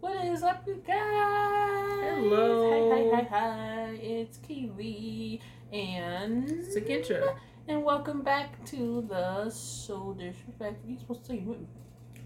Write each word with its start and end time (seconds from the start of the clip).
What 0.00 0.24
is 0.26 0.42
up, 0.42 0.62
you 0.66 0.82
guys? 0.86 0.96
Hello. 0.96 2.70
Hi, 2.70 3.20
hi, 3.20 3.22
hi, 3.22 3.38
hi. 3.38 3.90
It's 4.00 4.38
Kiwi 4.38 5.40
and 5.72 6.48
Sakintra. 6.48 7.34
And 7.66 7.84
welcome 7.84 8.22
back 8.22 8.64
to 8.66 9.02
the 9.08 9.50
So 9.50 10.14
Disrespectful. 10.18 10.88
You 10.90 10.98
supposed 10.98 11.20
to 11.24 11.26
say 11.26 11.40
me. 11.40 11.66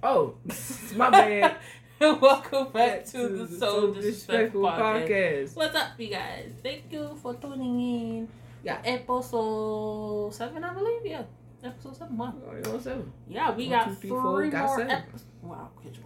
Oh, 0.03 0.35
my 0.96 1.11
bad. 1.11 1.56
and 2.00 2.21
welcome 2.21 2.69
back 2.72 3.04
to, 3.06 3.29
the 3.29 3.47
So 3.49 3.93
Disrespectful 3.95 4.63
podcast. 4.63 5.09
podcast. 5.09 5.57
What's 5.57 5.75
up, 5.77 5.99
you 5.99 6.09
guys? 6.09 6.53
Thank 6.63 6.85
you 6.93 7.17
for 7.23 7.35
tuning 7.35 7.81
in. 7.81 8.29
Yeah. 8.63 8.81
Episode 8.85 10.31
7, 10.35 10.63
I 10.63 10.75
believe. 10.75 11.07
Yeah. 11.07 11.23
Episode 11.65 11.97
7. 11.97 12.17
Wow. 12.19 12.35
Oh, 12.47 12.57
you 12.57 12.81
seven? 12.81 13.13
Yeah, 13.29 13.54
we 13.54 13.69
One, 13.69 13.79
got 13.79 13.85
two, 13.89 13.95
three, 13.95 14.11
three 14.11 14.19
four, 14.21 14.47
got 14.49 14.67
more 14.67 14.77
seven. 14.79 14.91
episodes. 14.91 15.25
Wow, 15.43 15.69
good 15.83 15.95
job. 15.95 16.05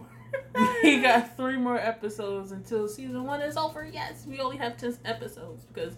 We 0.83 1.01
got 1.01 1.35
three 1.37 1.57
more 1.57 1.77
episodes 1.77 2.51
until 2.51 2.87
season 2.87 3.23
one 3.25 3.41
is 3.41 3.57
over. 3.57 3.85
Yes, 3.85 4.25
we 4.27 4.39
only 4.39 4.57
have 4.57 4.77
ten 4.77 4.97
episodes 5.05 5.63
because 5.65 5.93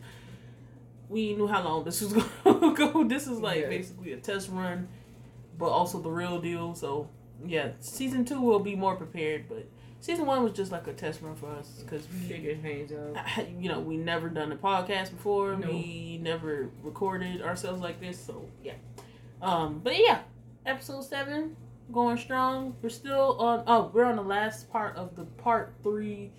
we 1.08 1.34
knew 1.34 1.48
how 1.48 1.64
long 1.64 1.84
this 1.84 2.02
was 2.02 2.14
going 2.44 2.76
to 2.76 2.76
go. 2.76 3.04
This 3.04 3.28
is 3.28 3.40
like 3.40 3.62
Yeah. 3.62 3.70
basically 3.70 4.14
a 4.14 4.18
test 4.18 4.50
run, 4.52 4.88
but 5.58 5.68
also 5.68 6.00
the 6.00 6.10
real 6.12 6.40
deal. 6.40 6.76
So 6.76 7.10
yeah, 7.46 7.70
season 7.80 8.26
two 8.26 8.42
will 8.42 8.60
be 8.60 8.76
more 8.76 8.96
prepared, 8.96 9.46
but 9.50 9.66
season 10.02 10.26
one 10.26 10.44
was 10.44 10.54
just 10.54 10.72
like 10.72 10.88
a 10.88 10.94
test 10.94 11.22
run 11.22 11.36
for 11.36 11.50
us 11.52 11.82
because 11.84 12.06
we 12.12 12.20
Figure 12.28 12.56
things 12.58 12.92
out. 12.92 13.18
you 13.60 13.70
know, 13.70 13.80
we 13.80 13.98
never 13.98 14.30
done 14.30 14.52
a 14.52 14.56
podcast 14.58 15.12
before. 15.12 15.56
No. 15.56 15.68
We 15.70 16.20
never 16.22 16.70
recorded 16.84 17.42
ourselves 17.42 17.82
like 17.82 18.00
this. 18.02 18.24
So 18.24 18.46
yeah. 18.64 18.74
Um, 19.42 19.80
but 19.84 19.98
yeah, 19.98 20.20
episode 20.66 21.04
seven 21.06 21.56
going 21.92 22.18
strong. 22.18 22.76
We're 22.82 22.90
still 22.90 23.38
on. 23.40 23.64
Oh, 23.68 23.92
we're 23.94 24.06
on 24.06 24.16
the 24.16 24.22
last 24.24 24.70
part 24.72 24.96
of 24.96 25.16
the 25.16 25.24
part 25.26 25.74
three, 25.84 26.32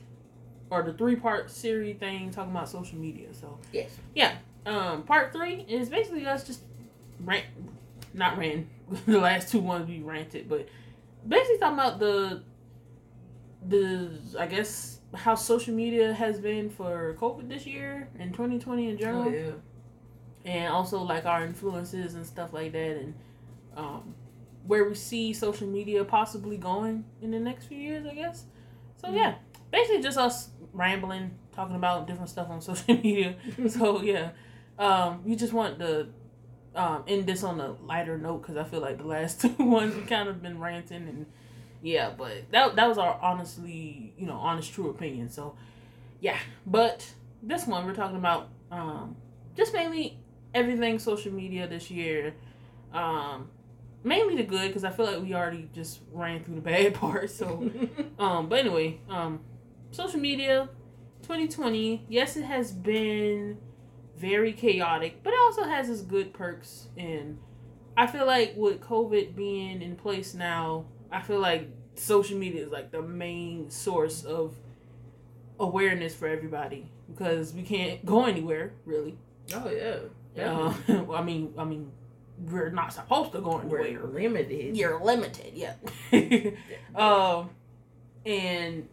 or 0.71 0.83
the 0.83 0.93
three 0.93 1.17
part 1.17 1.51
series 1.51 1.97
thing 1.99 2.31
talking 2.31 2.51
about 2.53 2.69
social 2.69 2.99
media. 2.99 3.29
So 3.33 3.59
Yes. 3.73 3.91
yeah. 4.15 4.35
Um, 4.67 5.03
part 5.05 5.33
three 5.33 5.65
is 5.69 5.89
basically 5.89 6.27
us 6.27 6.47
just 6.47 6.63
rant, 7.25 7.47
not 8.15 8.37
ran. 8.39 8.69
the 9.07 9.19
last 9.19 9.51
two 9.51 9.61
ones 9.61 9.89
we 9.89 10.01
ranted, 10.01 10.49
but 10.49 10.69
basically 11.27 11.59
talking 11.59 11.79
about 11.79 11.99
the 11.99 12.43
the 13.69 14.11
I 14.39 14.47
guess 14.47 15.01
how 15.15 15.35
social 15.35 15.75
media 15.75 16.13
has 16.13 16.39
been 16.39 16.71
for 16.71 17.17
COVID 17.21 17.49
this 17.49 17.67
year 17.67 18.09
and 18.19 18.33
2020 18.33 18.91
in 18.91 18.99
general, 18.99 19.25
Oh, 19.25 19.29
yeah. 19.31 19.51
and 20.45 20.73
also 20.73 21.03
like 21.03 21.25
our 21.27 21.45
influences 21.45 22.15
and 22.15 22.25
stuff 22.25 22.53
like 22.53 22.73
that, 22.73 22.97
and 22.97 23.15
um, 23.77 24.15
where 24.67 24.85
we 24.89 24.95
see 24.95 25.33
social 25.33 25.67
media 25.67 26.05
possibly 26.05 26.57
going 26.57 27.05
in 27.23 27.31
the 27.31 27.41
next 27.41 27.67
few 27.67 27.79
years, 27.79 28.07
I 28.07 28.15
guess. 28.15 28.45
So 28.97 29.09
Mhm. 29.09 29.17
yeah, 29.17 29.35
basically 29.71 30.03
just 30.03 30.19
us 30.19 30.51
rambling, 30.73 31.33
talking 31.53 31.77
about 31.77 32.07
different 32.07 32.29
stuff 32.31 32.49
on 32.51 32.61
social 32.71 32.95
media. 32.95 33.37
so 33.69 34.03
yeah, 34.03 34.31
um, 34.79 35.23
we 35.25 35.37
just 35.37 35.53
want 35.53 35.79
to 35.79 36.09
um, 36.75 37.03
end 37.09 37.27
this 37.27 37.43
on 37.43 37.61
a 37.61 37.73
lighter 37.85 38.17
note 38.19 38.43
because 38.43 38.57
I 38.57 38.65
feel 38.65 38.81
like 38.81 38.99
the 38.99 39.07
last 39.07 39.41
two 39.43 39.55
ones 39.59 39.95
we 39.97 40.03
kind 40.03 40.29
of 40.29 40.41
been 40.43 40.61
ranting 40.61 41.09
and 41.09 41.27
yeah, 41.83 42.11
but 42.17 42.51
that 42.53 42.77
that 42.77 42.87
was 42.89 42.99
our 42.99 43.19
honestly, 43.23 44.13
you 44.19 44.27
know, 44.27 44.35
honest 44.37 44.73
true 44.73 44.91
opinion. 44.91 45.31
So 45.31 45.55
yeah, 46.21 46.37
but 46.67 47.07
this 47.43 47.67
one 47.67 47.87
we're 47.87 47.95
talking 47.95 48.19
about 48.19 48.49
um, 48.71 49.17
just 49.57 49.73
mainly 49.73 50.19
everything 50.55 50.99
social 50.99 51.33
media 51.33 51.67
this 51.67 51.91
year. 51.91 52.35
Um, 52.93 53.49
mainly 54.03 54.37
the 54.37 54.43
good 54.43 54.69
because 54.69 54.85
I 54.85 54.91
feel 54.91 55.07
like 55.07 55.23
we 55.23 55.35
already 55.35 55.69
just 55.75 56.01
ran 56.13 56.43
through 56.45 56.57
the 56.57 56.61
bad 56.61 56.95
part. 57.03 57.31
So 57.31 57.71
um, 58.19 58.49
but 58.49 58.61
anyway, 58.61 59.01
um, 59.09 59.41
social 59.91 60.21
media, 60.21 60.69
2020. 61.23 62.07
Yes, 62.09 62.37
it 62.37 62.45
has 62.45 62.73
been 62.73 63.59
very 64.17 64.53
chaotic, 64.53 65.23
but 65.23 65.33
it 65.33 65.39
also 65.41 65.65
has 65.65 65.89
its 65.89 66.03
good 66.03 66.33
perks. 66.33 66.89
And 66.97 67.39
I 67.97 68.07
feel 68.07 68.27
like 68.27 68.55
with 68.57 68.81
COVID 68.81 69.35
being 69.35 69.83
in 69.83 69.97
place 69.97 70.35
now, 70.35 70.85
I 71.11 71.21
feel 71.23 71.41
like 71.41 71.69
social 71.95 72.39
media 72.39 72.65
is 72.65 72.71
like 72.71 72.91
the 72.91 73.03
main 73.03 73.71
source 73.71 74.25
of 74.25 74.55
awareness 75.59 76.15
for 76.15 76.27
everybody 76.27 76.91
because 77.09 77.53
we 77.53 77.63
can't 77.63 78.05
go 78.07 78.25
anywhere 78.25 78.73
really. 78.87 79.19
oh, 79.55 79.69
yeah. 79.71 80.45
Uh, 80.45 80.69
Definitely. 80.87 81.17
I 81.17 81.23
mean, 81.23 81.55
I 81.59 81.65
mean, 81.65 81.91
we're 82.51 82.71
not 82.71 82.93
supposed 82.93 83.33
to 83.33 83.41
go 83.41 83.59
anywhere 83.59 83.83
We're 84.03 84.07
limited. 84.09 84.77
you're 84.77 85.03
limited 85.03 85.53
yeah 85.55 85.75
um 86.95 87.51
and 88.25 88.89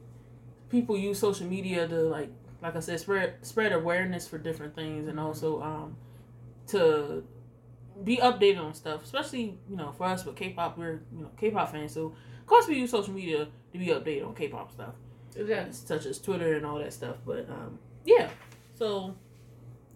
people 0.70 0.98
use 0.98 1.20
social 1.20 1.48
media 1.48 1.88
to 1.88 1.96
like 2.04 2.30
like 2.62 2.76
i 2.76 2.80
said 2.80 3.00
spread 3.00 3.36
spread 3.42 3.72
awareness 3.72 4.28
for 4.28 4.38
different 4.38 4.76
things 4.76 5.08
and 5.08 5.20
also 5.20 5.62
um 5.62 5.96
to 6.68 7.24
be 8.04 8.18
updated 8.18 8.60
on 8.60 8.74
stuff 8.74 9.04
especially 9.04 9.58
you 9.70 9.76
know 9.78 9.92
for 9.98 10.06
us 10.06 10.26
with 10.26 10.36
k-pop 10.36 10.78
we're 10.78 11.02
you 11.16 11.22
know 11.22 11.30
k-pop 11.40 11.72
fans 11.72 11.94
so 11.94 12.08
of 12.40 12.46
course 12.46 12.68
we 12.68 12.76
use 12.78 12.92
social 12.92 13.14
media 13.14 13.48
to 13.72 13.78
be 13.78 13.88
updated 13.88 14.26
on 14.28 14.36
k-pop 14.36 14.72
stuff 14.72 14.94
Exactly. 15.36 15.72
such 15.74 16.06
as 16.06 16.20
twitter 16.20 16.56
and 16.56 16.66
all 16.66 16.78
that 16.80 16.92
stuff 16.94 17.16
but 17.26 17.48
um 17.50 17.80
yeah 18.06 18.30
so 18.76 19.16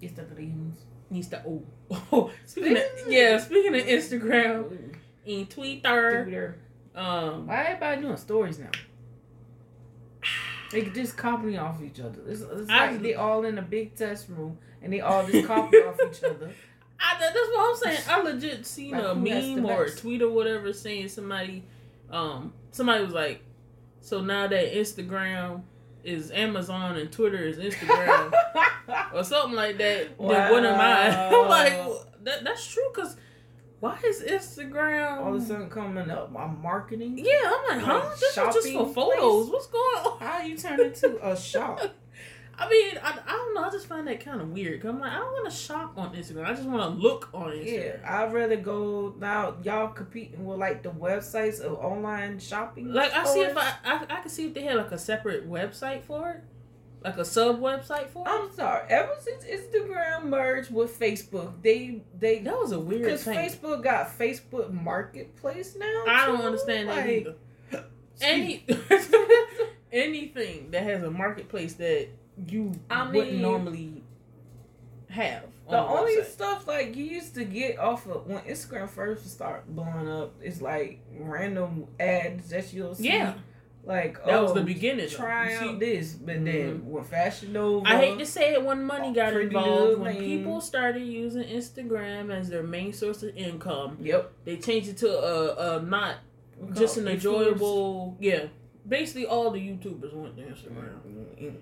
It's 0.02 0.14
the 0.14 0.24
dreams. 0.24 0.86
Needs 1.12 1.28
to 1.28 1.44
oh, 1.46 1.64
oh 2.12 2.32
speaking 2.46 2.78
of 2.78 2.84
yeah 3.08 3.38
speaking 3.38 3.76
of 3.76 3.86
instagram 3.86 4.92
and 5.28 5.50
twitter 5.50 6.24
Twitter. 6.24 6.58
um 6.96 7.46
Why 7.48 7.64
everybody 7.66 8.02
doing 8.02 8.18
stories 8.18 8.58
now? 8.60 8.70
They 10.72 10.84
just 10.86 11.18
copy 11.18 11.58
off 11.58 11.82
each 11.84 12.00
other. 12.00 12.22
It's, 12.28 12.42
it's 12.42 12.70
I- 12.70 12.92
like 12.92 13.02
they 13.02 13.14
all 13.14 13.44
in 13.44 13.58
a 13.58 13.62
big 13.62 13.94
test 13.96 14.30
room 14.30 14.58
and 14.82 14.92
they 14.94 15.02
all 15.02 15.26
just 15.28 15.46
copy 15.54 15.78
off 15.78 15.98
each 16.10 16.24
other. 16.24 16.52
I, 17.00 17.18
that's 17.20 17.36
what 17.36 17.70
I'm 17.70 17.76
saying. 17.76 18.02
I 18.10 18.22
legit 18.22 18.66
seen 18.66 18.92
Like, 18.92 19.04
a 19.04 19.16
meme 19.16 19.66
or 19.66 19.86
a 19.86 19.92
tweet 19.92 20.22
or 20.22 20.30
whatever 20.30 20.72
saying 20.72 21.10
somebody, 21.10 21.64
um, 22.10 22.54
somebody 22.72 23.04
was 23.04 23.14
like, 23.14 23.42
so 24.02 24.22
now 24.22 24.48
that 24.48 24.74
Instagram 24.74 25.64
is 26.04 26.32
Amazon 26.32 26.98
and 26.98 27.12
Twitter 27.12 27.40
is 27.44 27.58
Instagram 27.58 28.32
or 29.14 29.24
something 29.24 29.56
like 29.56 29.78
that, 29.78 30.18
then 30.18 30.52
what 30.52 30.66
am 30.66 30.80
I? 30.80 31.28
I'm 31.28 31.48
like, 31.50 31.74
that, 32.24 32.44
that's 32.44 32.72
true 32.72 32.88
because 32.94 33.16
why 33.80 33.98
is 34.06 34.22
Instagram? 34.22 35.22
all 35.22 35.36
of 35.36 35.42
a 35.42 35.46
sudden 35.46 35.70
coming 35.70 36.10
up 36.12 36.36
on 36.36 36.62
marketing. 36.62 37.18
yeah, 37.18 37.34
I'm 37.46 37.78
like, 37.78 37.86
huh? 37.86 38.10
This 38.12 38.30
is 38.30 38.36
just 38.36 38.72
for 38.74 38.94
photos. 38.94 39.50
place? 39.50 39.54
What's 39.54 39.68
going 39.68 40.06
on? 40.06 40.20
How 40.20 40.42
you 40.42 40.56
turn 40.58 40.80
into 40.80 41.20
a 41.28 41.36
shop? 41.52 41.82
I 42.60 42.70
mean, 42.70 43.00
I, 43.04 43.18
I 43.26 43.32
don't 43.32 43.56
know. 43.56 43.64
I 43.64 43.72
just 43.72 43.88
find 43.88 44.08
that 44.08 44.24
kind 44.24 44.40
of 44.40 44.50
weird. 44.50 44.80
Cause 44.82 44.90
I'm 44.90 45.00
like, 45.00 45.12
I 45.12 45.18
don't 45.18 45.32
want 45.32 45.50
to 45.50 45.56
shop 45.56 45.98
on 45.98 46.14
Instagram. 46.16 46.46
I 46.46 46.54
just 46.54 46.68
want 46.68 46.84
to 46.84 47.02
look 47.02 47.30
on 47.34 47.54
it. 47.54 47.64
Yeah, 47.64 47.80
Instagram. 47.80 48.12
I'd 48.12 48.34
rather 48.34 48.56
go 48.58 49.16
now. 49.20 49.56
Y'all 49.64 49.88
competing 49.88 50.46
with 50.46 50.60
like 50.60 50.84
the 50.84 50.90
websites 50.92 51.60
of 51.60 51.74
online 51.80 52.38
shopping. 52.38 52.94
Like 52.94 53.14
I 53.14 53.26
see 53.26 53.42
if? 53.42 53.58
I, 53.58 53.74
I 53.84 54.06
I 54.08 54.20
can 54.22 54.30
see 54.30 54.46
if 54.46 54.54
they 54.54 54.62
had 54.62 54.76
like 54.76 54.92
a 54.92 55.00
separate 55.00 55.50
website 55.50 56.04
for 56.04 56.30
it, 56.30 56.44
like 57.04 57.18
a 57.18 57.26
sub 57.26 57.60
website 57.60 58.10
for 58.10 58.26
it. 58.28 58.30
I'm 58.30 58.52
sorry. 58.54 58.86
Ever 58.90 59.14
since 59.20 59.44
Instagram 59.44 60.26
merged 60.26 60.72
with 60.74 61.00
Facebook, 61.00 61.54
they 61.62 62.04
they 62.20 62.40
that 62.40 62.58
was 62.58 62.72
a 62.72 62.80
weird 62.80 63.04
because. 63.04 63.26
Facebook 63.26 63.84
got 63.84 64.18
Facebook 64.18 64.72
Marketplace 64.72 65.76
now. 65.78 66.04
I 66.08 66.26
don't 66.28 66.40
too? 66.40 66.46
understand 66.46 66.90
that 66.90 67.10
either. 67.10 67.36
Any 68.22 68.64
anything 69.92 70.70
that 70.72 70.84
has 70.84 71.04
a 71.04 71.10
marketplace 71.10 71.74
that 71.76 72.08
you 72.48 72.72
I 72.90 73.10
wouldn't 73.10 73.40
normally 73.40 74.04
have. 75.10 75.44
The 75.70 75.78
on 75.78 76.00
only 76.00 76.18
website. 76.18 76.26
stuff 76.26 76.68
like 76.68 76.96
you 76.96 77.06
used 77.06 77.34
to 77.36 77.46
get 77.46 77.80
off 77.80 78.06
of 78.08 78.28
when 78.28 78.40
Instagram 78.44 78.90
first 78.90 79.30
start 79.30 79.68
blowing 79.74 80.08
up 80.10 80.34
is 80.42 80.62
like 80.62 81.00
random 81.18 81.88
ads 82.00 82.50
that 82.50 82.72
you'll 82.74 82.96
see. 82.96 83.08
yeah, 83.10 83.34
Like 83.84 84.24
that 84.26 84.36
oh, 84.36 84.44
was 84.44 84.54
the 84.54 84.62
beginning. 84.62 85.08
though. 85.10 85.16
Try 85.16 85.54
out 85.56 85.80
this, 85.80 86.14
but 86.14 86.46
then 86.46 86.82
Mhm. 86.82 86.84
when 86.84 87.04
Fashion 87.04 87.54
Nova, 87.54 87.88
I 87.90 87.98
hate 87.98 88.20
to 88.20 88.26
say 88.28 88.54
it 88.54 88.64
when 88.64 88.84
money 88.84 89.12
got 89.12 89.34
involved, 89.34 90.00
when 90.00 90.18
people 90.18 90.62
started 90.62 91.02
using 91.02 91.44
Instagram 91.44 92.32
as 92.32 92.50
their 92.50 92.62
main 92.64 92.94
source 92.94 93.24
of 93.24 93.36
income, 93.36 93.98
Yep. 94.02 94.32
they 94.46 94.58
changed 94.58 94.90
it 94.90 94.98
to 94.98 95.10
a, 95.10 95.78
a 95.78 95.82
not 95.82 96.18
just 96.74 96.98
an 96.98 97.08
enjoyable. 97.08 98.18
Yeah, 98.20 98.46
basically 98.88 99.26
all 99.26 99.50
the 99.50 99.60
YouTubers 99.60 100.14
went 100.14 100.38
to 100.38 100.44
Instagram. 100.44 101.56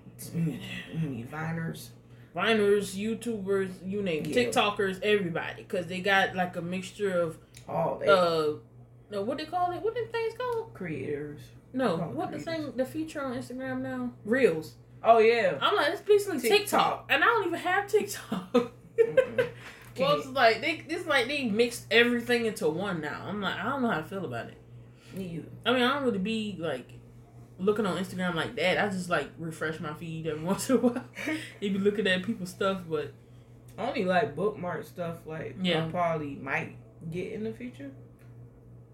Viners. 1.30 1.88
Viners, 2.36 2.94
YouTubers, 2.94 3.70
you 3.84 4.02
name 4.02 4.24
it, 4.24 4.28
Yeah. 4.28 4.44
TikTokers, 4.44 5.02
everybody, 5.02 5.62
because 5.62 5.86
they 5.86 6.00
got 6.00 6.36
like 6.36 6.54
a 6.56 6.62
mixture 6.62 7.18
of 7.18 7.38
All 7.68 7.98
they 7.98 8.06
uh, 8.06 8.52
no, 9.10 9.22
what 9.22 9.38
they 9.38 9.46
call 9.46 9.72
it? 9.72 9.82
What 9.82 9.94
them 9.94 10.06
things 10.12 10.34
called? 10.38 10.72
creators. 10.74 11.40
No, 11.72 11.96
what 11.96 12.30
the 12.32 12.38
creators. 12.38 12.44
thing? 12.66 12.76
The 12.76 12.84
feature 12.84 13.22
on 13.22 13.36
Instagram 13.36 13.80
now? 13.82 14.12
Reels. 14.24 14.74
Oh 15.02 15.18
yeah. 15.18 15.56
I'm 15.60 15.76
like, 15.76 15.92
it's 15.92 16.02
basically 16.02 16.40
TikTok, 16.40 16.58
TikTok. 16.58 17.06
and 17.08 17.22
I 17.24 17.26
don't 17.26 17.46
even 17.46 17.58
have 17.60 17.86
TikTok. 17.86 18.52
Mm-mm. 18.52 19.48
well, 19.98 20.18
it's 20.18 20.26
like 20.28 20.60
they, 20.60 20.82
it's 20.88 21.06
like 21.06 21.26
they 21.26 21.44
mixed 21.44 21.86
everything 21.90 22.46
into 22.46 22.68
one 22.68 23.00
now. 23.00 23.24
I'm 23.26 23.40
like, 23.40 23.54
I 23.56 23.64
don't 23.64 23.82
know 23.82 23.90
how 23.90 24.00
I 24.00 24.02
feel 24.02 24.24
about 24.24 24.46
it. 24.48 24.58
Me 25.14 25.24
either. 25.36 25.48
I 25.64 25.72
mean, 25.72 25.82
I 25.82 25.94
don't 25.94 26.04
really 26.04 26.18
be 26.18 26.56
like 26.58 26.90
looking 27.58 27.86
on 27.86 27.96
Instagram 28.02 28.34
like 28.34 28.56
that. 28.56 28.78
I 28.78 28.88
just 28.88 29.08
like 29.08 29.28
refresh 29.38 29.80
my 29.80 29.94
feed 29.94 30.26
every 30.26 30.42
once 30.44 30.68
in 30.68 30.76
a 30.76 30.80
while. 30.80 31.04
you 31.60 31.70
be 31.70 31.78
looking 31.78 32.06
at 32.06 32.22
people's 32.24 32.50
stuff, 32.50 32.82
but 32.88 33.12
only 33.78 34.04
like 34.04 34.36
bookmark 34.36 34.84
stuff 34.84 35.18
like 35.26 35.56
Yeah. 35.62 35.86
I 35.86 35.90
probably 35.90 36.34
might 36.36 36.76
get 37.10 37.32
in 37.32 37.44
the 37.44 37.52
future. 37.52 37.90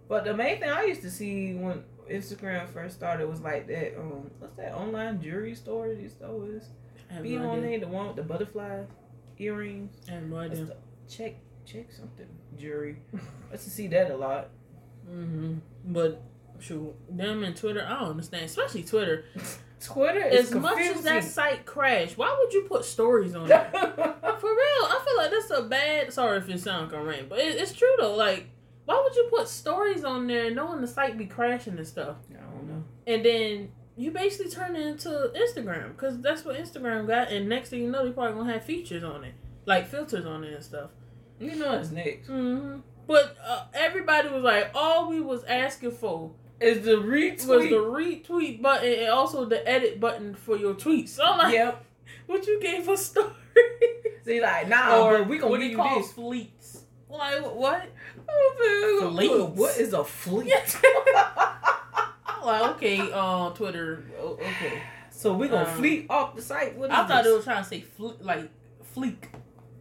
But 0.09 0.25
the 0.25 0.35
main 0.35 0.61
thing 0.61 0.71
I 0.71 0.85
used 0.85 1.03
to 1.03 1.11
see 1.11 1.55
when 1.55 1.83
Instagram 2.11 2.69
first 2.69 2.97
started 2.97 3.29
was 3.29 3.41
like 3.41 3.67
that 3.69 3.99
um 3.99 4.31
what's 4.39 4.57
that 4.57 4.75
online 4.75 5.21
jewelry 5.21 5.55
store 5.55 5.95
these 5.95 6.15
always 6.25 6.69
I 7.11 7.15
have 7.15 7.23
be 7.23 7.37
no 7.37 7.51
on 7.51 7.63
there 7.63 7.79
the 7.79 7.89
one 7.89 8.09
with 8.09 8.17
the 8.17 8.23
butterfly 8.23 8.83
earrings. 9.39 9.93
I 10.09 10.13
have 10.13 10.23
no 10.25 10.37
idea. 10.39 10.69
check 11.09 11.35
check 11.65 11.93
something 11.93 12.27
jewelry. 12.59 12.97
I 13.15 13.53
used 13.53 13.65
to 13.65 13.71
see 13.71 13.87
that 13.89 14.11
a 14.11 14.17
lot. 14.17 14.49
hmm 15.07 15.57
But 15.85 16.23
shoot, 16.59 16.95
them 17.11 17.45
and 17.45 17.57
Twitter, 17.57 17.87
I 17.87 18.01
don't 18.01 18.11
understand, 18.11 18.45
especially 18.45 18.83
Twitter. 18.83 19.25
Twitter 19.81 20.25
is 20.25 20.53
As 20.53 20.55
much 20.55 20.79
as 20.79 21.03
that 21.03 21.23
site 21.23 21.67
crashed, 21.67 22.17
why 22.17 22.35
would 22.39 22.53
you 22.53 22.63
put 22.63 22.85
stories 22.85 23.35
on 23.35 23.47
there? 23.47 23.69
For 23.73 24.51
real, 24.51 24.85
I 24.85 25.03
feel 25.05 25.17
like 25.19 25.31
that's 25.31 25.51
a 25.51 25.63
bad. 25.63 26.13
Sorry 26.13 26.39
if 26.39 26.49
it 26.49 26.61
sounds 26.61 26.91
correct, 26.91 27.29
but 27.29 27.39
it, 27.39 27.57
it's 27.57 27.73
true 27.73 27.95
though. 27.99 28.15
Like, 28.17 28.49
why 28.87 29.01
would 29.03 29.15
you 29.15 29.29
put 29.31 29.49
stories 29.49 30.05
on 30.05 30.27
there 30.27 30.51
knowing 30.53 30.81
the 30.81 30.87
site 30.87 31.19
be 31.19 31.27
crashing 31.27 31.77
and 31.77 31.87
stuff? 31.87 32.17
I 32.33 32.41
don't 32.41 32.69
know. 32.69 32.85
And 33.07 33.25
then 33.25 33.73
you 33.97 34.11
basically 34.13 34.51
turn 34.51 34.75
it 34.77 34.87
into 34.87 35.09
Instagram 35.37 35.89
because 35.91 36.21
that's 36.21 36.45
what 36.45 36.57
Instagram 36.57 37.07
got. 37.07 37.29
And 37.31 37.49
next 37.49 37.71
thing 37.71 37.83
you 37.83 37.91
know, 37.91 38.05
they 38.05 38.13
probably 38.13 38.35
gonna 38.41 38.53
have 38.53 38.65
features 38.65 39.05
on 39.05 39.25
it, 39.25 39.35
like 39.67 39.87
filters 39.89 40.25
on 40.27 40.45
it 40.45 40.55
and 40.55 40.65
stuff. 40.65 40.91
You 41.39 41.55
know 41.57 41.73
what's 41.77 41.91
next? 41.91 42.29
hmm 42.29 42.79
But 43.07 43.37
uh, 43.47 43.65
everybody 43.75 44.29
was 44.31 44.43
like, 44.43 44.71
all 44.75 45.09
we 45.11 45.21
was 45.21 45.45
asking 45.45 45.91
for 45.93 46.33
Is 46.61 46.85
the 46.85 46.93
retweet? 46.97 47.47
was 47.47 47.65
the 47.65 47.77
retweet 47.77 48.63
button 48.63 48.93
and 48.93 49.09
also 49.11 49.45
the 49.45 49.67
edit 49.69 50.01
button 50.01 50.35
for 50.35 50.57
your 50.57 50.75
tweets. 50.75 51.11
So 51.11 51.25
I'm 51.25 51.39
like, 51.39 51.53
yep. 51.55 51.85
what 52.27 52.47
you 52.47 52.61
gave 52.61 52.89
us 52.89 53.07
stories? 53.07 53.33
See, 54.25 54.41
like 54.41 54.69
nah, 54.69 55.05
or 55.05 55.19
but 55.19 55.29
we 55.29 55.39
gonna 55.39 55.51
what 55.51 55.61
give 55.61 55.71
you 55.71 55.77
called 55.77 56.03
this. 56.05 56.13
fleets. 56.13 56.83
Like 57.09 57.43
what? 57.55 57.87
Fleets. 58.29 59.59
What 59.59 59.77
is 59.79 59.93
a 59.93 60.05
fleet? 60.05 60.53
I'm 62.27 62.45
like, 62.45 62.63
okay, 62.77 63.11
uh, 63.13 63.51
Twitter. 63.51 64.05
Okay, 64.21 64.83
so 65.11 65.35
we're 65.35 65.49
gonna 65.49 65.69
Um, 65.69 65.77
fleet 65.77 66.07
off 66.11 66.35
the 66.37 66.43
site? 66.43 66.77
What 66.77 66.91
is 66.91 66.97
I 66.97 67.07
thought 67.07 67.25
they 67.25 67.31
this? 67.31 67.39
were 67.39 67.43
trying 67.53 67.63
to 67.63 67.69
say 67.69 67.81
fle- 67.81 68.17
like 68.21 68.49
fleek. 68.95 69.17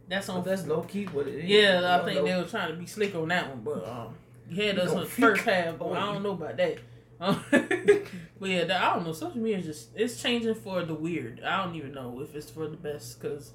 That's 0.08 0.28
But 0.28 0.44
that's 0.44 0.66
low 0.66 0.82
key 0.82 1.04
what 1.06 1.26
it 1.26 1.34
is. 1.44 1.44
yeah, 1.50 1.80
I 1.82 1.96
Low- 1.98 2.04
think 2.04 2.18
low- 2.20 2.24
they 2.26 2.36
were 2.36 2.44
trying 2.44 2.70
to 2.70 2.76
be 2.76 2.86
slick 2.86 3.14
on 3.14 3.28
that 3.28 3.48
one, 3.48 3.60
but 3.62 3.86
um, 3.88 4.14
you 4.48 4.62
had 4.64 4.78
us 4.78 4.90
on 4.92 5.00
the 5.00 5.06
first 5.06 5.42
half, 5.42 5.78
but 5.78 5.92
I 5.92 6.12
don't 6.12 6.22
know 6.22 6.30
about 6.32 6.56
that. 6.58 6.78
Um, 7.20 7.42
but 7.50 8.48
yeah, 8.48 8.64
that- 8.64 8.82
I 8.82 8.94
don't 8.94 9.04
know. 9.06 9.12
Social 9.12 9.38
media 9.38 9.58
is 9.58 9.66
just 9.66 9.88
it's 9.96 10.22
changing 10.22 10.54
for 10.54 10.82
the 10.84 10.94
weird. 10.94 11.42
I 11.42 11.64
don't 11.64 11.74
even 11.74 11.92
know 11.92 12.20
if 12.20 12.34
it's 12.36 12.50
for 12.50 12.68
the 12.68 12.76
best 12.76 13.20
because 13.20 13.52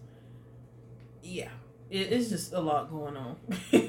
yeah, 1.24 1.50
it, 1.92 2.14
it's 2.14 2.30
just 2.30 2.54
a 2.54 2.60
lot 2.60 2.90
going 2.90 3.18
on. 3.18 3.36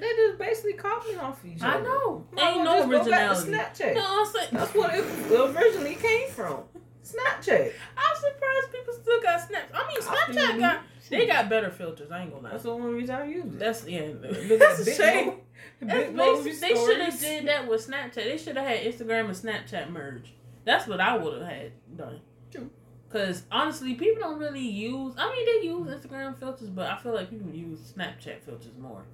They 0.00 0.16
just 0.16 0.38
basically 0.38 0.72
copying 0.72 1.18
off 1.18 1.44
each 1.44 1.62
other. 1.62 1.78
I 1.78 1.82
know. 1.82 2.26
Might 2.32 2.42
Ain't 2.42 2.64
no 2.64 2.86
well 2.86 2.98
just 2.98 3.04
go 3.04 3.10
back 3.10 3.36
to 3.36 3.36
originality. 3.36 3.52
Snapchat. 3.52 3.94
No, 3.94 4.04
I'm 4.06 4.26
saying 4.26 4.48
That's 4.52 4.74
what 4.74 4.94
it 4.94 5.56
originally 5.56 5.94
came 5.96 6.28
from. 6.30 6.64
Snapchat. 7.04 7.72
I'm 7.96 8.16
surprised 8.16 8.72
people 8.72 8.94
still 8.94 9.22
got 9.22 9.40
Snaps. 9.40 9.72
I 9.74 9.88
mean, 9.88 10.00
Snapchat 10.00 10.58
got 10.58 10.80
they 11.10 11.26
got 11.26 11.48
better 11.48 11.70
filters. 11.70 12.10
I 12.10 12.22
ain't 12.22 12.30
gonna 12.30 12.44
lie. 12.44 12.50
That's 12.50 12.62
the 12.62 12.70
only 12.70 12.94
reason 12.94 13.14
I 13.14 13.24
use 13.26 13.44
it. 13.46 13.58
That's 13.58 13.86
yeah. 13.86 14.08
That's 14.22 14.80
at 14.80 14.88
a 14.88 14.94
shame. 14.94 15.32
That's 15.82 16.12
basic. 16.12 16.60
They 16.60 16.74
should 16.74 17.00
have 17.00 17.20
did 17.20 17.46
that 17.48 17.68
with 17.68 17.86
Snapchat. 17.86 18.14
They 18.14 18.38
should 18.38 18.56
have 18.56 18.66
had 18.66 18.80
Instagram 18.80 19.26
and 19.26 19.34
Snapchat 19.34 19.90
merge. 19.90 20.32
That's 20.64 20.86
what 20.86 21.00
I 21.00 21.16
would 21.16 21.40
have 21.40 21.50
had 21.50 21.72
done. 21.96 22.20
Cause 23.12 23.42
honestly, 23.50 23.94
people 23.94 24.20
don't 24.22 24.38
really 24.38 24.60
use. 24.60 25.14
I 25.18 25.28
mean, 25.32 25.46
they 25.46 25.66
use 25.66 25.88
Instagram 25.88 26.38
filters, 26.38 26.68
but 26.70 26.88
I 26.88 26.96
feel 26.96 27.12
like 27.14 27.28
people 27.28 27.50
use 27.50 27.92
Snapchat 27.96 28.42
filters 28.42 28.70
more. 28.80 29.04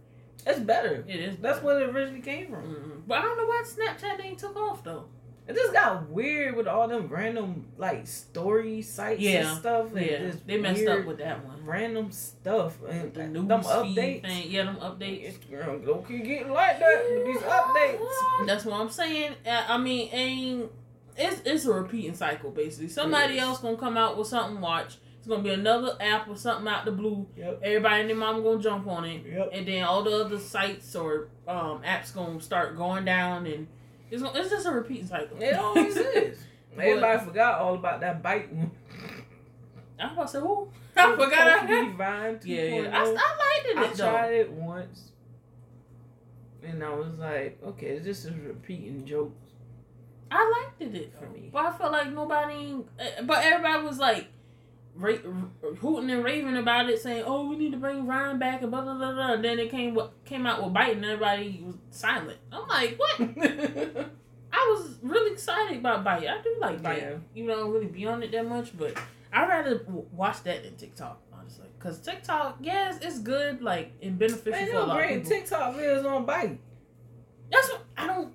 It's 0.46 0.60
better. 0.60 1.02
It 1.08 1.16
is. 1.18 1.38
That's 1.38 1.62
where 1.62 1.80
it 1.80 1.88
originally 1.90 2.20
came 2.20 2.48
from. 2.50 2.62
Mm-mm. 2.62 3.02
But 3.06 3.18
I 3.18 3.22
don't 3.22 3.36
know 3.38 3.46
why 3.46 3.64
Snapchat 3.66 4.22
ain't 4.24 4.38
took 4.38 4.54
off 4.56 4.84
though. 4.84 5.06
It 5.48 5.54
just 5.54 5.72
got 5.72 6.10
weird 6.10 6.56
with 6.56 6.66
all 6.66 6.88
them 6.88 7.06
random 7.08 7.66
like 7.78 8.06
story 8.08 8.82
sites 8.82 9.20
Yeah. 9.20 9.48
and 9.50 9.58
stuff. 9.58 9.94
And 9.94 10.04
Yeah, 10.06 10.32
they 10.44 10.58
messed 10.58 10.86
up 10.88 11.06
with 11.06 11.18
that 11.18 11.44
one. 11.44 11.64
random 11.64 12.10
stuff 12.10 12.76
and 12.88 13.14
The 13.14 13.20
them 13.20 13.32
news 13.32 13.46
updates. 13.66 13.94
feed 13.94 14.22
thing. 14.22 14.50
Yeah, 14.50 14.64
them 14.64 14.76
updates. 14.76 15.38
Instagram 15.38 15.86
don't 15.86 16.06
keep 16.06 16.24
getting 16.24 16.50
like 16.52 16.80
that 16.80 17.04
with 17.10 17.26
these 17.26 17.42
updates. 17.42 18.46
That's 18.46 18.64
what 18.64 18.78
I'm 18.80 18.90
saying. 18.90 19.36
I 19.46 19.78
mean, 19.78 20.08
ain't 20.12 20.70
it's 21.18 21.40
it's 21.44 21.64
a 21.66 21.72
repeating 21.72 22.14
cycle 22.14 22.50
basically. 22.50 22.88
Somebody 22.88 23.38
else 23.38 23.58
gonna 23.60 23.76
come 23.76 23.96
out 23.96 24.16
with 24.18 24.28
something. 24.28 24.60
Watch. 24.60 24.98
It's 25.18 25.26
gonna 25.26 25.42
be 25.42 25.50
another 25.50 25.96
app 26.00 26.28
or 26.28 26.36
something 26.36 26.68
out 26.68 26.84
the 26.84 26.92
blue. 26.92 27.26
Yep. 27.36 27.60
Everybody 27.64 28.00
and 28.02 28.10
their 28.10 28.16
mom 28.16 28.42
gonna 28.44 28.60
jump 28.62 28.86
on 28.86 29.04
it, 29.04 29.24
Yep. 29.26 29.50
and 29.52 29.66
then 29.66 29.82
all 29.84 30.02
the 30.04 30.24
other 30.24 30.38
sites 30.38 30.94
or 30.94 31.28
um, 31.48 31.82
apps 31.82 32.14
gonna 32.14 32.40
start 32.40 32.76
going 32.76 33.04
down, 33.04 33.46
and 33.46 33.66
it's 34.10 34.22
gonna, 34.22 34.38
it's 34.38 34.50
just 34.50 34.66
a 34.66 34.70
repeating 34.70 35.06
cycle. 35.08 35.36
It 35.42 35.54
always 35.54 35.96
is. 35.96 36.38
But- 36.76 36.84
Everybody 36.84 37.24
forgot 37.24 37.58
all 37.60 37.74
about 37.74 38.00
that 38.02 38.22
Byte 38.22 38.52
one. 38.52 38.70
I 39.98 40.04
was 40.04 40.12
about 40.12 40.22
to 40.26 40.32
say 40.32 40.40
who? 40.40 40.68
I 40.94 41.10
forgot. 41.16 41.32
I 41.48 41.56
had. 41.64 41.96
Vine 41.96 42.40
Yeah, 42.44 42.62
yeah. 42.64 42.98
I, 42.98 43.00
I 43.00 43.04
liked 43.04 43.18
I 43.78 43.84
it 43.84 43.94
though. 43.96 44.10
tried 44.10 44.34
it 44.34 44.52
once, 44.52 45.12
and 46.62 46.84
I 46.84 46.94
was 46.94 47.14
like, 47.18 47.58
okay, 47.64 47.98
this 47.98 48.24
is 48.24 48.26
a 48.26 48.32
repeating 48.32 49.06
jokes. 49.06 49.45
I 50.30 50.64
liked 50.78 50.94
it 50.94 51.12
for 51.18 51.26
me, 51.28 51.50
but 51.52 51.64
I 51.66 51.72
felt 51.78 51.92
like 51.92 52.12
nobody. 52.12 52.74
uh, 52.98 53.22
But 53.22 53.44
everybody 53.44 53.84
was 53.86 53.98
like, 53.98 54.26
ra- 54.96 55.14
hooting 55.80 56.10
and 56.10 56.24
raving 56.24 56.56
about 56.56 56.90
it, 56.90 57.00
saying, 57.00 57.24
"Oh, 57.26 57.48
we 57.48 57.56
need 57.56 57.70
to 57.72 57.78
bring 57.78 58.06
Vine 58.06 58.38
back," 58.38 58.62
and 58.62 58.70
blah 58.70 58.82
blah 58.82 58.94
blah. 58.96 59.12
blah. 59.14 59.36
Then 59.36 59.58
it 59.58 59.70
came 59.70 59.94
what 59.94 60.12
came 60.24 60.46
out 60.46 60.62
with 60.64 60.72
Byte, 60.74 60.92
and 60.92 61.04
everybody 61.04 61.62
was 61.64 61.76
silent. 61.90 62.38
I'm 62.50 62.66
like, 62.68 62.98
what? 62.98 63.20
I 64.52 64.74
was 64.74 64.98
really 65.02 65.32
excited 65.32 65.78
about 65.78 66.04
Byte. 66.04 66.28
I 66.28 66.42
do 66.42 66.56
like 66.60 66.82
Byte. 66.82 66.98
Yeah. 66.98 67.14
You 67.34 67.44
know, 67.46 67.52
I 67.52 67.56
don't 67.56 67.70
really 67.72 67.86
be 67.86 68.06
on 68.06 68.22
it 68.22 68.32
that 68.32 68.48
much, 68.48 68.76
but 68.76 68.98
I'd 69.32 69.48
rather 69.48 69.84
watch 70.12 70.42
that 70.44 70.62
than 70.64 70.76
TikTok, 70.76 71.20
honestly. 71.32 71.66
Cause 71.78 72.00
TikTok, 72.00 72.56
yes, 72.62 72.98
it's 73.02 73.18
good, 73.18 73.60
like 73.62 73.92
and 74.02 74.18
beneficial 74.18 74.52
a 74.82 74.86
don't 74.86 74.96
bring. 74.96 75.22
TikTok 75.22 75.74
videos 75.76 76.04
on 76.04 76.26
Byte. 76.26 76.58
That's 77.52 77.68
what 77.68 77.82
I 77.96 78.06
don't. 78.06 78.32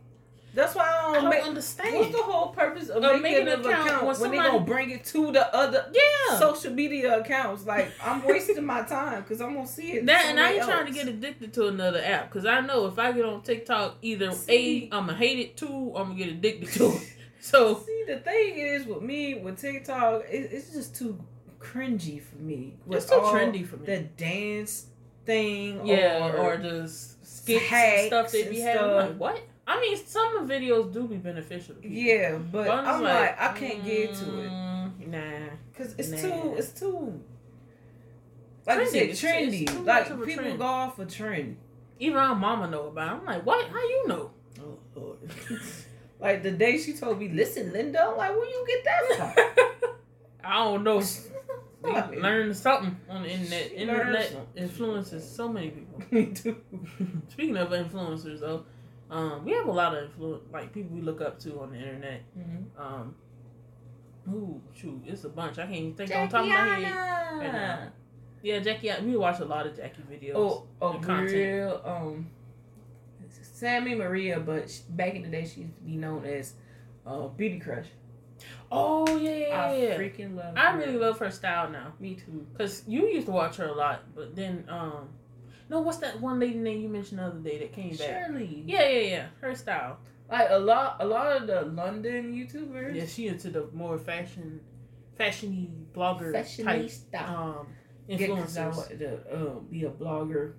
That's 0.54 0.76
why 0.76 0.84
I 0.84 0.88
I 0.88 1.14
don't, 1.14 1.22
don't 1.22 1.30
make. 1.30 1.44
understand. 1.44 1.96
What's 1.96 2.12
the 2.12 2.24
whole 2.24 2.50
purpose 2.50 2.90
of, 2.90 3.02
Of 3.04 3.22
making, 3.22 3.48
an 3.48 3.62
account 3.62 3.88
account, 3.88 4.06
when 4.06 4.16
somebody- 4.16 4.42
they 4.42 4.48
gonna 4.50 4.66
bring 4.66 4.90
it 4.90 5.06
to 5.06 5.32
the 5.32 5.56
other 5.56 5.90
yeah. 5.94 6.38
social 6.40 6.74
media 6.74 7.20
accounts? 7.20 7.66
Like 7.66 7.92
I'm 8.04 8.22
wasting 8.26 8.66
my 8.66 8.82
time 8.82 9.22
because 9.22 9.40
I'm 9.40 9.54
gonna 9.54 9.66
see 9.66 9.94
it. 9.94 10.06
That 10.06 10.26
and 10.26 10.40
I 10.40 10.54
ain't 10.54 10.64
trying 10.64 10.86
to 10.88 10.92
get 10.92 11.08
addicted 11.08 11.54
to 11.54 11.68
another 11.68 12.02
app 12.04 12.30
because 12.30 12.46
I 12.46 12.60
know 12.60 12.86
if 12.88 13.00
I 13.00 13.12
get 13.14 13.24
on 13.24 13.42
TikTok, 13.44 13.98
either 14.02 14.32
See? 14.34 14.90
a 14.92 14.96
I'm 14.96 15.06
gonna 15.06 15.18
hate 15.18 15.40
it, 15.40 15.56
two 15.58 15.94
I'm 15.96 16.08
gonna 16.10 16.16
get 16.16 16.28
addicted 16.30 16.70
to 16.74 16.86
it. 16.96 17.02
So 17.44 17.80
See, 17.84 18.04
the 18.06 18.18
thing 18.20 18.54
is 18.60 18.86
with 18.86 19.02
me 19.02 19.34
with 19.34 19.60
TikTok, 19.60 20.26
it, 20.30 20.50
it's 20.52 20.74
just 20.74 20.96
too 20.96 21.18
cringy 21.60 22.22
for 22.22 22.36
me. 22.36 22.76
It's 22.92 23.06
too 23.08 23.16
trendy 23.16 23.66
for 23.66 23.78
me. 23.78 23.86
The 23.88 24.00
dance 24.02 24.86
thing, 25.26 25.86
yeah, 25.88 26.20
or, 26.36 26.38
or, 26.54 26.58
the 26.58 26.82
s- 26.84 27.16
skits 27.24 27.72
and 27.72 28.08
stuff 28.08 28.32
they 28.32 28.48
be 28.48 28.60
having. 28.60 28.92
Like 28.96 29.16
what? 29.18 29.42
I 29.68 29.80
mean, 29.80 29.96
some 29.98 30.48
videos 30.50 30.92
do 30.92 31.08
be 31.08 31.18
beneficial. 31.18 31.76
To 31.76 31.82
people. 31.82 31.96
yeah, 31.98 32.38
but 32.38 32.66
But 32.68 32.70
I'm, 32.80 32.86
just 32.86 33.04
like, 33.04 33.42
I 33.42 33.54
can't 33.54 33.86
get 33.86 34.14
to 34.16 34.40
it 34.42 34.50
mm, 34.52 35.08
Nah. 35.08 35.50
because 35.72 35.96
it's 35.98 36.10
Nah. 36.10 36.18
too, 36.22 36.56
it's 36.58 36.70
too. 36.80 37.22
Like 38.66 38.80
you 38.80 38.86
Trendy. 38.86 39.16
said, 39.16 39.30
trendy. 39.30 39.62
it's 39.64 39.72
too 39.72 39.78
like 39.84 40.04
much 40.04 40.12
of 40.12 40.22
a 40.22 40.26
people 40.26 40.44
trend. 40.44 40.60
go 40.60 40.66
off 40.66 41.00
a 41.00 41.06
trend. 41.06 41.58
Even 42.00 42.18
our 42.18 42.36
mama 42.36 42.68
know 42.70 42.88
about. 42.88 43.08
It. 43.16 43.20
I'm 43.20 43.26
like, 43.26 43.46
what? 43.46 43.68
How 43.70 43.78
you 43.80 44.08
know? 44.08 44.32
Oh 44.60 44.78
Lord. 44.96 45.18
like 46.20 46.44
the 46.44 46.52
day 46.52 46.78
she 46.78 46.94
told 46.94 47.20
me, 47.20 47.30
"Listen, 47.30 47.72
Linda," 47.74 48.04
I'm 48.04 48.18
like, 48.18 48.32
"Where 48.32 48.46
you 48.46 48.66
get 48.68 48.84
that 48.86 49.36
from?" 49.36 49.90
I 50.44 50.64
don't 50.64 50.84
know. 50.84 51.02
Like, 51.84 52.16
learn 52.22 52.54
something 52.54 52.96
on 53.10 53.24
the 53.24 53.30
internet. 53.32 53.70
She 53.70 53.76
Internet 53.78 54.36
influences 54.56 55.28
so 55.28 55.48
many 55.50 55.72
people. 55.72 56.00
Me 56.12 56.28
too. 56.28 56.56
Speaking 57.30 57.58
of 57.58 57.70
influencers, 57.70 58.40
though, 58.42 58.66
um, 59.12 59.46
we 59.46 59.52
have 59.52 59.68
a 59.68 59.72
lot 59.72 59.96
of 59.96 60.10
influ- 60.10 60.42
like 60.52 60.74
people 60.74 60.96
we 60.96 61.02
look 61.02 61.22
up 61.22 61.38
to 61.40 61.60
on 61.60 61.72
the 61.72 61.78
internet. 61.78 62.22
Um, 62.78 63.16
ooh, 64.30 64.62
shoot, 64.74 65.02
it's 65.06 65.26
a 65.26 65.30
bunch. 65.30 65.60
I 65.60 65.64
can't 65.64 65.76
even 65.76 65.94
think 65.96 66.16
on 66.16 66.30
top 66.30 66.42
of 66.42 66.48
my 66.48 66.56
head. 66.56 67.40
right 67.40 67.54
now. 67.54 67.88
Yeah, 68.44 68.60
Jackie, 68.60 68.92
we 69.04 69.16
watch 69.18 69.40
a 69.40 69.46
lot 69.46 69.68
of 69.68 69.76
Jackie 69.76 70.02
videos. 70.12 70.34
Oh, 70.36 70.68
oh, 70.82 70.94
content. 70.94 71.32
real. 71.32 71.82
Um, 71.86 72.30
Sammi 73.30 73.96
Maria, 73.96 74.40
but 74.40 74.70
sh 74.70 74.80
back 74.90 75.14
in 75.14 75.24
the 75.24 75.30
day, 75.30 75.46
she 75.46 75.62
used 75.62 75.76
to 75.76 75.82
be 75.84 75.96
known 75.96 76.26
as 76.26 76.54
uh, 77.06 77.28
BeautyCrush. 77.38 77.86
Oh 78.72 79.06
yeah, 79.18 79.36
yeah, 79.36 79.66
I 79.66 79.76
yeah. 79.76 79.98
freaking 79.98 80.36
love. 80.36 80.56
I 80.58 80.72
her. 80.72 80.80
really 80.80 80.98
love 80.98 81.20
her 81.20 81.30
style 81.30 81.70
now. 81.70 81.94
Me 82.00 82.16
too. 82.16 82.48
Cause 82.58 82.84
you 82.88 83.08
used 83.08 83.28
to 83.28 83.32
watch 83.32 83.58
her 83.58 83.68
a 83.68 83.74
lot, 83.74 84.04
but 84.16 84.36
then 84.36 84.66
um, 84.70 85.10
no, 85.72 85.80
what's 85.82 85.98
that 86.00 86.20
one 86.22 86.40
lady 86.40 86.60
name 86.60 86.82
you 86.82 86.90
mentioned 86.90 87.20
the 87.20 87.24
other 87.24 87.40
day 87.40 87.58
that 87.60 87.72
came 87.72 87.96
back? 87.96 88.28
Shirley. 88.28 88.64
Yeah, 88.68 88.88
yeah, 88.88 89.00
yeah. 89.16 89.26
Her 89.40 89.56
style. 89.56 89.98
Like 90.30 90.48
a 90.50 90.60
lot, 90.60 90.98
a 91.00 91.06
lot 91.06 91.36
of 91.38 91.48
the 91.48 91.62
London 91.64 92.34
YouTubers. 92.34 92.94
Yeah, 92.96 93.06
she 93.06 93.28
into 93.28 93.50
the 93.50 93.68
more 93.74 93.98
fashion, 93.98 94.60
fashiony 95.20 95.70
blogger 95.94 96.32
type 96.34 96.46
Fashionista. 96.46 97.28
um 97.30 97.68
Yeah, 98.08 98.28
'cause 98.28 98.58
I 98.58 98.66
influencers. 98.70 98.78
wanted 98.78 99.00
to 99.00 99.36
um, 99.36 99.68
be 99.70 99.84
a 99.86 99.90
blogger 99.90 100.54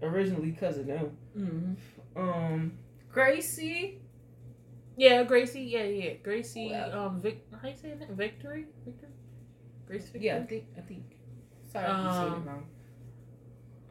originally 0.00 0.50
because 0.52 0.78
of 0.78 0.86
them. 0.86 1.16
hmm 1.34 1.74
Um, 2.16 2.78
Gracie. 3.10 4.00
Yeah, 4.96 5.22
Gracie. 5.24 5.62
Yeah, 5.62 5.84
yeah, 5.84 6.14
Gracie. 6.22 6.70
Wow. 6.70 7.06
Um, 7.06 7.20
Vic. 7.20 7.46
How 7.60 7.68
you 7.68 7.76
say 7.76 7.94
that? 7.98 8.10
Victory. 8.10 8.66
Victory. 8.84 9.08
Grace 9.86 10.04
Victory. 10.10 10.26
Yeah, 10.26 10.36
I 10.38 10.46
think. 10.46 10.64
I 10.76 10.80
think. 10.82 11.04
Sorry, 11.72 11.88
you 11.88 12.10
said 12.12 12.26
it 12.26 12.36
Um, 12.36 12.44
wrong. 12.46 12.66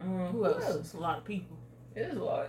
Um, 0.01 0.27
Who 0.31 0.45
else? 0.45 0.75
It's 0.75 0.93
a 0.93 0.99
lot 0.99 1.17
of 1.19 1.25
people. 1.25 1.57
It 1.95 2.01
is 2.01 2.17
a 2.17 2.23
lot. 2.23 2.47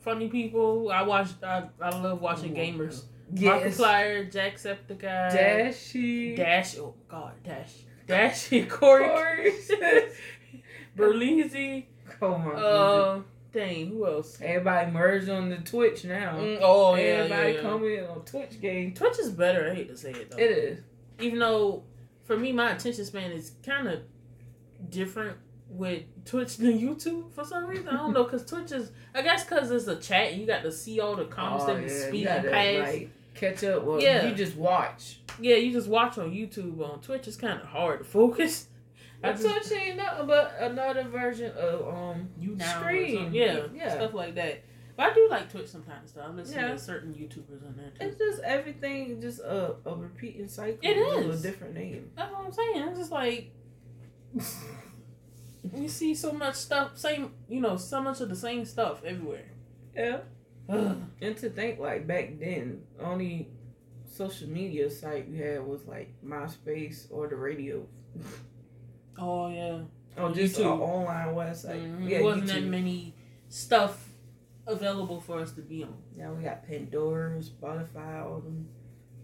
Funny 0.00 0.28
people. 0.28 0.90
I 0.90 1.02
watch. 1.02 1.28
I, 1.42 1.64
I 1.80 1.90
love 2.00 2.20
watching 2.20 2.52
Oh, 2.52 2.60
gamers. 2.60 3.02
Yes. 3.32 3.76
Markiplier, 3.78 4.32
Jacksepticeye, 4.32 5.32
Dashie. 5.32 6.36
Dash. 6.36 6.78
Oh 6.78 6.94
God, 7.08 7.32
Dash. 7.44 7.72
Dash. 8.06 8.50
Corey. 8.68 9.52
Berlizzi. 10.96 11.84
oh 12.20 12.36
my 12.38 12.44
goodness. 12.44 12.62
Uh, 12.64 13.20
dang. 13.52 13.88
Who 13.88 14.06
else? 14.06 14.38
Everybody 14.42 14.90
merged 14.90 15.28
on 15.28 15.48
the 15.48 15.58
Twitch 15.58 16.04
now. 16.04 16.36
Mm, 16.38 16.58
oh 16.60 16.94
yeah, 16.96 17.02
Everybody 17.02 17.50
yeah, 17.52 17.56
yeah. 17.56 17.60
coming 17.62 18.04
on 18.06 18.24
Twitch 18.24 18.60
game. 18.60 18.94
Twitch 18.94 19.18
is 19.18 19.30
better. 19.30 19.70
I 19.70 19.74
hate 19.74 19.88
to 19.88 19.96
say 19.96 20.10
it 20.10 20.30
though. 20.30 20.36
It 20.38 20.50
is. 20.50 20.80
Even 21.20 21.38
though, 21.38 21.84
for 22.24 22.36
me, 22.36 22.52
my 22.52 22.72
attention 22.72 23.04
span 23.04 23.30
is 23.30 23.52
kind 23.64 23.86
of 23.86 24.00
different 24.88 25.36
with 25.70 26.02
Twitch 26.24 26.56
than 26.56 26.78
YouTube 26.78 27.32
for 27.32 27.44
some 27.44 27.66
reason. 27.66 27.88
I 27.88 27.96
don't 27.96 28.12
know, 28.12 28.24
cause 28.24 28.44
Twitch 28.44 28.72
is. 28.72 28.90
I 29.14 29.22
guess 29.22 29.44
cause 29.44 29.70
it's 29.70 29.86
a 29.86 29.96
chat. 29.96 30.32
and 30.32 30.40
You 30.40 30.46
got 30.46 30.62
to 30.64 30.72
see 30.72 31.00
all 31.00 31.16
the 31.16 31.24
comments 31.26 31.64
Oh, 31.68 31.76
that 31.76 32.12
be 32.12 32.18
yeah, 32.18 32.36
gotta, 32.42 32.50
past. 32.50 32.92
like, 32.92 33.10
catch 33.34 33.64
up. 33.64 33.84
Well, 33.84 34.00
Yeah. 34.00 34.26
you 34.28 34.34
just 34.34 34.56
watch. 34.56 35.20
Yeah, 35.40 35.56
you 35.56 35.72
just 35.72 35.88
watch 35.88 36.18
on 36.18 36.32
YouTube. 36.32 36.80
On 36.80 37.00
Twitch, 37.00 37.26
it's 37.28 37.36
kind 37.36 37.60
of 37.60 37.66
hard 37.66 38.00
to 38.00 38.04
focus. 38.04 38.66
I 39.22 39.32
just- 39.32 39.44
Twitch 39.44 39.80
ain't 39.80 39.96
nothing 39.98 40.26
but 40.26 40.54
another 40.60 41.04
version 41.04 41.52
of 41.56 41.86
um 41.88 42.28
you 42.38 42.56
Screen. 42.60 43.32
yeah, 43.32 43.66
Yeah. 43.74 43.94
stuff 43.94 44.14
like 44.14 44.34
that. 44.34 44.62
But 44.96 45.12
I 45.12 45.14
do 45.14 45.28
like 45.30 45.50
Twitch 45.50 45.68
sometimes. 45.68 46.12
Though 46.12 46.22
I 46.22 46.28
listen 46.28 46.56
Yeah. 46.60 46.72
to 46.72 46.78
certain 46.78 47.14
YouTubers 47.14 47.64
on 47.66 47.74
there 47.76 47.90
too. 47.90 48.06
It's 48.06 48.18
just 48.18 48.42
everything, 48.42 49.20
just 49.20 49.40
a, 49.40 49.76
a 49.86 49.94
repeating 49.94 50.48
cycle. 50.48 50.78
It 50.82 50.96
is 50.96 51.40
a 51.40 51.42
different 51.48 51.74
name. 51.74 52.10
That's 52.16 52.32
what 52.32 52.44
I'm 52.46 52.52
saying. 52.52 52.88
It's 52.88 52.98
just 52.98 53.12
like 53.12 53.50
you 55.74 55.88
see 55.88 56.14
so 56.14 56.32
much 56.32 56.54
stuff, 56.54 56.96
same, 56.98 57.32
you 57.48 57.60
know, 57.60 57.76
so 57.76 58.00
much 58.00 58.20
of 58.20 58.28
the 58.28 58.36
same 58.36 58.64
stuff 58.64 59.04
everywhere. 59.04 59.50
Yeah. 59.94 60.20
Ugh. 60.68 60.96
And 61.20 61.36
to 61.38 61.50
think 61.50 61.78
like 61.78 62.06
back 62.06 62.38
then, 62.38 62.82
only 63.00 63.48
social 64.10 64.48
media 64.48 64.90
site 64.90 65.28
we 65.30 65.38
had 65.38 65.64
was 65.66 65.84
like 65.86 66.12
MySpace 66.24 67.06
or 67.10 67.28
the 67.28 67.36
radio. 67.36 67.86
Oh 69.18 69.48
yeah. 69.48 69.80
Or 70.16 70.24
On 70.24 70.34
just 70.34 70.58
an 70.58 70.66
online 70.66 71.34
website. 71.34 71.82
Mhm. 71.82 72.02
Yeah, 72.08 72.18
There 72.18 72.24
wasn't 72.24 72.46
that 72.48 72.64
many 72.64 73.14
stuff 73.48 74.08
available 74.66 75.20
for 75.20 75.40
us 75.40 75.52
to 75.52 75.60
be 75.62 75.82
on. 75.82 75.96
Now 76.16 76.32
we 76.32 76.44
got 76.44 76.66
Pandora, 76.66 77.38
Spotify, 77.40 78.24
all 78.24 78.40
them 78.40 78.68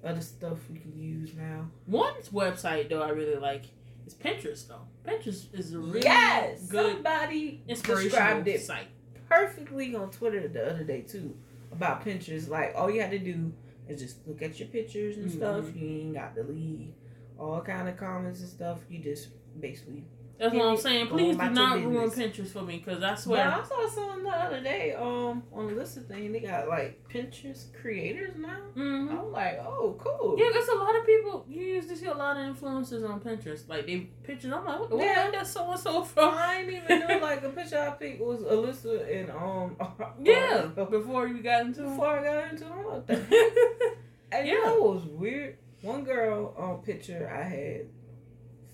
other 0.04 0.20
stuff 0.20 0.58
we 0.70 0.78
can 0.78 0.96
use 0.96 1.34
now. 1.34 1.70
One 1.86 2.14
website 2.32 2.88
though 2.88 3.02
I 3.02 3.10
really 3.10 3.36
like 3.40 3.64
is 4.06 4.14
Pinterest 4.14 4.66
though. 4.68 4.82
Pinterest 5.06 5.52
is 5.58 5.74
a 5.74 5.78
really 5.78 6.02
yes, 6.02 6.66
good 6.68 6.94
somebody 6.94 7.62
described 7.66 8.46
it 8.48 8.62
site. 8.62 8.88
perfectly 9.28 9.94
on 9.94 10.10
Twitter 10.10 10.46
the 10.48 10.70
other 10.70 10.84
day 10.84 11.02
too 11.02 11.36
about 11.72 12.04
Pinterest. 12.04 12.48
Like 12.48 12.72
all 12.76 12.90
you 12.90 13.00
had 13.00 13.10
to 13.10 13.18
do 13.18 13.52
is 13.88 14.00
just 14.00 14.26
look 14.26 14.42
at 14.42 14.58
your 14.58 14.68
pictures 14.68 15.16
and 15.16 15.30
stuff. 15.30 15.64
Mhm. 15.66 15.80
You 15.80 15.88
ain't 16.00 16.14
got 16.14 16.34
to 16.36 16.42
leave 16.44 16.92
all 17.38 17.60
kind 17.60 17.88
of 17.88 17.96
comments 17.96 18.40
and 18.40 18.48
stuff. 18.48 18.78
You 18.88 18.98
just 19.00 19.28
basically. 19.60 20.04
That's 20.38 20.54
what 20.54 20.66
I'm 20.66 20.76
saying. 20.76 21.06
Please 21.06 21.34
do 21.36 21.50
not 21.50 21.78
ruin. 21.82 22.10
Pinterest 22.10 22.48
for 22.48 22.60
me 22.62 22.76
because 22.84 23.02
I 23.02 23.10
But 23.12 23.18
swear. 23.18 23.48
I 23.50 23.62
saw 23.64 23.88
something 23.88 24.22
the 24.24 24.30
other 24.30 24.60
day 24.62 24.92
um 24.94 25.42
on 25.52 25.68
the 25.68 25.72
list 25.74 25.96
of 25.96 26.06
thing 26.06 26.30
they 26.32 26.40
got 26.40 26.68
like 26.68 27.08
Pinterest 27.08 27.72
creators 27.80 28.36
now. 28.36 28.58
Mhm. 28.76 29.10
I'm 29.18 29.32
like, 29.32 29.58
oh 29.64 29.96
cool. 29.98 30.36
Yeah, 30.38 30.50
there's 30.52 30.68
a 30.68 30.74
lot 30.74 30.94
of 30.94 31.06
people. 31.06 31.46
You 31.48 31.62
used 31.64 31.88
to 31.88 31.96
see 31.96 32.06
a 32.06 32.14
lot 32.14 32.36
of 32.36 32.54
influencers 32.54 33.08
on 33.08 33.20
Pinterest. 33.20 33.66
Like 33.68 33.86
they 33.86 34.10
pictures. 34.24 34.52
I'm 34.52 34.64
like, 34.64 34.80
what 34.80 34.90
the 34.90 34.96
Yeah. 34.98 35.24
yeah. 35.24 35.30
that's 35.30 35.50
so 35.50 35.70
and 35.70 35.80
so 35.80 36.02
from? 36.04 36.34
I 36.34 36.64
didn't 36.64 36.84
even 36.84 37.00
know 37.08 37.18
like 37.22 37.42
a 37.42 37.48
picture 37.48 37.78
I 37.78 37.90
picked 37.92 38.20
was 38.20 38.42
Alyssa 38.42 39.20
and 39.20 39.30
um 39.30 39.76
Yeah, 40.22 40.68
uh, 40.76 40.84
before 40.84 41.28
you 41.28 41.42
got 41.42 41.62
into 41.66 41.82
before 41.82 42.18
I 42.18 42.24
got 42.24 42.52
into 42.52 42.64
it. 42.66 42.70
What 42.84 43.06
the 43.06 43.16
heck? 43.16 43.98
And 44.32 44.48
you 44.48 44.62
know 44.62 44.80
what 44.82 44.94
was 44.96 45.04
weird? 45.04 45.56
One 45.82 46.04
girl 46.04 46.54
on 46.58 46.70
um 46.74 46.82
picture 46.82 47.30
I 47.32 47.42
had 47.44 47.86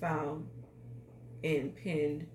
found 0.00 0.48
and 1.44 1.74
pinned. 1.74 2.26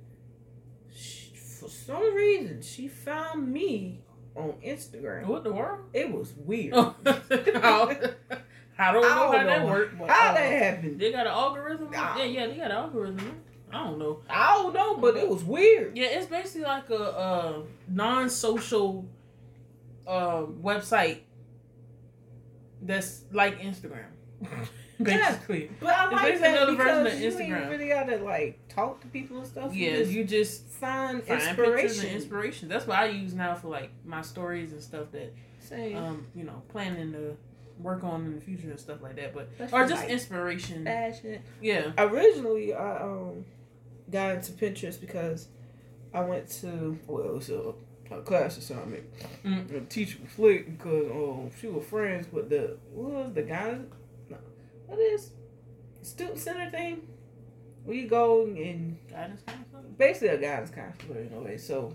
She, 0.93 1.35
for 1.35 1.69
some 1.69 2.15
reason, 2.15 2.61
she 2.61 2.87
found 2.87 3.51
me 3.51 4.01
on 4.35 4.53
Instagram. 4.65 5.25
what 5.25 5.43
the 5.43 5.51
world? 5.51 5.85
It 5.93 6.11
was 6.11 6.33
weird. 6.33 6.73
Oh. 6.75 6.95
how, 7.05 7.89
I 8.79 8.91
don't 8.91 9.01
know 9.01 9.07
I 9.07 9.09
how 9.09 9.31
don't 9.31 9.45
that 9.47 9.59
know 9.61 9.67
worked. 9.67 9.97
How 9.99 10.33
that 10.33 10.39
happened? 10.39 10.99
They 10.99 11.11
got 11.11 11.25
an 11.27 11.33
algorithm. 11.33 11.89
Ah. 11.95 12.17
Yeah, 12.17 12.25
yeah, 12.25 12.47
they 12.47 12.55
got 12.55 12.65
an 12.65 12.71
algorithm. 12.77 13.41
I 13.71 13.83
don't 13.83 13.99
know. 13.99 14.21
I 14.29 14.53
don't 14.53 14.73
know, 14.73 14.97
but 14.97 15.17
it 15.17 15.27
was 15.27 15.43
weird. 15.43 15.97
Yeah, 15.97 16.05
it's 16.07 16.27
basically 16.27 16.61
like 16.61 16.89
a, 16.89 16.93
a 16.95 17.63
non-social 17.89 19.05
uh, 20.05 20.43
website 20.43 21.19
that's 22.81 23.23
like 23.31 23.59
Instagram. 23.59 24.05
basically. 25.01 25.71
But 25.79 25.89
I 25.95 26.03
It's 26.05 26.11
like 26.13 26.23
basically 26.23 26.41
that 26.41 26.57
another 26.69 26.75
version 26.75 27.03
because 27.03 27.39
you 27.39 27.55
ain't 27.55 27.69
really 27.69 27.87
gotta 27.89 28.17
like 28.17 28.67
talk 28.67 29.01
to 29.01 29.07
people 29.07 29.37
and 29.37 29.47
stuff. 29.47 29.73
Yeah, 29.75 29.89
you 29.91 29.97
just 29.97 30.11
you 30.11 30.23
just 30.23 30.67
find, 30.69 31.23
find 31.23 31.41
inspiration. 31.41 32.05
inspiration. 32.09 32.69
That's 32.69 32.87
what 32.87 32.97
I 32.97 33.05
use 33.07 33.33
now 33.33 33.55
for 33.55 33.67
like 33.69 33.91
my 34.05 34.21
stories 34.21 34.71
and 34.71 34.81
stuff 34.81 35.11
that 35.11 35.33
Same. 35.59 35.95
um 35.97 36.27
you 36.35 36.43
know 36.43 36.61
planning 36.69 37.11
to 37.13 37.37
work 37.79 38.03
on 38.03 38.25
in 38.25 38.35
the 38.35 38.41
future 38.41 38.69
and 38.69 38.79
stuff 38.79 39.01
like 39.01 39.15
that. 39.17 39.33
But 39.33 39.49
or 39.71 39.87
just 39.87 40.03
like 40.03 40.09
inspiration. 40.09 40.83
fashion. 40.83 41.41
Yeah. 41.61 41.91
Originally, 41.97 42.73
I 42.73 43.01
um 43.01 43.45
got 44.09 44.35
into 44.35 44.51
Pinterest 44.53 44.99
because 44.99 45.47
I 46.13 46.21
went 46.21 46.49
to 46.61 46.97
well, 47.07 47.23
it 47.23 47.33
was 47.33 47.49
a, 47.49 47.73
a 48.11 48.21
class 48.21 48.57
assignment. 48.57 49.03
Mm. 49.43 49.67
The 49.67 49.81
teacher 49.81 50.17
was 50.23 50.39
late 50.39 50.77
because 50.77 51.11
um 51.11 51.51
she 51.59 51.67
was 51.67 51.85
friends 51.85 52.31
with 52.31 52.49
the 52.49 52.77
what 52.93 53.11
was 53.11 53.33
the 53.33 53.43
guy? 53.43 53.79
What 54.87 54.99
is 54.99 55.31
student 56.01 56.39
center 56.39 56.69
thing? 56.71 57.07
We 57.85 58.03
go 58.07 58.43
and 58.43 58.97
Guidance 59.09 59.41
counselor? 59.45 59.83
basically 59.97 60.27
a 60.29 60.37
guidance 60.37 60.71
counselor 60.71 61.19
in 61.21 61.33
a 61.33 61.39
way. 61.41 61.57
So 61.57 61.93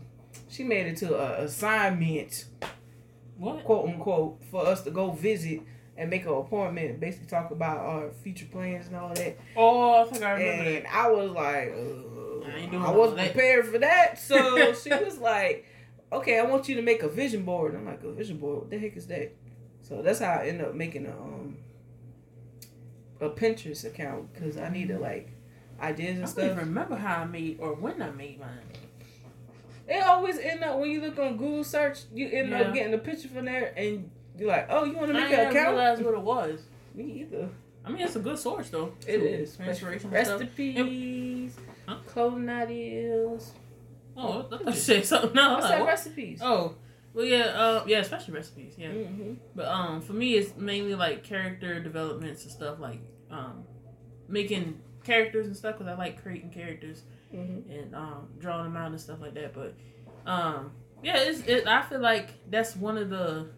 she 0.48 0.64
made 0.64 0.86
it 0.86 0.96
to 0.98 1.14
a 1.14 1.44
assignment, 1.44 2.46
What? 3.36 3.64
quote 3.64 3.88
unquote, 3.88 4.42
for 4.50 4.66
us 4.66 4.82
to 4.84 4.90
go 4.90 5.10
visit 5.10 5.60
and 5.96 6.08
make 6.08 6.22
an 6.24 6.32
appointment 6.32 6.90
and 6.90 7.00
basically 7.00 7.26
talk 7.26 7.50
about 7.50 7.78
our 7.78 8.10
future 8.22 8.46
plans 8.46 8.86
and 8.86 8.96
all 8.96 9.12
that. 9.14 9.36
Oh, 9.56 10.02
I 10.02 10.04
think 10.10 10.24
I 10.24 10.30
remember 10.32 10.62
And 10.70 10.84
that. 10.86 10.94
I 10.94 11.10
was 11.10 11.30
like, 11.32 11.68
uh, 11.68 12.80
I 12.80 12.86
I 12.86 12.90
wasn't 12.90 13.18
prepared 13.20 13.66
for 13.66 13.78
that. 13.78 14.18
So 14.18 14.72
she 14.74 14.90
was 14.90 15.18
like, 15.18 15.66
okay, 16.10 16.38
I 16.38 16.44
want 16.44 16.68
you 16.68 16.74
to 16.76 16.82
make 16.82 17.02
a 17.02 17.08
vision 17.08 17.44
board. 17.44 17.74
I'm 17.74 17.84
like, 17.84 18.02
a 18.02 18.12
vision 18.12 18.38
board? 18.38 18.60
What 18.60 18.70
the 18.70 18.78
heck 18.78 18.96
is 18.96 19.06
that? 19.08 19.34
So 19.82 20.00
that's 20.00 20.20
how 20.20 20.32
I 20.32 20.46
ended 20.46 20.66
up 20.66 20.74
making 20.74 21.04
a 21.06 21.10
um 21.10 21.58
a 23.22 23.30
Pinterest 23.30 23.84
account 23.84 24.32
because 24.32 24.56
I 24.56 24.68
need 24.68 24.88
to 24.88 24.98
like 24.98 25.30
ideas 25.80 26.08
I 26.08 26.10
and 26.10 26.20
don't 26.20 26.28
stuff. 26.28 26.44
even 26.44 26.58
remember 26.58 26.96
how 26.96 27.22
I 27.22 27.24
made 27.24 27.58
or 27.60 27.74
when 27.74 28.02
I 28.02 28.10
made 28.10 28.38
mine. 28.40 28.48
It 29.88 30.02
always 30.04 30.38
end 30.38 30.62
up 30.62 30.78
when 30.78 30.90
you 30.90 31.00
look 31.00 31.18
on 31.18 31.36
Google 31.36 31.64
search, 31.64 32.00
you 32.14 32.28
end 32.30 32.50
Yeah. 32.50 32.62
up 32.62 32.74
getting 32.74 32.94
a 32.94 32.98
picture 32.98 33.28
from 33.28 33.46
there, 33.46 33.72
and 33.76 34.10
you're 34.38 34.48
like, 34.48 34.66
oh, 34.70 34.84
you 34.84 34.94
want 34.96 35.10
to 35.12 35.16
I 35.18 35.20
make 35.22 35.30
didn't 35.30 35.46
an 35.46 35.56
account? 35.56 35.68
realize 35.76 36.00
what 36.00 36.14
it 36.14 36.20
was. 36.20 36.60
Me 36.94 37.04
either. 37.22 37.48
I 37.84 37.90
mean, 37.90 38.00
it's 38.02 38.14
a 38.16 38.20
good 38.20 38.38
source 38.38 38.70
though. 38.70 38.92
It 39.06 39.18
too, 39.18 39.24
is 39.26 39.58
inspiration 39.60 40.04
and 40.06 40.12
recipes, 40.12 41.56
Huh? 41.86 41.96
clothing 42.06 42.48
ideas. 42.48 43.52
Oh, 44.16 44.42
I 44.42 44.48
thought 44.48 44.66
you 44.66 44.72
said 44.72 45.04
something. 45.04 45.32
No, 45.34 45.42
I 45.42 45.54
I'm 45.54 45.60
like, 45.60 45.70
said 45.72 45.86
recipes. 45.86 46.40
Oh, 46.42 46.74
well, 47.14 47.24
yeah, 47.24 47.44
uh, 47.44 47.84
yeah, 47.86 47.98
especially 47.98 48.34
recipes, 48.34 48.74
yeah. 48.78 48.88
Mm-hmm. 48.88 49.34
But 49.54 49.68
um, 49.68 50.00
for 50.00 50.12
me, 50.12 50.34
it's 50.34 50.56
mainly 50.56 50.94
like 50.94 51.24
character 51.24 51.80
developments 51.80 52.42
and 52.44 52.52
stuff, 52.52 52.78
like 52.80 53.00
um, 53.30 53.64
making 54.28 54.80
characters 55.04 55.46
and 55.46 55.56
stuff 55.56 55.78
because 55.78 55.92
I 55.92 55.96
like 55.96 56.22
creating 56.22 56.50
characters 56.50 57.02
Mm-hmm. 57.34 57.70
and 57.70 57.94
um, 57.94 58.28
drawing 58.38 58.64
them 58.64 58.76
out 58.76 58.90
and 58.90 59.00
stuff 59.00 59.18
like 59.22 59.32
that. 59.34 59.54
But 59.54 59.74
um, 60.26 60.72
yeah, 61.02 61.16
it's 61.16 61.40
it. 61.46 61.66
I 61.66 61.80
feel 61.80 62.00
like 62.00 62.28
that's 62.50 62.76
one 62.76 62.98
of 62.98 63.08
the 63.08 63.48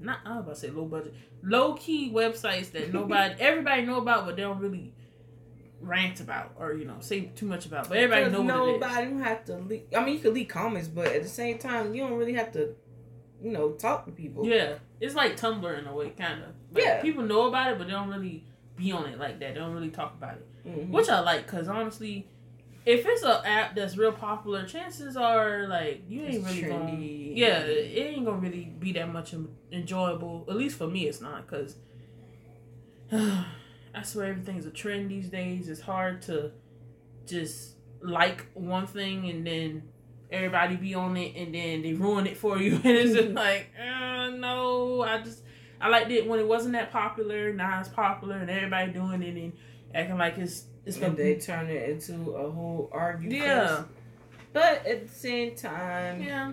not 0.00 0.18
I 0.26 0.36
was 0.36 0.40
about 0.40 0.54
to 0.56 0.60
say 0.60 0.68
low 0.70 0.84
budget, 0.84 1.14
low 1.42 1.74
key 1.74 2.12
websites 2.12 2.70
that 2.72 2.92
nobody, 2.92 3.34
everybody 3.40 3.86
know 3.86 3.98
about, 3.98 4.26
but 4.26 4.36
they 4.36 4.42
don't 4.42 4.58
really 4.58 4.92
rant 5.82 6.20
about 6.20 6.54
or 6.58 6.72
you 6.74 6.84
know 6.84 6.96
say 7.00 7.30
too 7.36 7.46
much 7.46 7.66
about. 7.66 7.88
But 7.88 7.98
everybody 7.98 8.30
know 8.30 8.42
what 8.42 8.68
it 8.68 8.74
is. 8.76 8.80
nobody 8.80 9.06
don't 9.10 9.22
have 9.22 9.44
to 9.46 9.56
leak. 9.58 9.88
I 9.96 10.04
mean, 10.04 10.14
you 10.14 10.20
can 10.20 10.34
leak 10.34 10.48
comments, 10.48 10.88
but 10.88 11.06
at 11.08 11.22
the 11.22 11.28
same 11.28 11.58
time, 11.58 11.94
you 11.94 12.02
don't 12.02 12.14
really 12.18 12.34
have 12.34 12.52
to 12.52 12.74
you 13.42 13.50
know, 13.50 13.72
talk 13.72 14.06
to 14.06 14.12
people. 14.12 14.46
Yeah, 14.46 14.74
it's 15.00 15.16
like 15.16 15.36
Tumblr 15.36 15.76
in 15.76 15.84
a 15.88 15.92
way, 15.92 16.10
kind 16.10 16.42
of. 16.44 16.50
Like, 16.72 16.84
Yeah. 16.84 17.02
people 17.02 17.24
know 17.24 17.48
about 17.48 17.72
it, 17.72 17.78
but 17.78 17.88
they 17.88 17.92
don't 17.92 18.08
really 18.08 18.44
be 18.76 18.92
on 18.92 19.06
it 19.06 19.18
like 19.18 19.40
that. 19.40 19.54
They 19.54 19.58
don't 19.60 19.74
really 19.74 19.90
talk 19.90 20.14
about 20.14 20.34
it, 20.36 20.46
Mhm. 20.64 20.90
which 20.90 21.08
I 21.08 21.18
like 21.18 21.44
because 21.46 21.66
honestly, 21.66 22.28
if 22.86 23.04
it's 23.04 23.24
an 23.24 23.44
app 23.44 23.74
that's 23.74 23.96
real 23.96 24.12
popular, 24.12 24.64
chances 24.64 25.16
are 25.16 25.66
like 25.66 26.02
you 26.08 26.22
ain't 26.22 26.34
It's 26.36 26.44
really 26.46 26.62
gonna. 26.68 26.84
trendy. 26.92 27.32
Yeah, 27.36 27.58
it 27.64 28.14
ain't 28.14 28.24
gonna 28.24 28.38
really 28.38 28.72
be 28.78 28.92
that 28.92 29.12
much 29.12 29.34
enjoyable. 29.72 30.46
At 30.48 30.54
least 30.54 30.78
for 30.78 30.86
me, 30.86 31.08
it's 31.08 31.20
not 31.20 31.44
because 31.44 31.76
I 33.94 34.02
swear 34.02 34.26
everything's 34.26 34.66
a 34.66 34.70
trend 34.70 35.10
these 35.10 35.28
days. 35.28 35.68
It's 35.68 35.80
hard 35.80 36.22
to 36.22 36.52
just 37.26 37.74
like 38.00 38.46
one 38.54 38.86
thing 38.86 39.28
and 39.30 39.46
then 39.46 39.82
everybody 40.30 40.76
be 40.76 40.94
on 40.94 41.16
it 41.16 41.36
and 41.36 41.54
then 41.54 41.82
they 41.82 41.92
ruin 41.92 42.26
it 42.26 42.36
for 42.36 42.58
you 42.58 42.74
and 42.84 42.86
it's 42.86 43.14
just 43.14 43.28
like 43.32 43.70
uh, 43.78 44.28
no 44.30 45.02
i 45.02 45.20
just 45.22 45.42
i 45.80 45.88
liked 45.88 46.10
it 46.10 46.26
when 46.26 46.40
it 46.40 46.46
wasn't 46.48 46.72
that 46.72 46.90
popular 46.90 47.52
now 47.52 47.78
it's 47.78 47.88
popular 47.90 48.36
and 48.38 48.50
everybody 48.50 48.90
doing 48.90 49.22
it 49.22 49.36
and 49.36 49.52
acting 49.94 50.18
like 50.18 50.36
it's 50.38 50.64
it's 50.84 50.96
and 50.96 51.16
the 51.16 51.22
they 51.22 51.36
turn 51.36 51.68
it 51.68 51.88
into 51.90 52.32
a 52.32 52.50
whole 52.50 52.88
argument. 52.92 53.32
yeah 53.34 53.84
But 54.52 54.84
at 54.84 55.06
the 55.06 55.14
same 55.14 55.54
time, 55.54 56.22
yeah 56.22 56.52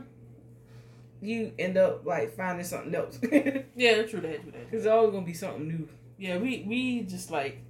you 1.22 1.51
end 1.60 1.77
up 1.77 2.05
like 2.05 2.36
finding 2.36 2.63
something 2.65 2.93
else. 2.96 3.19
yeah 3.75 4.03
true 4.03 4.22
that 4.22 4.41
true 4.41 4.51
that 4.51 4.72
There's 4.72 4.86
always 4.86 5.12
gonna 5.12 5.25
be 5.25 5.34
something 5.34 5.67
new. 5.67 5.88
Yeah 6.20 6.38
we 6.38 6.66
we 6.68 7.02
just 7.04 7.32
like 7.32 7.64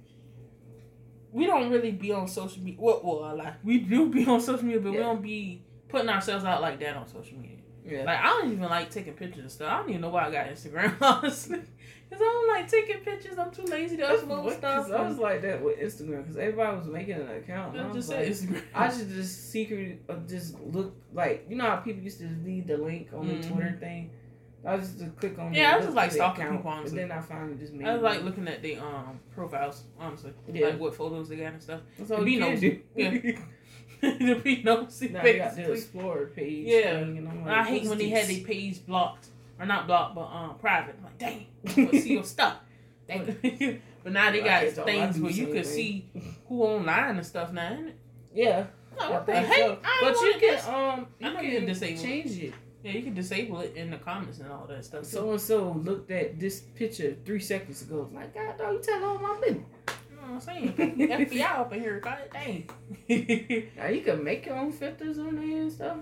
we 1.32 1.46
don't 1.46 1.70
really 1.70 1.92
be 1.92 2.12
on 2.12 2.26
social 2.26 2.60
media 2.62 2.80
well, 2.80 3.00
well 3.04 3.24
I 3.24 3.32
lie. 3.32 3.54
we 3.64 3.78
do 3.78 4.08
be 4.10 4.26
on 4.32 4.40
social 4.40 4.64
media 4.64 4.80
but 4.80 4.92
we 4.92 4.98
don't 4.98 5.22
be 5.22 5.62
putting 5.88 6.08
ourselves 6.08 6.44
out 6.44 6.60
like 6.60 6.80
that 6.80 6.96
on 6.96 7.06
social 7.06 7.38
media 7.38 7.56
Yeah. 7.84 8.04
Like 8.04 8.18
I 8.18 8.24
don't 8.26 8.52
even 8.52 8.68
like 8.68 8.90
taking 8.90 9.14
pictures 9.14 9.40
and 9.42 9.50
stuff. 9.50 9.72
I 9.72 9.76
don't 9.78 9.88
even 9.90 10.02
know 10.02 10.10
why 10.10 10.26
I 10.26 10.30
got 10.30 10.46
Instagram 10.48 10.94
honestly, 11.00 11.58
because 12.08 12.20
I 12.22 12.28
don't 12.34 12.48
like 12.48 12.68
taking 12.68 12.98
pictures. 12.98 13.38
I'm 13.38 13.50
too 13.50 13.62
lazy 13.64 13.96
to 13.96 14.04
upload 14.04 14.56
stuff. 14.58 14.90
I 14.90 15.08
was 15.08 15.18
like 15.18 15.42
that 15.42 15.62
with 15.62 15.78
Instagram 15.80 16.22
because 16.22 16.36
everybody 16.36 16.76
was 16.76 16.86
making 16.86 17.14
an 17.14 17.30
account. 17.30 17.78
I 17.78 17.92
just 17.92 18.10
like, 18.10 18.26
Instagram. 18.28 18.62
I 18.74 18.86
should 18.94 19.08
just 19.08 19.50
secretly 19.50 19.98
uh, 20.08 20.16
just 20.28 20.60
look 20.60 20.94
like 21.12 21.46
you 21.48 21.56
know 21.56 21.64
how 21.64 21.76
people 21.76 22.02
used 22.02 22.18
to 22.20 22.28
leave 22.44 22.66
the 22.66 22.76
link 22.76 23.08
on 23.14 23.26
the 23.26 23.34
Mhm. 23.34 23.48
Twitter 23.52 23.76
thing. 23.80 24.10
I 24.64 24.74
was 24.76 24.92
just 24.92 25.16
click 25.16 25.38
on. 25.38 25.54
Yeah, 25.54 25.72
I 25.72 25.76
was 25.76 25.86
just 25.86 25.96
like 25.96 26.12
stalking 26.12 26.44
account, 26.44 26.58
people, 26.58 26.70
honestly. 26.70 27.00
And 27.02 27.10
then 27.10 27.18
I 27.18 27.20
finally 27.22 27.56
just 27.56 27.72
made. 27.72 27.86
I 27.88 27.94
it. 27.94 28.02
like 28.02 28.22
looking 28.24 28.46
at 28.48 28.62
the 28.62 28.76
um 28.76 29.18
profiles 29.34 29.84
honestly, 29.98 30.32
Yeah. 30.52 30.66
like 30.68 30.80
what 30.80 30.94
photos 30.94 31.28
they 31.28 31.36
got 31.36 31.52
and 31.54 31.62
stuff. 31.62 31.80
That's 31.98 32.10
all 32.10 32.22
be 32.22 32.36
nosy. 32.36 32.82
do. 32.96 33.38
to 34.02 34.40
be 34.40 34.62
nosy. 34.62 35.08
now 35.08 35.24
you 35.24 35.38
got 35.38 35.56
the. 35.56 35.72
Explorer 35.72 36.26
page. 36.26 36.66
Yeah. 36.66 37.00
thing, 37.00 37.18
and 37.18 37.28
I'm 37.28 37.44
like, 37.44 37.54
I 37.56 37.64
hate 37.64 37.86
when 37.88 37.98
they 37.98 38.08
had 38.10 38.26
their 38.26 38.44
page 38.44 38.84
blocked 38.86 39.28
or 39.58 39.66
not 39.66 39.86
blocked, 39.86 40.14
but 40.14 40.26
um 40.26 40.56
private. 40.58 40.96
I'm 40.98 41.04
like, 41.04 41.18
dang, 41.18 41.46
I 41.92 41.98
see 41.98 42.12
your 42.14 42.24
stuff. 42.24 42.56
But 44.02 44.12
now 44.14 44.30
they 44.30 44.38
got 44.38 44.62
guess 44.62 44.78
all 44.78 44.84
I 44.84 44.86
things 44.92 45.20
where 45.20 45.30
you 45.30 45.48
can 45.48 45.64
see 45.64 46.08
who 46.48 46.62
online 46.62 47.16
and 47.16 47.26
stuff 47.26 47.52
now. 47.52 47.78
Yeah, 48.34 48.66
Oh, 48.98 49.04
I 49.06 49.10
what 49.10 49.26
the 49.26 49.34
heck? 49.34 49.58
so. 49.58 49.78
But 50.00 50.14
you 50.20 50.32
can 50.32 50.40
this. 50.40 50.68
um 50.68 51.06
you 51.18 51.30
can 51.32 51.50
can 51.50 51.66
disable 51.66 52.02
change 52.02 52.38
it. 52.38 52.54
Yeah, 52.82 52.92
you 52.92 53.02
can 53.02 53.14
disable 53.14 53.60
it 53.60 53.74
in 53.76 53.90
the 53.90 53.98
comments 53.98 54.38
and 54.38 54.50
all 54.50 54.66
that 54.68 54.84
stuff. 54.84 55.04
So 55.04 55.30
and 55.32 55.40
so 55.40 55.72
looked 55.84 56.10
at 56.10 56.38
this 56.40 56.60
picture 56.60 57.14
three 57.24 57.40
seconds 57.40 57.82
ago. 57.82 58.04
It's 58.06 58.14
like, 58.14 58.34
God, 58.34 58.56
dog, 58.58 58.72
you 58.74 58.80
telling 58.82 59.04
all 59.04 59.18
my 59.18 59.38
business. 59.40 59.64
You 60.10 60.16
know 60.16 60.22
what 60.22 60.30
I'm 60.32 60.40
saying? 60.40 60.72
FBI 61.28 61.58
up 61.58 61.72
in 61.72 61.80
here, 61.80 62.00
god 62.00 62.18
dang. 62.32 62.68
Now 63.76 63.86
you 63.88 64.00
can 64.02 64.24
make 64.24 64.46
your 64.46 64.56
own 64.56 64.72
filters 64.72 65.18
on 65.18 65.36
there 65.36 65.60
and 65.62 65.72
stuff. 65.72 65.98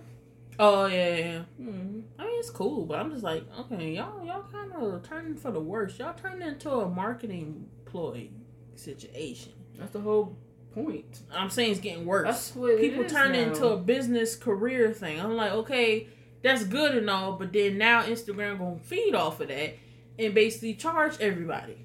oh 0.58 0.87
yeah, 0.87 1.16
yeah. 1.16 1.42
Mm-hmm. 1.61 2.00
I 2.18 2.25
mean 2.25 2.38
it's 2.38 2.50
cool, 2.50 2.85
but 2.87 2.99
I'm 3.00 3.11
just 3.11 3.25
like, 3.25 3.44
okay, 3.61 3.92
y'all 3.94 4.25
y'all 4.25 4.44
kind 4.52 4.73
of 4.73 5.02
turning 5.08 5.37
for 5.37 5.50
the 5.50 5.61
worst. 5.61 5.99
Y'all 5.99 6.14
turning 6.14 6.47
into 6.47 6.70
a 6.70 6.88
marketing 6.88 7.66
ploy 7.87 8.28
situation. 8.76 9.52
That's 9.76 9.92
the 9.92 10.00
whole 10.00 10.37
point. 10.75 11.20
I'm 11.32 11.50
saying 11.50 11.72
it's 11.72 11.81
getting 11.81 12.05
worse. 12.07 12.24
That's 12.24 12.55
what 12.55 12.79
People 12.79 13.05
turn 13.05 13.35
it 13.35 13.46
now. 13.46 13.53
into 13.53 13.68
a 13.68 13.76
business 13.76 14.37
career 14.37 14.92
thing. 14.92 15.20
I'm 15.20 15.35
like, 15.37 15.53
okay, 15.53 16.09
that's 16.42 16.64
good 16.64 16.96
and 16.96 17.09
all, 17.11 17.33
but 17.33 17.53
then 17.53 17.79
now 17.79 18.03
Instagram 18.03 18.59
gonna 18.59 18.79
feed 18.79 19.14
off 19.14 19.40
of 19.40 19.48
that 19.48 19.74
and 20.18 20.35
basically 20.35 20.74
charge 20.74 21.18
everybody. 21.20 21.77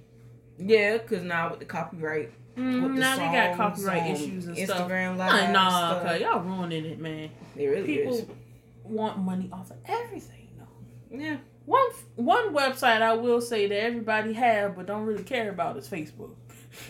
Yeah, 0.57 0.97
because 0.97 1.23
now 1.23 1.49
with 1.51 1.59
the 1.59 1.65
copyright, 1.65 2.31
Mm, 2.55 2.83
with 2.83 2.93
the 2.93 2.99
now 2.99 3.15
they 3.15 3.23
got 3.35 3.57
copyright 3.57 4.11
issues 4.11 4.45
and 4.45 4.55
stuff. 4.55 4.87
Instagram 4.87 5.17
Nah, 5.17 5.25
Live. 5.27 5.49
nah, 5.49 5.69
stuff. 5.69 6.03
cause 6.03 6.21
y'all 6.21 6.39
ruining 6.39 6.85
it, 6.85 6.99
man. 6.99 7.31
It 7.55 7.65
really 7.65 7.87
People 7.97 8.13
is. 8.15 8.25
want 8.83 9.17
money 9.17 9.49
off 9.51 9.71
of 9.71 9.77
everything, 9.87 10.49
though. 10.59 11.17
Yeah. 11.17 11.37
One 11.65 11.81
one 12.15 12.53
website 12.53 13.01
I 13.01 13.13
will 13.13 13.41
say 13.41 13.65
that 13.67 13.83
everybody 13.83 14.33
have 14.33 14.75
but 14.75 14.85
don't 14.85 15.05
really 15.07 15.23
care 15.23 15.49
about 15.49 15.77
is 15.77 15.87
Facebook. 15.87 16.35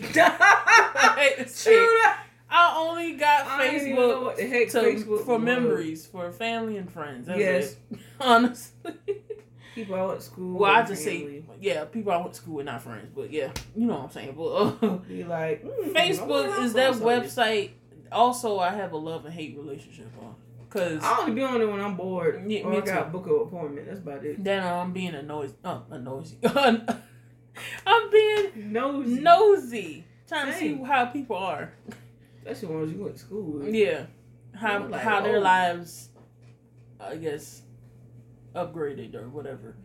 I 0.16 1.14
hate 1.18 1.44
to 1.44 1.48
say 1.48 1.74
True. 1.76 1.98
I 2.56 2.76
only 2.78 3.12
got 3.14 3.46
I 3.46 3.66
don't 3.66 3.74
even 3.80 3.94
know 3.96 4.00
Facebook 4.20 4.22
what 4.22 4.36
the 4.36 4.46
heck 4.46 4.68
to, 4.70 4.78
Facebook 4.82 5.24
for 5.24 5.34
was. 5.38 5.42
memories, 5.44 6.06
for 6.06 6.30
family 6.30 6.76
and 6.76 6.90
friends. 6.90 7.26
That's 7.26 7.38
Yes. 7.40 7.76
it. 7.90 7.98
Honestly. 8.20 8.92
People 9.74 9.96
I 9.96 10.02
went 10.06 10.20
to 10.20 10.24
school. 10.26 10.58
Well, 10.60 10.70
I 10.72 10.82
just 10.84 11.04
family, 11.04 11.40
say, 11.48 11.54
yeah, 11.60 11.84
people 11.86 12.12
I 12.12 12.18
went 12.18 12.32
to 12.34 12.36
school 12.40 12.54
with, 12.56 12.66
not 12.66 12.80
friends, 12.80 13.10
but 13.12 13.32
yeah, 13.32 13.50
you 13.74 13.86
know 13.86 13.94
what 13.94 14.04
I'm 14.04 14.10
saying. 14.10 14.34
But 14.36 14.44
uh, 14.46 14.70
be 15.08 15.24
like, 15.24 15.64
mm, 15.64 15.92
Facebook 15.92 16.62
is 16.62 16.74
that 16.74 16.92
website. 16.94 17.70
Also, 18.12 18.60
I 18.60 18.70
have 18.70 18.92
a 18.92 18.96
love 18.96 19.24
and 19.24 19.34
hate 19.34 19.56
relationship 19.58 20.06
on, 20.22 20.36
cause 20.70 21.00
I 21.02 21.18
only 21.22 21.32
be 21.32 21.42
on 21.42 21.60
it 21.60 21.64
when 21.68 21.80
I'm 21.80 21.96
bored. 21.96 22.44
Yeah, 22.46 22.60
or 22.62 22.70
me 22.70 22.76
I 22.76 22.80
got 22.82 23.10
book 23.10 23.26
an 23.26 23.32
appointment. 23.34 23.88
That's 23.88 23.98
about 23.98 24.24
it. 24.24 24.44
then 24.44 24.64
I'm 24.64 24.92
being 24.92 25.14
a 25.16 25.22
noisy, 25.22 25.54
uh, 25.64 25.80
a 25.90 25.98
noisy. 25.98 26.38
I'm 26.44 28.10
being 28.10 28.72
Nosy. 28.72 29.20
nosy, 29.20 30.04
trying 30.28 30.52
to 30.52 30.58
see 30.58 30.74
how 30.84 31.06
people 31.06 31.36
are. 31.36 31.72
That's 32.44 32.60
the 32.60 32.68
ones 32.68 32.92
you 32.92 33.02
went 33.02 33.16
to 33.16 33.20
school 33.20 33.42
with. 33.42 33.74
Yeah, 33.74 34.06
how 34.54 34.86
like, 34.86 35.00
how 35.00 35.22
their 35.22 35.38
oh. 35.38 35.40
lives, 35.40 36.10
I 37.00 37.16
guess, 37.16 37.62
upgraded 38.54 39.14
or 39.14 39.28
whatever. 39.28 39.76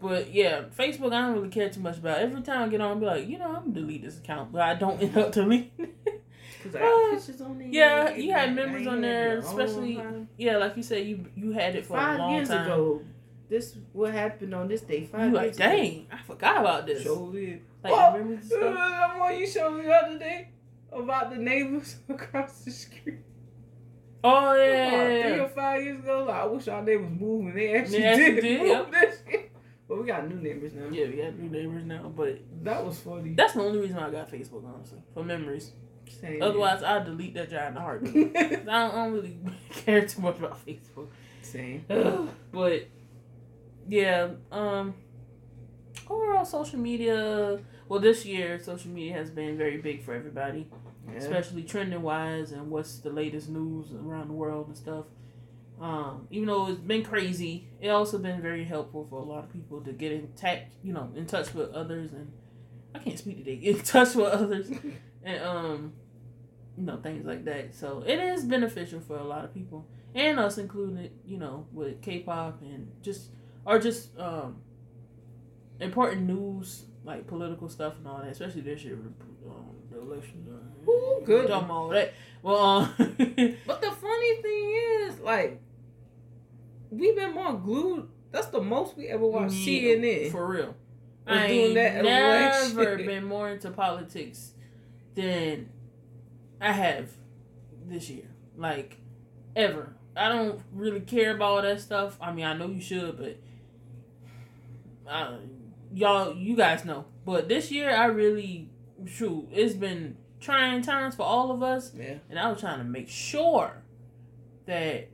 But 0.00 0.32
yeah, 0.32 0.62
Facebook 0.76 1.12
I 1.12 1.22
don't 1.22 1.34
really 1.34 1.48
care 1.48 1.68
too 1.70 1.80
much 1.80 1.98
about. 1.98 2.18
Every 2.18 2.42
time 2.42 2.62
I 2.62 2.68
get 2.68 2.80
on, 2.80 2.96
I 2.96 3.00
be 3.00 3.06
like, 3.06 3.28
you 3.28 3.38
know, 3.38 3.46
I'm 3.46 3.72
gonna 3.72 3.72
delete 3.72 4.02
this 4.02 4.18
account, 4.18 4.52
but 4.52 4.62
I 4.62 4.74
don't 4.74 5.00
end 5.00 5.16
up 5.16 5.32
deleting. 5.32 5.70
it. 5.78 6.24
Cause 6.62 6.74
I 6.74 6.80
Uh, 6.80 7.16
pictures 7.16 7.40
on 7.40 7.58
there. 7.58 7.68
yeah, 7.68 8.14
you 8.14 8.32
had 8.32 8.54
members 8.54 8.86
on 8.86 9.00
there, 9.00 9.36
a 9.36 9.40
especially- 9.40 10.26
yeah, 10.36 10.56
like 10.56 10.76
you 10.76 10.82
said, 10.82 11.06
you 11.06 11.26
you 11.36 11.52
had 11.52 11.76
it 11.76 11.86
for 11.86 11.96
a 11.96 12.00
five 12.00 12.18
long 12.18 12.34
years 12.34 12.48
time. 12.48 12.66
ago. 12.66 13.02
This 13.48 13.76
what 13.92 14.12
happened 14.12 14.54
on 14.54 14.68
this 14.68 14.82
day. 14.82 15.06
Five 15.06 15.30
You 15.30 15.34
like, 15.34 15.44
years 15.44 15.56
ago. 15.56 15.66
dang, 15.66 16.06
I 16.12 16.18
forgot 16.22 16.58
about 16.58 16.86
this. 16.86 17.02
Show 17.02 17.32
it. 17.34 17.62
Like, 17.82 17.92
oh, 17.94 18.12
remember 18.12 18.36
this 18.42 18.52
uh, 18.52 18.56
stuff? 18.56 19.18
one 19.18 19.38
you 19.38 19.46
showed 19.46 19.76
me 19.76 19.82
the 19.84 19.92
other 19.92 20.18
day 20.18 20.48
about 20.92 21.30
the 21.30 21.36
neighbors 21.36 21.96
across 22.08 22.60
the 22.60 22.70
street. 22.70 23.18
Oh 24.24 24.54
yeah, 24.54 24.88
About 24.88 25.10
yeah, 25.10 25.22
three 25.22 25.40
or 25.40 25.48
five 25.48 25.82
years 25.82 25.98
ago. 26.00 26.24
Like, 26.26 26.36
I 26.36 26.44
wish 26.46 26.68
our 26.68 26.82
neighbors 26.82 27.10
moved 27.20 27.48
and 27.50 27.58
they 27.58 27.74
actually 27.76 28.04
actually 28.04 28.34
did, 28.34 28.40
did, 28.40 28.58
move 28.60 28.68
yep. 28.68 28.92
that 28.92 29.14
shit. 29.30 29.52
But 29.88 30.00
we 30.00 30.06
got 30.06 30.28
new 30.28 30.36
neighbors 30.36 30.74
now. 30.74 30.88
Yeah, 30.90 31.06
we 31.06 31.16
got 31.16 31.38
new 31.38 31.48
neighbors 31.48 31.84
now, 31.86 32.12
but 32.14 32.38
That 32.62 32.84
was 32.84 32.98
funny. 32.98 33.34
that's 33.34 33.54
the 33.54 33.60
only 33.62 33.78
reason 33.78 33.96
I 33.96 34.10
got 34.10 34.30
Facebook, 34.30 34.64
honestly, 34.72 34.98
for 35.14 35.24
memories. 35.24 35.72
Same. 36.20 36.42
Otherwise, 36.42 36.82
I'd 36.82 37.04
delete 37.04 37.34
that 37.34 37.50
giant 37.50 37.78
heartbeat. 37.78 38.32
I 38.36 38.42
don't, 38.48 38.68
I 38.68 38.90
don't 38.90 39.12
really 39.12 39.38
care 39.70 40.06
too 40.06 40.20
much 40.20 40.38
about 40.38 40.64
Facebook. 40.66 41.08
Same. 41.42 41.84
but 42.52 42.88
yeah, 43.88 44.28
um 44.52 44.94
overall 46.10 46.44
social 46.44 46.78
media 46.78 47.58
well 47.88 48.00
this 48.00 48.24
year 48.24 48.58
social 48.58 48.90
media 48.90 49.14
has 49.14 49.30
been 49.30 49.56
very 49.56 49.78
big 49.78 50.02
for 50.02 50.14
everybody. 50.14 50.68
Yeah. 51.10 51.18
Especially 51.18 51.62
trending 51.62 52.02
wise 52.02 52.52
and 52.52 52.70
what's 52.70 52.98
the 52.98 53.10
latest 53.10 53.48
news 53.48 53.92
around 53.92 54.28
the 54.28 54.34
world 54.34 54.68
and 54.68 54.76
stuff. 54.76 55.06
Um, 55.80 56.26
even 56.30 56.48
though 56.48 56.68
it's 56.68 56.80
been 56.80 57.04
crazy, 57.04 57.68
it 57.80 57.88
also 57.88 58.18
been 58.18 58.42
very 58.42 58.64
helpful 58.64 59.06
for 59.08 59.20
a 59.20 59.22
lot 59.22 59.44
of 59.44 59.52
people 59.52 59.80
to 59.82 59.92
get 59.92 60.12
in 60.12 60.32
touch, 60.34 60.64
you 60.82 60.92
know, 60.92 61.10
in 61.16 61.24
touch 61.24 61.54
with 61.54 61.70
others 61.72 62.12
and 62.12 62.30
I 62.94 62.98
can't 62.98 63.18
speak 63.18 63.38
today, 63.38 63.56
get 63.62 63.76
in 63.76 63.82
touch 63.82 64.14
with 64.14 64.26
others 64.26 64.70
and 65.24 65.42
um 65.42 65.92
you 66.76 66.84
know 66.84 66.96
things 66.96 67.26
like 67.26 67.44
that 67.44 67.74
so 67.74 68.04
it 68.06 68.18
is 68.18 68.44
beneficial 68.44 69.00
for 69.00 69.16
a 69.16 69.24
lot 69.24 69.44
of 69.44 69.52
people 69.52 69.86
and 70.14 70.38
us 70.38 70.58
included 70.58 71.10
you 71.26 71.36
know 71.36 71.66
with 71.72 72.00
k-pop 72.02 72.62
and 72.62 72.90
just 73.02 73.30
or 73.66 73.78
just 73.78 74.16
um 74.18 74.56
important 75.80 76.22
news 76.22 76.84
like 77.08 77.26
political 77.26 77.68
stuff 77.68 77.96
and 77.98 78.06
all 78.06 78.18
that 78.18 78.28
especially 78.30 78.60
this 78.60 78.84
year 78.84 78.94
with 78.96 79.12
um, 79.50 79.64
the 79.90 79.98
elections 80.00 80.46
Ooh, 80.86 81.22
good. 81.24 81.48
talking 81.48 81.64
about 81.64 81.70
all 81.76 81.88
that 81.88 82.12
well 82.42 82.56
um 82.58 82.94
But 83.66 83.80
the 83.80 83.90
funny 83.90 84.42
thing 84.42 85.06
is, 85.08 85.18
like, 85.20 85.60
we've 86.90 87.16
been 87.16 87.34
more 87.34 87.52
glued. 87.54 88.08
That's 88.30 88.46
the 88.48 88.60
most 88.60 88.96
we 88.96 89.08
ever 89.08 89.26
watched 89.26 89.54
Yeah, 89.54 89.94
CNN. 89.94 90.30
for 90.32 90.46
real 90.46 90.74
I 91.26 91.48
doing 91.48 91.74
that 91.74 92.02
never 92.04 92.78
election. 92.78 93.06
been 93.12 93.24
more 93.24 93.48
into 93.50 93.70
politics 93.70 94.52
than 95.14 95.68
I 96.60 96.72
have 96.72 97.10
this 97.86 98.08
year. 98.10 98.28
Like 98.56 98.98
ever. 99.56 99.94
I 100.16 100.28
don't 100.28 100.60
really 100.72 101.00
care 101.00 101.34
about 101.36 101.44
all 101.44 101.62
that 101.62 101.80
stuff. 101.80 102.16
I 102.20 102.32
mean, 102.32 102.44
I 102.44 102.54
know 102.56 102.66
you 102.68 102.80
should, 102.80 103.16
but 103.18 103.36
uh, 105.10 105.36
y'all, 105.92 106.34
you 106.36 106.56
guys 106.56 106.84
know, 106.84 107.04
but 107.24 107.48
this 107.48 107.70
year 107.70 107.90
I 107.90 108.06
really, 108.06 108.70
shoot, 109.06 109.48
it's 109.52 109.74
been 109.74 110.16
trying 110.40 110.82
times 110.82 111.14
for 111.14 111.22
all 111.24 111.50
of 111.50 111.62
us, 111.62 111.92
Yeah. 111.94 112.18
and 112.30 112.38
I 112.38 112.50
was 112.50 112.60
trying 112.60 112.78
to 112.78 112.84
make 112.84 113.08
sure 113.08 113.82
that 114.66 115.08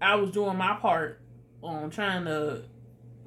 I 0.00 0.14
was 0.16 0.30
doing 0.30 0.56
my 0.56 0.74
part 0.76 1.20
on 1.62 1.90
trying 1.90 2.24
to, 2.24 2.62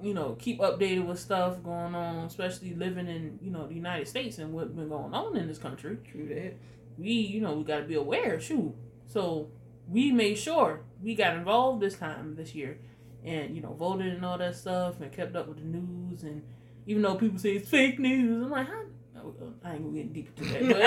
you 0.01 0.13
know, 0.13 0.35
keep 0.39 0.59
updated 0.59 1.05
with 1.05 1.19
stuff 1.19 1.61
going 1.63 1.93
on, 1.95 2.25
especially 2.25 2.73
living 2.73 3.07
in 3.07 3.39
you 3.41 3.51
know 3.51 3.67
the 3.67 3.75
United 3.75 4.07
States 4.07 4.37
and 4.39 4.51
what's 4.53 4.71
been 4.71 4.89
going 4.89 5.13
on 5.13 5.37
in 5.37 5.47
this 5.47 5.57
country. 5.59 5.97
True 6.09 6.27
that. 6.29 6.55
We, 6.97 7.11
you 7.11 7.41
know, 7.41 7.53
we 7.53 7.63
got 7.63 7.79
to 7.79 7.83
be 7.85 7.95
aware. 7.95 8.39
Shoot, 8.39 8.73
so 9.07 9.49
we 9.87 10.11
made 10.11 10.37
sure 10.37 10.81
we 11.01 11.15
got 11.15 11.35
involved 11.37 11.81
this 11.81 11.95
time 11.95 12.35
this 12.35 12.55
year, 12.55 12.79
and 13.23 13.55
you 13.55 13.61
know, 13.61 13.73
voted 13.73 14.13
and 14.13 14.25
all 14.25 14.37
that 14.39 14.55
stuff, 14.55 14.99
and 14.99 15.11
kept 15.11 15.35
up 15.35 15.47
with 15.47 15.57
the 15.57 15.63
news. 15.63 16.23
And 16.23 16.41
even 16.85 17.01
though 17.01 17.15
people 17.15 17.39
say 17.39 17.51
it's 17.57 17.69
fake 17.69 17.99
news, 17.99 18.43
I'm 18.43 18.49
like, 18.49 18.67
no, 19.15 19.33
I 19.63 19.73
ain't 19.73 19.83
gonna 19.83 19.97
get 19.97 20.13
deep 20.13 20.29
into 20.39 20.53
that. 20.53 20.67
But 20.67 20.81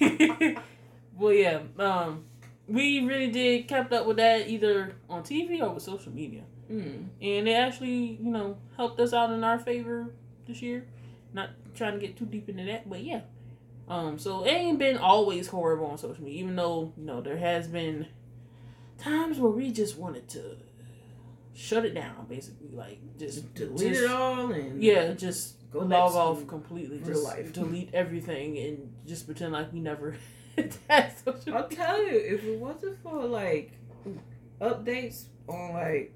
anyway, 0.00 0.56
well, 1.18 1.32
yeah, 1.32 1.60
um, 1.78 2.24
we 2.66 3.00
really 3.06 3.30
did 3.30 3.68
kept 3.68 3.92
up 3.92 4.06
with 4.06 4.16
that 4.18 4.48
either 4.48 4.94
on 5.08 5.22
TV 5.22 5.60
or 5.60 5.70
with 5.74 5.82
social 5.82 6.12
media, 6.12 6.42
Mm. 6.70 7.06
and 7.20 7.48
it 7.48 7.52
actually, 7.52 8.16
you 8.22 8.30
know, 8.30 8.56
helped 8.76 9.00
us 9.00 9.12
out 9.12 9.32
in 9.32 9.42
our 9.42 9.58
favor 9.58 10.14
this 10.46 10.62
year. 10.62 10.86
Not 11.32 11.50
trying 11.74 11.94
to 11.94 11.98
get 12.06 12.16
too 12.16 12.26
deep 12.26 12.48
into 12.48 12.64
that, 12.64 12.88
but 12.88 13.02
yeah. 13.02 13.22
Um, 13.88 14.18
so 14.20 14.44
it 14.44 14.50
ain't 14.50 14.78
been 14.78 14.96
always 14.96 15.48
horrible 15.48 15.86
on 15.86 15.98
social 15.98 16.22
media, 16.22 16.40
even 16.44 16.54
though 16.54 16.92
you 16.96 17.04
know 17.04 17.20
there 17.20 17.38
has 17.38 17.66
been 17.66 18.06
times 18.98 19.38
where 19.38 19.50
we 19.50 19.72
just 19.72 19.98
wanted 19.98 20.28
to 20.28 20.56
shut 21.60 21.84
it 21.84 21.94
down, 21.94 22.26
basically, 22.28 22.70
like 22.72 22.98
just 23.18 23.52
Delete 23.54 23.78
just- 23.92 24.02
it 24.04 24.10
all 24.10 24.50
and 24.50 24.82
Yeah, 24.82 25.12
just 25.12 25.56
Go 25.70 25.80
log 25.80 26.14
off 26.14 26.46
completely. 26.46 26.96
real 26.98 27.06
Just 27.08 27.24
life. 27.24 27.52
delete 27.52 27.94
everything 27.94 28.58
and 28.58 28.92
just 29.06 29.26
pretend 29.26 29.52
like 29.52 29.72
we 29.72 29.80
never 29.80 30.16
had 30.88 31.12
social. 31.24 31.54
I'll 31.56 31.68
tell 31.68 32.02
you, 32.02 32.18
if 32.18 32.42
it 32.44 32.58
wasn't 32.58 33.00
for 33.02 33.24
like 33.24 33.72
updates 34.60 35.24
on 35.48 35.72
like 35.74 36.12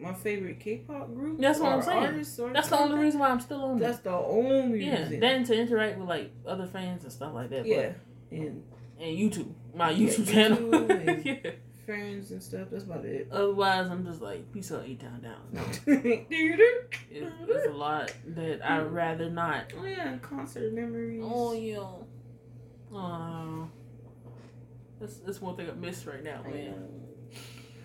my 0.00 0.12
favorite 0.12 0.58
K-pop 0.60 1.14
group, 1.14 1.38
That's 1.40 1.60
what 1.60 1.72
I'm 1.72 1.82
saying. 1.82 2.52
That's 2.52 2.68
the 2.68 2.78
only 2.78 2.98
reason 2.98 3.20
why 3.20 3.28
I'm 3.30 3.40
still 3.40 3.62
on 3.64 3.78
That's 3.78 3.98
the 4.00 4.10
only 4.10 4.84
Yeah, 4.84 5.02
reason. 5.04 5.20
then 5.20 5.44
to 5.44 5.54
interact 5.54 5.98
with 5.98 6.08
like 6.08 6.32
other 6.46 6.66
fans 6.66 7.04
and 7.04 7.12
stuff 7.12 7.32
like 7.32 7.50
that. 7.50 7.64
yeah, 7.64 7.92
and 8.32 8.62
But, 8.98 9.04
and 9.04 9.16
YouTube, 9.16 9.52
my 9.74 9.90
Yeah, 9.90 10.08
YouTube 10.08 10.28
channel. 10.32 10.58
YouTube 10.58 11.44
and- 11.44 11.54
friends 11.84 12.30
and 12.30 12.42
stuff. 12.42 12.68
That's 12.70 12.84
about 12.84 13.04
it. 13.04 13.28
Otherwise, 13.30 13.88
I'm 13.88 14.04
just 14.04 14.20
like 14.20 14.50
peace 14.52 14.72
out, 14.72 14.84
eight 14.86 15.00
down 15.00 15.20
down. 15.20 15.40
Oh 15.56 15.70
it's, 15.86 16.26
it's 17.10 17.66
a 17.66 17.72
lot 17.72 18.12
that 18.28 18.64
I'd 18.64 18.82
mm. 18.82 18.92
rather 18.92 19.30
not. 19.30 19.72
Oh 19.78 19.84
yeah, 19.84 20.16
concert 20.18 20.72
memories. 20.72 21.22
Oh 21.24 21.52
yeah. 21.52 21.78
Oh. 22.92 23.68
That's 25.00 25.16
that's 25.16 25.40
one 25.40 25.56
thing 25.56 25.68
I 25.68 25.74
miss 25.74 26.06
right 26.06 26.22
now, 26.22 26.42
man. 26.42 26.74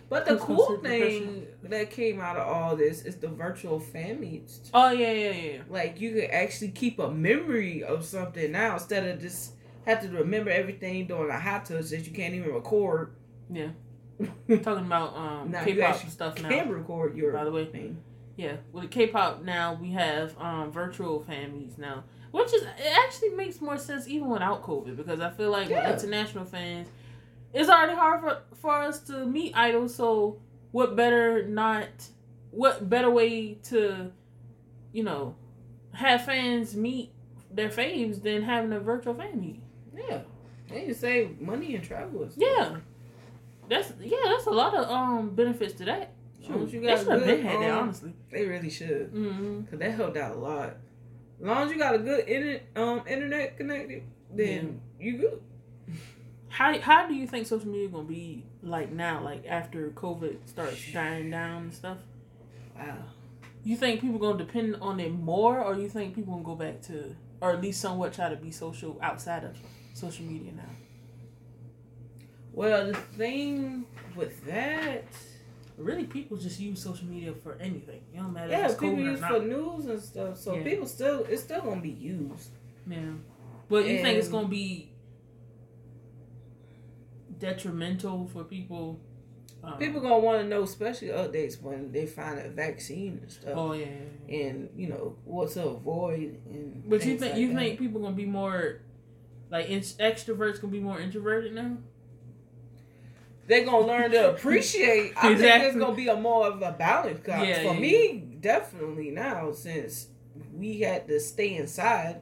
But 0.09 0.25
the 0.25 0.37
cool 0.37 0.79
thing 0.79 1.45
that 1.63 1.91
came 1.91 2.19
out 2.19 2.35
of 2.35 2.47
all 2.47 2.75
this 2.75 3.03
is 3.03 3.17
the 3.17 3.27
virtual 3.27 3.79
fan 3.79 4.19
meets. 4.19 4.71
Oh 4.73 4.89
yeah, 4.89 5.11
yeah, 5.11 5.31
yeah. 5.31 5.61
Like 5.69 6.01
you 6.01 6.13
could 6.13 6.31
actually 6.31 6.71
keep 6.71 6.97
a 6.97 7.11
memory 7.11 7.83
of 7.83 8.03
something 8.03 8.51
now 8.51 8.73
instead 8.73 9.07
of 9.07 9.21
just 9.21 9.53
have 9.85 10.01
to 10.01 10.09
remember 10.09 10.49
everything 10.49 11.05
during 11.05 11.29
a 11.29 11.39
hot 11.39 11.65
touch 11.65 11.89
that 11.89 12.07
you 12.07 12.11
can't 12.11 12.33
even 12.33 12.51
record. 12.51 13.13
Yeah. 13.51 13.69
Talking 14.63 14.85
about 14.85 15.15
um 15.15 15.51
Now 15.51 15.63
K-pop 15.63 15.97
stuff 16.09 16.41
now. 16.41 16.49
Can 16.49 16.69
record 16.69 17.15
your 17.15 17.31
By 17.33 17.43
the 17.45 17.51
way, 17.51 17.65
thing. 17.65 17.97
yeah, 18.35 18.57
with 18.71 18.91
K-pop 18.91 19.43
now 19.43 19.77
we 19.79 19.91
have 19.91 20.37
um 20.37 20.71
virtual 20.71 21.23
fan 21.23 21.57
meets 21.57 21.77
now, 21.77 22.03
which 22.31 22.53
is 22.53 22.63
it 22.63 22.97
actually 23.05 23.29
makes 23.29 23.61
more 23.61 23.77
sense 23.77 24.07
even 24.07 24.27
without 24.29 24.63
COVID 24.63 24.97
because 24.97 25.19
I 25.21 25.29
feel 25.29 25.51
like 25.51 25.69
Yeah. 25.69 25.89
with 25.89 26.01
international 26.03 26.45
fans, 26.45 26.89
it's 27.53 27.69
already 27.69 27.95
hard 27.95 28.21
for 28.21 28.41
for 28.55 28.71
us 28.73 28.99
to 29.03 29.25
meet 29.25 29.55
idols. 29.55 29.95
So 29.95 30.39
what 30.71 30.95
better 30.95 31.47
not? 31.47 31.87
What 32.51 32.89
better 32.89 33.11
way 33.11 33.53
to, 33.65 34.11
you 34.91 35.03
know, 35.03 35.35
have 35.93 36.25
fans 36.25 36.75
meet 36.75 37.11
their 37.51 37.69
faves 37.69 38.21
than 38.23 38.41
having 38.41 38.73
a 38.73 38.79
virtual 38.79 39.13
fan 39.13 39.39
meet? 39.39 39.61
Yeah. 39.95 40.21
And 40.71 40.87
you 40.87 40.93
save 40.93 41.39
money 41.39 41.75
and 41.75 41.83
travel. 41.83 42.27
Yeah. 42.35 42.77
That's 43.69 43.93
yeah, 44.01 44.17
that's 44.25 44.47
a 44.47 44.51
lot 44.51 44.73
of 44.75 44.89
um 44.89 45.35
benefits 45.35 45.73
to 45.75 45.85
that. 45.85 46.13
As 46.41 46.49
long 46.49 46.65
as 46.65 46.71
they 46.71 46.79
should 46.79 47.07
have 47.07 47.25
been 47.25 47.45
had 47.45 47.61
that 47.61 47.71
honestly. 47.71 48.13
They 48.31 48.45
really 48.45 48.69
should. 48.69 49.13
Mm-hmm. 49.13 49.65
Cause 49.65 49.79
that 49.79 49.91
helped 49.91 50.17
out 50.17 50.35
a 50.35 50.39
lot. 50.39 50.77
As 51.39 51.45
long 51.45 51.65
as 51.65 51.71
you 51.71 51.77
got 51.77 51.95
a 51.95 51.99
good 51.99 52.27
internet, 52.27 52.67
um, 52.75 53.03
internet 53.07 53.57
connected, 53.57 54.03
then 54.33 54.81
you 54.99 55.17
good. 55.17 55.41
How 56.49 56.77
how 56.79 57.07
do 57.07 57.13
you 57.13 57.27
think 57.27 57.45
social 57.45 57.69
media 57.69 57.89
gonna 57.89 58.05
be 58.05 58.43
like 58.63 58.91
now, 58.91 59.23
like 59.23 59.45
after 59.47 59.91
COVID 59.91 60.37
starts 60.47 60.91
dying 60.91 61.29
down 61.29 61.63
and 61.63 61.73
stuff? 61.73 61.99
Wow. 62.75 62.97
You 63.63 63.77
think 63.77 64.01
people 64.01 64.17
gonna 64.17 64.39
depend 64.39 64.77
on 64.77 64.99
it 64.99 65.11
more, 65.11 65.63
or 65.63 65.75
you 65.75 65.87
think 65.87 66.15
people 66.15 66.33
gonna 66.33 66.43
go 66.43 66.55
back 66.55 66.81
to, 66.83 67.15
or 67.39 67.51
at 67.51 67.61
least 67.61 67.79
somewhat 67.81 68.13
try 68.13 68.29
to 68.29 68.35
be 68.35 68.49
social 68.49 68.97
outside 68.99 69.43
of 69.43 69.57
social 69.93 70.25
media 70.25 70.51
now? 70.53 70.63
Well, 72.53 72.87
the 72.87 72.93
thing 72.93 73.85
with 74.15 74.45
that, 74.45 75.05
Really, 75.77 76.03
people 76.03 76.35
just 76.35 76.59
use 76.59 76.83
social 76.83 77.07
media 77.07 77.31
for 77.33 77.55
anything. 77.55 78.01
It 78.13 78.17
don't 78.17 78.33
matter 78.33 78.51
yeah, 78.51 78.67
people 78.67 78.99
use 78.99 79.21
for 79.21 79.39
news 79.39 79.85
and 79.85 80.01
stuff. 80.01 80.37
So 80.37 80.57
Yeah. 80.57 80.63
people 80.63 80.85
still, 80.85 81.23
it's 81.29 81.41
still 81.43 81.61
gonna 81.61 81.79
be 81.79 81.89
used. 81.89 82.49
Yeah, 82.85 83.13
but 83.69 83.85
you 83.87 84.01
think 84.01 84.17
it's 84.17 84.27
gonna 84.27 84.49
be 84.49 84.91
detrimental 87.37 88.27
for 88.27 88.43
people? 88.43 88.99
Um, 89.63 89.77
People 89.77 90.01
gonna 90.01 90.19
want 90.19 90.41
to 90.41 90.47
know, 90.47 90.63
especially 90.63 91.09
updates 91.09 91.61
when 91.61 91.91
they 91.91 92.05
find 92.05 92.39
a 92.39 92.49
vaccine 92.49 93.19
and 93.21 93.31
stuff, 93.31 93.53
Oh 93.55 93.73
yeah. 93.73 93.85
yeah, 93.85 93.91
yeah. 94.27 94.45
and 94.47 94.69
you 94.75 94.87
know 94.87 95.15
what 95.25 95.49
to 95.51 95.65
avoid. 95.65 96.39
And 96.49 96.83
But 96.89 97.05
you 97.05 97.17
think 97.17 97.21
like 97.33 97.35
you 97.39 97.49
that. 97.53 97.55
think 97.55 97.79
people 97.79 98.01
gonna 98.01 98.15
be 98.15 98.25
more 98.25 98.81
like 99.49 99.69
in- 99.69 99.79
extroverts 99.81 100.61
gonna 100.61 100.71
be 100.71 100.79
more 100.79 100.99
introverted 100.99 101.53
now? 101.53 101.77
They're 103.49 103.65
gonna 103.65 103.85
learn 103.85 104.11
to 104.11 104.29
appreciate. 104.29 105.13
I 105.17 105.21
think 105.21 105.33
Exactly. 105.33 105.39
there's 105.41 105.75
gonna 105.75 105.95
be 105.95 106.07
a 106.07 106.15
more 106.15 106.47
of 106.47 106.61
a 106.61 106.71
balance. 106.71 107.19
Uh, 107.27 107.41
yeah, 107.43 107.63
for 107.63 107.73
yeah, 107.73 107.79
me, 107.79 108.37
definitely 108.39 109.09
now 109.09 109.51
since 109.51 110.07
we 110.53 110.79
had 110.81 111.07
to 111.07 111.19
stay 111.19 111.55
inside. 111.55 112.21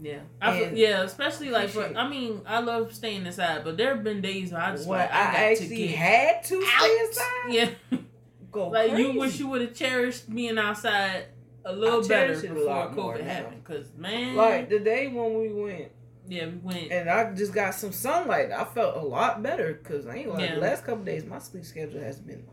Yeah, 0.00 0.20
I 0.40 0.70
yeah, 0.74 1.02
especially 1.02 1.50
like 1.50 1.68
for. 1.68 1.84
I 1.84 2.08
mean, 2.08 2.40
I 2.46 2.60
love 2.60 2.92
staying 2.94 3.26
inside, 3.26 3.62
but 3.64 3.76
there 3.76 3.94
have 3.94 4.02
been 4.02 4.22
days 4.22 4.50
where 4.50 4.62
I 4.62 4.70
just 4.72 4.88
When 4.88 4.98
like 4.98 5.12
I, 5.12 5.28
I, 5.50 5.54
to 5.54 5.62
actually 5.62 5.76
get 5.76 5.90
had 5.90 6.44
to 6.44 6.62
stay 6.66 6.98
inside, 7.00 7.26
Yeah, 7.50 7.98
go 8.50 8.68
like 8.70 8.90
crazy. 8.92 9.02
you 9.12 9.20
wish 9.20 9.38
you 9.38 9.48
would 9.48 9.60
have 9.60 9.74
cherished 9.74 10.34
being 10.34 10.58
outside 10.58 11.26
a 11.64 11.72
little 11.72 12.02
better 12.08 12.34
before 12.40 12.88
COVID 12.88 13.20
happened. 13.22 13.62
Cause 13.64 13.92
man, 13.96 14.34
like 14.34 14.70
the 14.70 14.80
day 14.80 15.08
when 15.08 15.38
we 15.38 15.52
went 15.52 15.92
yeah, 16.28 16.46
we 16.46 16.56
went. 16.62 16.92
and 16.92 17.08
I 17.10 17.32
just 17.34 17.52
got 17.52 17.74
some 17.74 17.92
sunlight. 17.92 18.50
I 18.52 18.64
felt 18.64 18.96
a 18.96 19.00
lot 19.06 19.42
better 19.42 19.74
because 19.74 20.06
I 20.06 20.16
ain't 20.16 20.28
like 20.30 20.40
Yeah. 20.48 20.54
the 20.56 20.60
last 20.60 20.84
couple 20.84 21.04
days 21.04 21.24
my 21.24 21.38
sleep 21.38 21.64
schedule 21.64 22.00
has 22.00 22.18
been 22.18 22.44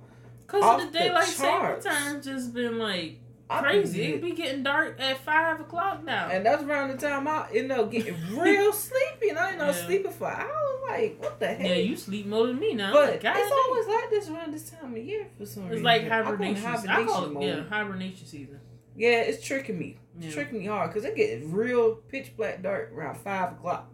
Cause 0.47 0.63
of 0.63 0.79
the 0.81 0.91
the 0.91 0.99
daylight 1.05 1.25
saving 1.25 1.51
charts. 1.51 1.85
time 1.85 2.21
just 2.21 2.53
been 2.53 2.79
like 2.79 3.19
crazy. 3.49 4.03
It 4.13 4.21
be 4.21 4.31
getting 4.31 4.63
dark 4.63 4.99
at 4.99 5.17
five 5.19 5.59
o'clock 5.59 6.03
now. 6.03 6.29
And 6.29 6.45
that's 6.45 6.63
around 6.63 6.89
the 6.89 6.97
time 6.97 7.27
I 7.27 7.47
end 7.53 7.71
up 7.71 7.91
getting 7.91 8.15
real 8.35 8.73
sleepy, 8.73 9.29
and 9.29 9.39
I 9.39 9.51
end 9.53 9.61
up 9.61 9.75
Yeah. 9.75 9.85
sleeping 9.85 10.11
for 10.11 10.27
hours. 10.27 10.49
Like, 10.87 11.17
what 11.19 11.39
the 11.39 11.47
hell? 11.47 11.67
yeah, 11.67 11.75
you 11.75 11.95
sleep 11.95 12.25
more 12.25 12.47
than 12.47 12.59
me 12.59 12.73
now. 12.73 12.91
but 12.91 13.11
Like, 13.11 13.21
it's 13.23 13.51
always 13.51 13.87
like 13.87 14.09
this 14.09 14.27
around 14.27 14.51
this 14.53 14.71
time 14.71 14.91
of 14.95 14.97
year 14.97 15.27
for 15.37 15.45
some 15.45 15.63
It's 15.65 15.73
reason. 15.73 15.77
It's 15.77 15.83
like 15.83 16.11
I 16.11 16.23
hibernation. 16.23 16.65
I 16.65 17.03
call 17.05 17.25
it, 17.25 17.31
mode. 17.31 17.43
yeah, 17.43 17.63
hibernation 17.63 18.25
season. 18.25 18.59
Yeah, 18.95 19.21
it's 19.21 19.45
tricking 19.45 19.77
me. 19.77 19.98
Yeah. 20.19 20.31
tricking 20.31 20.59
me 20.59 20.65
hard 20.65 20.89
because 20.91 21.05
it 21.05 21.15
gets 21.15 21.43
real 21.45 21.95
pitch 21.95 22.35
black 22.35 22.61
dark 22.61 22.91
around 22.93 23.17
five 23.17 23.53
o'clock. 23.53 23.89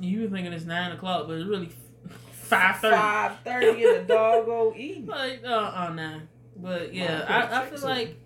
You 0.00 0.22
were 0.22 0.28
thinking 0.28 0.52
it's 0.52 0.64
nine 0.64 0.92
o'clock, 0.92 1.26
but 1.26 1.34
it's 1.38 1.46
really 1.48 1.70
five 2.32 2.76
thirty. 2.78 2.96
Five 2.96 3.38
thirty 3.44 3.84
in 3.84 3.94
the 3.94 4.02
doggo 4.02 4.74
evening. 4.76 5.06
Like, 5.06 5.42
uh, 5.44 5.48
uh, 5.48 5.92
nah. 5.94 6.18
But 6.56 6.92
yeah, 6.94 7.24
I, 7.28 7.62
I 7.62 7.66
feel 7.70 7.80
like 7.80 8.16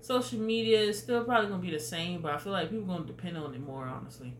social 0.00 0.38
media 0.40 0.80
is 0.80 0.98
still 0.98 1.24
probably 1.24 1.48
gonna 1.50 1.62
be 1.62 1.70
the 1.70 1.78
same, 1.80 2.20
but 2.20 2.32
I 2.32 2.38
feel 2.38 2.52
like 2.52 2.70
people 2.70 2.86
gonna 2.86 3.04
depend 3.04 3.36
on 3.36 3.54
it 3.54 3.60
more, 3.60 3.84
honestly, 3.86 4.34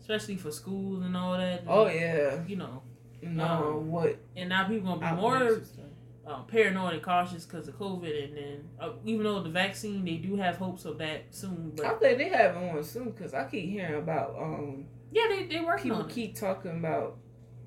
especially 0.00 0.36
for 0.36 0.50
schools 0.50 1.04
and 1.04 1.16
all 1.16 1.36
that. 1.36 1.64
Oh 1.66 1.88
yeah, 1.88 2.44
you 2.46 2.56
know, 2.56 2.82
no 3.22 3.44
Um, 3.78 3.90
what? 3.90 4.18
and 4.36 4.48
now 4.48 4.68
people 4.68 4.88
gonna 4.96 5.00
be 5.00 5.06
outbreaks 5.06 5.76
more 5.76 5.81
uh, 6.26 6.42
paranoid 6.42 6.94
and 6.94 7.02
cautious 7.02 7.44
because 7.44 7.66
of 7.68 7.76
COVID, 7.78 8.24
and 8.28 8.36
then 8.36 8.68
uh, 8.80 8.90
even 9.04 9.24
though 9.24 9.42
the 9.42 9.50
vaccine, 9.50 10.04
they 10.04 10.16
do 10.16 10.36
have 10.36 10.56
hopes 10.56 10.84
of 10.84 10.98
that 10.98 11.24
soon, 11.30 11.72
I 11.84 11.90
think 11.94 12.18
they 12.18 12.28
have 12.28 12.54
one 12.56 12.82
soon 12.84 13.10
because 13.10 13.34
I 13.34 13.44
keep 13.48 13.68
hearing 13.70 13.96
about 14.02 14.36
um 14.40 14.84
yeah, 15.10 15.24
they 15.28 15.46
they 15.46 15.60
working 15.60 15.84
people 15.90 16.02
on 16.04 16.08
it. 16.10 16.12
keep 16.14 16.36
talking 16.36 16.70
about 16.78 17.18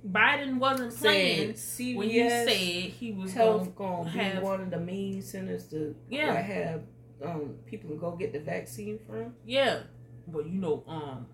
Biden 0.09 0.57
wasn't 0.59 0.95
playing 0.95 1.55
saying 1.55 1.97
when 1.97 2.09
he 2.09 2.29
said 2.29 2.47
he 2.49 3.11
was 3.11 3.33
health 3.33 3.75
going 3.75 4.03
gonna 4.03 4.11
be 4.13 4.19
have- 4.19 4.43
one 4.43 4.61
of 4.61 4.69
the 4.69 4.79
main 4.79 5.21
centers 5.21 5.65
to 5.69 5.95
Yeah. 6.09 6.33
like, 6.33 6.45
have 6.45 6.81
um 7.23 7.55
people 7.65 7.89
can 7.89 7.99
go 7.99 8.11
get 8.15 8.31
the 8.33 8.39
vaccine 8.39 8.99
from? 9.05 9.33
Yeah, 9.45 9.79
but 10.27 10.45
you 10.45 10.59
know, 10.59 10.83
um, 10.87 11.25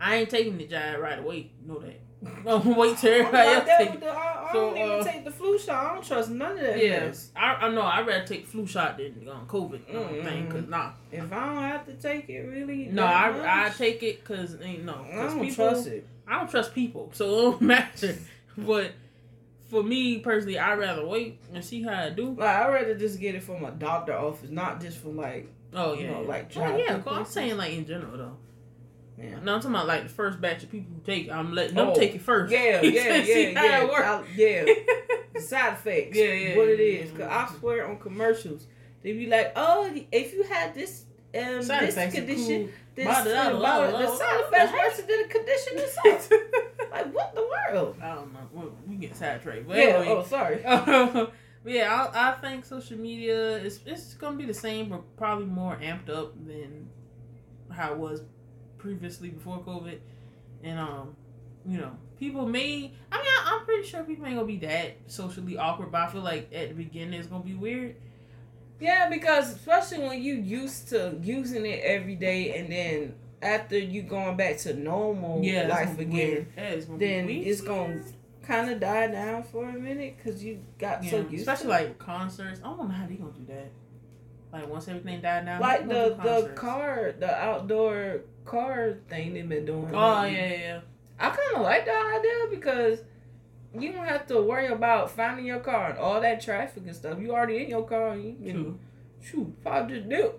I 0.00 0.16
ain't 0.16 0.30
taking 0.30 0.56
the 0.58 0.66
jab 0.66 1.00
right 1.00 1.18
away. 1.18 1.50
You 1.62 1.68
know 1.72 1.78
that. 1.80 2.00
Gonna 2.44 2.70
wait 2.78 2.98
till 2.98 3.12
everybody 3.12 3.48
else 3.48 3.68
take 3.78 3.90
it. 3.94 4.00
the- 4.00 4.08
I, 4.08 4.48
I 4.48 4.52
So, 4.52 4.60
don't 4.70 4.76
even 4.78 5.00
uh, 5.00 5.04
take 5.04 5.24
the 5.24 5.30
flu 5.30 5.58
shot. 5.58 5.84
I 5.90 5.94
don't 5.94 6.04
trust 6.04 6.30
none 6.30 6.52
of 6.52 6.60
that. 6.60 6.84
Yeah. 6.84 7.12
I, 7.36 7.66
I 7.66 7.68
know. 7.70 7.82
I'd 7.82 8.06
rather 8.06 8.26
take 8.26 8.46
flu 8.46 8.66
shot 8.66 8.96
than 8.96 9.28
um, 9.30 9.46
COVID 9.46 9.94
um, 9.94 10.24
thing. 10.24 10.50
Cause 10.50 10.66
nah, 10.68 10.90
If 11.12 11.32
I 11.32 11.46
don't 11.46 11.56
have 11.62 11.86
to 11.86 11.92
take 11.94 12.28
it, 12.28 12.40
really. 12.40 12.86
no, 12.86 13.04
I 13.04 13.66
I 13.66 13.70
take 13.70 14.02
it 14.02 14.20
because 14.20 14.60
ain't 14.60 14.84
no. 14.84 14.94
I 14.94 15.14
'cause 15.14 15.32
don't 15.34 15.40
people, 15.48 15.54
trust 15.70 15.86
it. 15.86 16.06
I 16.26 16.38
don't 16.38 16.50
trust 16.50 16.74
people, 16.74 17.10
so 17.12 17.24
it 17.24 17.42
don't 17.42 17.60
matter. 17.74 18.16
but 18.56 18.92
for 19.70 19.82
me 19.82 20.18
personally, 20.18 20.58
I'd 20.58 20.78
rather 20.78 21.06
wait 21.06 21.38
and 21.54 21.64
see 21.64 21.82
how 21.82 21.92
I 21.92 22.10
do. 22.10 22.30
Like 22.34 22.48
I'd 22.48 22.72
rather 22.72 22.94
just 22.98 23.20
get 23.20 23.34
it 23.36 23.42
from 23.44 23.64
a 23.64 23.70
doctor 23.70 24.14
office, 24.14 24.50
not 24.50 24.80
just 24.80 24.98
from 24.98 25.16
like 25.16 25.46
Oh 25.74 25.92
You 25.94 26.04
yeah, 26.06 26.10
know, 26.12 26.22
yeah. 26.22 26.28
like 26.28 26.50
oh, 26.56 26.76
yeah. 26.78 27.02
I'm 27.06 27.24
saying 27.26 27.56
like 27.58 27.72
in 27.74 27.86
general 27.86 28.16
though. 28.16 28.36
Yeah. 29.18 29.38
No, 29.42 29.54
I'm 29.54 29.60
talking 29.60 29.70
about 29.74 29.86
like 29.86 30.04
the 30.04 30.08
first 30.08 30.40
batch 30.40 30.62
of 30.62 30.70
people 30.70 30.92
who 30.94 31.00
take. 31.04 31.30
I'm 31.30 31.52
letting 31.54 31.74
them 31.74 31.88
Oh, 31.88 31.94
take 31.94 32.14
it 32.14 32.20
first. 32.22 32.52
Yeah, 32.52 32.80
yeah, 32.82 33.16
yeah, 33.16 33.58
how 33.58 33.64
yeah. 33.66 33.82
it 33.82 33.88
works. 33.88 34.06
I- 34.06 34.24
yeah. 34.36 34.64
The 35.34 35.40
side 35.44 35.74
effects. 35.74 36.16
Yeah, 36.16 36.32
yeah, 36.32 36.56
What 36.56 36.68
it 36.68 36.80
is. 36.80 37.10
Cause. 37.12 37.20
I 37.20 37.48
swear 37.60 37.86
on 37.86 37.98
commercials, 37.98 38.66
they 39.02 39.12
be 39.12 39.26
like, 39.26 39.52
oh, 39.54 39.88
if 40.10 40.32
you 40.32 40.42
had 40.42 40.74
this 40.74 41.04
um 41.38 41.62
Side 41.62 41.88
this 41.92 42.14
condition, 42.14 42.64
cool. 42.64 42.68
this 42.96 43.04
blah, 43.04 43.50
blah, 43.52 43.90
the 43.98 44.16
side 44.16 44.40
effects 44.40 44.72
blah. 44.72 44.80
versus 44.80 45.04
the 45.04 45.26
condition 45.28 45.72
itself. 45.78 46.30
like 46.90 47.12
what 47.14 47.34
the 47.34 47.42
world? 47.72 47.96
I 48.02 48.14
don't 48.14 48.32
know. 48.32 48.40
We, 48.86 48.94
we 48.94 48.96
get 48.96 49.14
sidetracked. 49.14 49.68
But 49.68 49.76
yeah. 49.76 49.82
anyway, 49.84 50.08
Oh, 50.08 50.24
sorry. 50.24 50.60
but 50.64 51.32
yeah, 51.66 52.08
I, 52.14 52.30
I 52.30 52.32
think 52.40 52.64
social 52.64 52.96
media 52.98 53.58
is 53.58 53.80
it's 53.86 54.14
gonna 54.14 54.36
be 54.36 54.46
the 54.46 54.54
same, 54.54 54.88
but 54.88 55.16
probably 55.16 55.44
more 55.46 55.76
amped 55.76 56.08
up 56.08 56.32
than 56.46 56.88
how 57.70 57.92
it 57.92 57.98
was 57.98 58.22
previously 58.78 59.30
before 59.30 59.58
COVID. 59.60 59.98
And 60.62 60.78
um, 60.78 61.16
you 61.66 61.78
know, 61.78 61.92
people 62.18 62.46
may. 62.46 62.92
I 63.12 63.18
mean, 63.18 63.26
I, 63.26 63.42
I'm 63.58 63.64
pretty 63.64 63.86
sure 63.86 64.02
people 64.02 64.26
ain't 64.26 64.36
gonna 64.36 64.46
be 64.46 64.58
that 64.58 64.96
socially 65.06 65.56
awkward, 65.58 65.92
but 65.92 66.00
I 66.02 66.08
feel 66.08 66.22
like 66.22 66.52
at 66.52 66.70
the 66.70 66.74
beginning 66.74 67.18
it's 67.18 67.28
gonna 67.28 67.44
be 67.44 67.54
weird. 67.54 67.96
Yeah, 68.80 69.08
because 69.08 69.54
especially 69.54 69.98
when 70.00 70.22
you 70.22 70.34
used 70.34 70.88
to 70.90 71.18
using 71.20 71.66
it 71.66 71.80
every 71.82 72.14
day, 72.14 72.58
and 72.58 72.70
then 72.70 73.14
after 73.42 73.78
you 73.78 74.02
going 74.02 74.36
back 74.36 74.58
to 74.58 74.74
normal 74.74 75.42
Yeah, 75.42 75.68
life 75.68 75.98
again. 75.98 76.46
Yeah, 76.56 76.62
it's 76.64 76.86
then 76.86 77.28
it's 77.28 77.60
gonna 77.60 78.02
kind 78.42 78.70
of 78.70 78.80
die 78.80 79.08
down 79.08 79.42
for 79.42 79.68
a 79.68 79.72
minute 79.72 80.16
because 80.16 80.42
you 80.42 80.60
got 80.78 81.04
Yeah, 81.04 81.10
so 81.10 81.16
used 81.18 81.34
especially 81.34 81.68
like 81.68 81.98
concerts. 81.98 82.60
I 82.60 82.68
don't 82.68 82.88
know 82.88 82.94
how 82.94 83.06
they 83.06 83.14
gonna 83.14 83.32
do 83.32 83.44
that. 83.48 83.70
Like 84.52 84.68
once 84.68 84.88
everything 84.88 85.20
died 85.20 85.44
down, 85.44 85.60
like 85.60 85.88
the 85.88 86.16
the 86.22 86.52
car, 86.54 87.14
the 87.18 87.34
outdoor 87.34 88.22
car 88.48 88.94
thing 89.08 89.34
they've 89.34 89.48
been 89.48 89.64
doing. 89.66 89.94
Oh 89.94 90.22
lately. 90.22 90.36
yeah, 90.38 90.52
yeah. 90.60 90.80
I 91.20 91.28
kind 91.30 91.56
of 91.56 91.62
like 91.62 91.84
that 91.86 92.18
idea 92.18 92.56
because 92.58 93.00
you 93.78 93.92
don't 93.92 94.04
have 94.06 94.26
to 94.28 94.40
worry 94.42 94.68
about 94.68 95.10
finding 95.10 95.44
your 95.46 95.60
car 95.60 95.90
and 95.90 95.98
all 95.98 96.20
that 96.20 96.40
traffic 96.40 96.84
and 96.86 96.94
stuff. 96.96 97.18
You 97.20 97.32
already 97.32 97.62
in 97.64 97.68
your 97.70 97.86
car. 97.86 98.10
And 98.12 98.24
you 98.24 98.34
can 98.52 98.62
True. 98.64 98.78
shoot, 99.20 99.62
probably 99.62 99.96
just 99.98 100.08
do. 100.08 100.32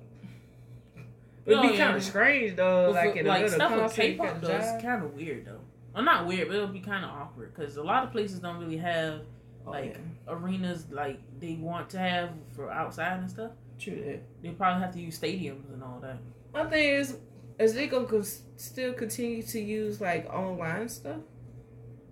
Oh, 0.97 1.01
It'd 1.45 1.61
be 1.61 1.77
yeah. 1.77 1.85
kind 1.85 1.97
of 1.97 2.03
strange 2.03 2.55
though, 2.55 2.93
But 2.93 3.05
like 3.05 3.15
in 3.15 3.25
like 3.25 3.49
stuff 3.49 3.75
with 3.81 3.93
K-pop 3.93 4.41
though, 4.41 4.49
it's 4.49 4.81
kind 4.83 5.03
of 5.03 5.13
weird 5.13 5.45
though. 5.45 5.59
I'm 5.95 6.05
not 6.05 6.27
weird, 6.27 6.47
but 6.47 6.55
it'll 6.57 6.67
be 6.67 6.79
kind 6.79 7.03
of 7.03 7.11
awkward 7.11 7.53
because 7.55 7.77
a 7.77 7.83
lot 7.83 8.03
of 8.03 8.11
places 8.11 8.39
don't 8.39 8.57
really 8.59 8.77
have 8.77 9.21
Oh, 9.67 9.71
like 9.71 9.91
yeah. 9.95 10.33
arenas 10.33 10.85
like 10.89 11.19
they 11.39 11.55
want 11.55 11.89
to 11.91 11.99
have 11.99 12.29
for 12.55 12.71
outside 12.71 13.19
and 13.19 13.29
stuff. 13.29 13.51
True 13.77 13.95
that. 14.05 14.21
They 14.41 14.49
probably 14.49 14.81
have 14.81 14.93
to 14.93 14.99
use 15.01 15.19
stadiums 15.19 15.71
and 15.73 15.83
all 15.83 15.99
that. 16.01 16.17
My 16.53 16.65
thing 16.69 16.93
is, 16.95 17.17
is 17.59 17.73
they 17.73 17.87
gonna 17.87 18.23
still 18.55 18.93
continue 18.93 19.43
to 19.43 19.59
use 19.59 19.99
like 20.01 20.27
online 20.33 20.89
stuff, 20.89 21.17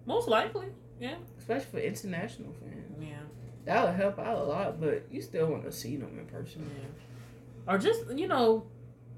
Most 0.06 0.28
likely, 0.28 0.68
yeah, 1.00 1.16
especially 1.40 1.66
for 1.72 1.80
international 1.80 2.54
fans? 2.62 2.96
yeah, 3.00 3.20
That 3.66 3.86
would 3.86 3.96
help 3.96 4.20
out 4.20 4.38
a 4.40 4.44
lot, 4.44 4.80
but 4.80 5.06
you 5.12 5.22
still 5.22 5.48
want 5.48 5.64
to 5.64 5.72
see 5.72 5.96
them 5.98 6.18
in 6.20 6.26
person. 6.28 6.70
yeah. 6.78 7.74
Or 7.74 7.78
just 7.78 8.02
you 8.16 8.28
know, 8.28 8.66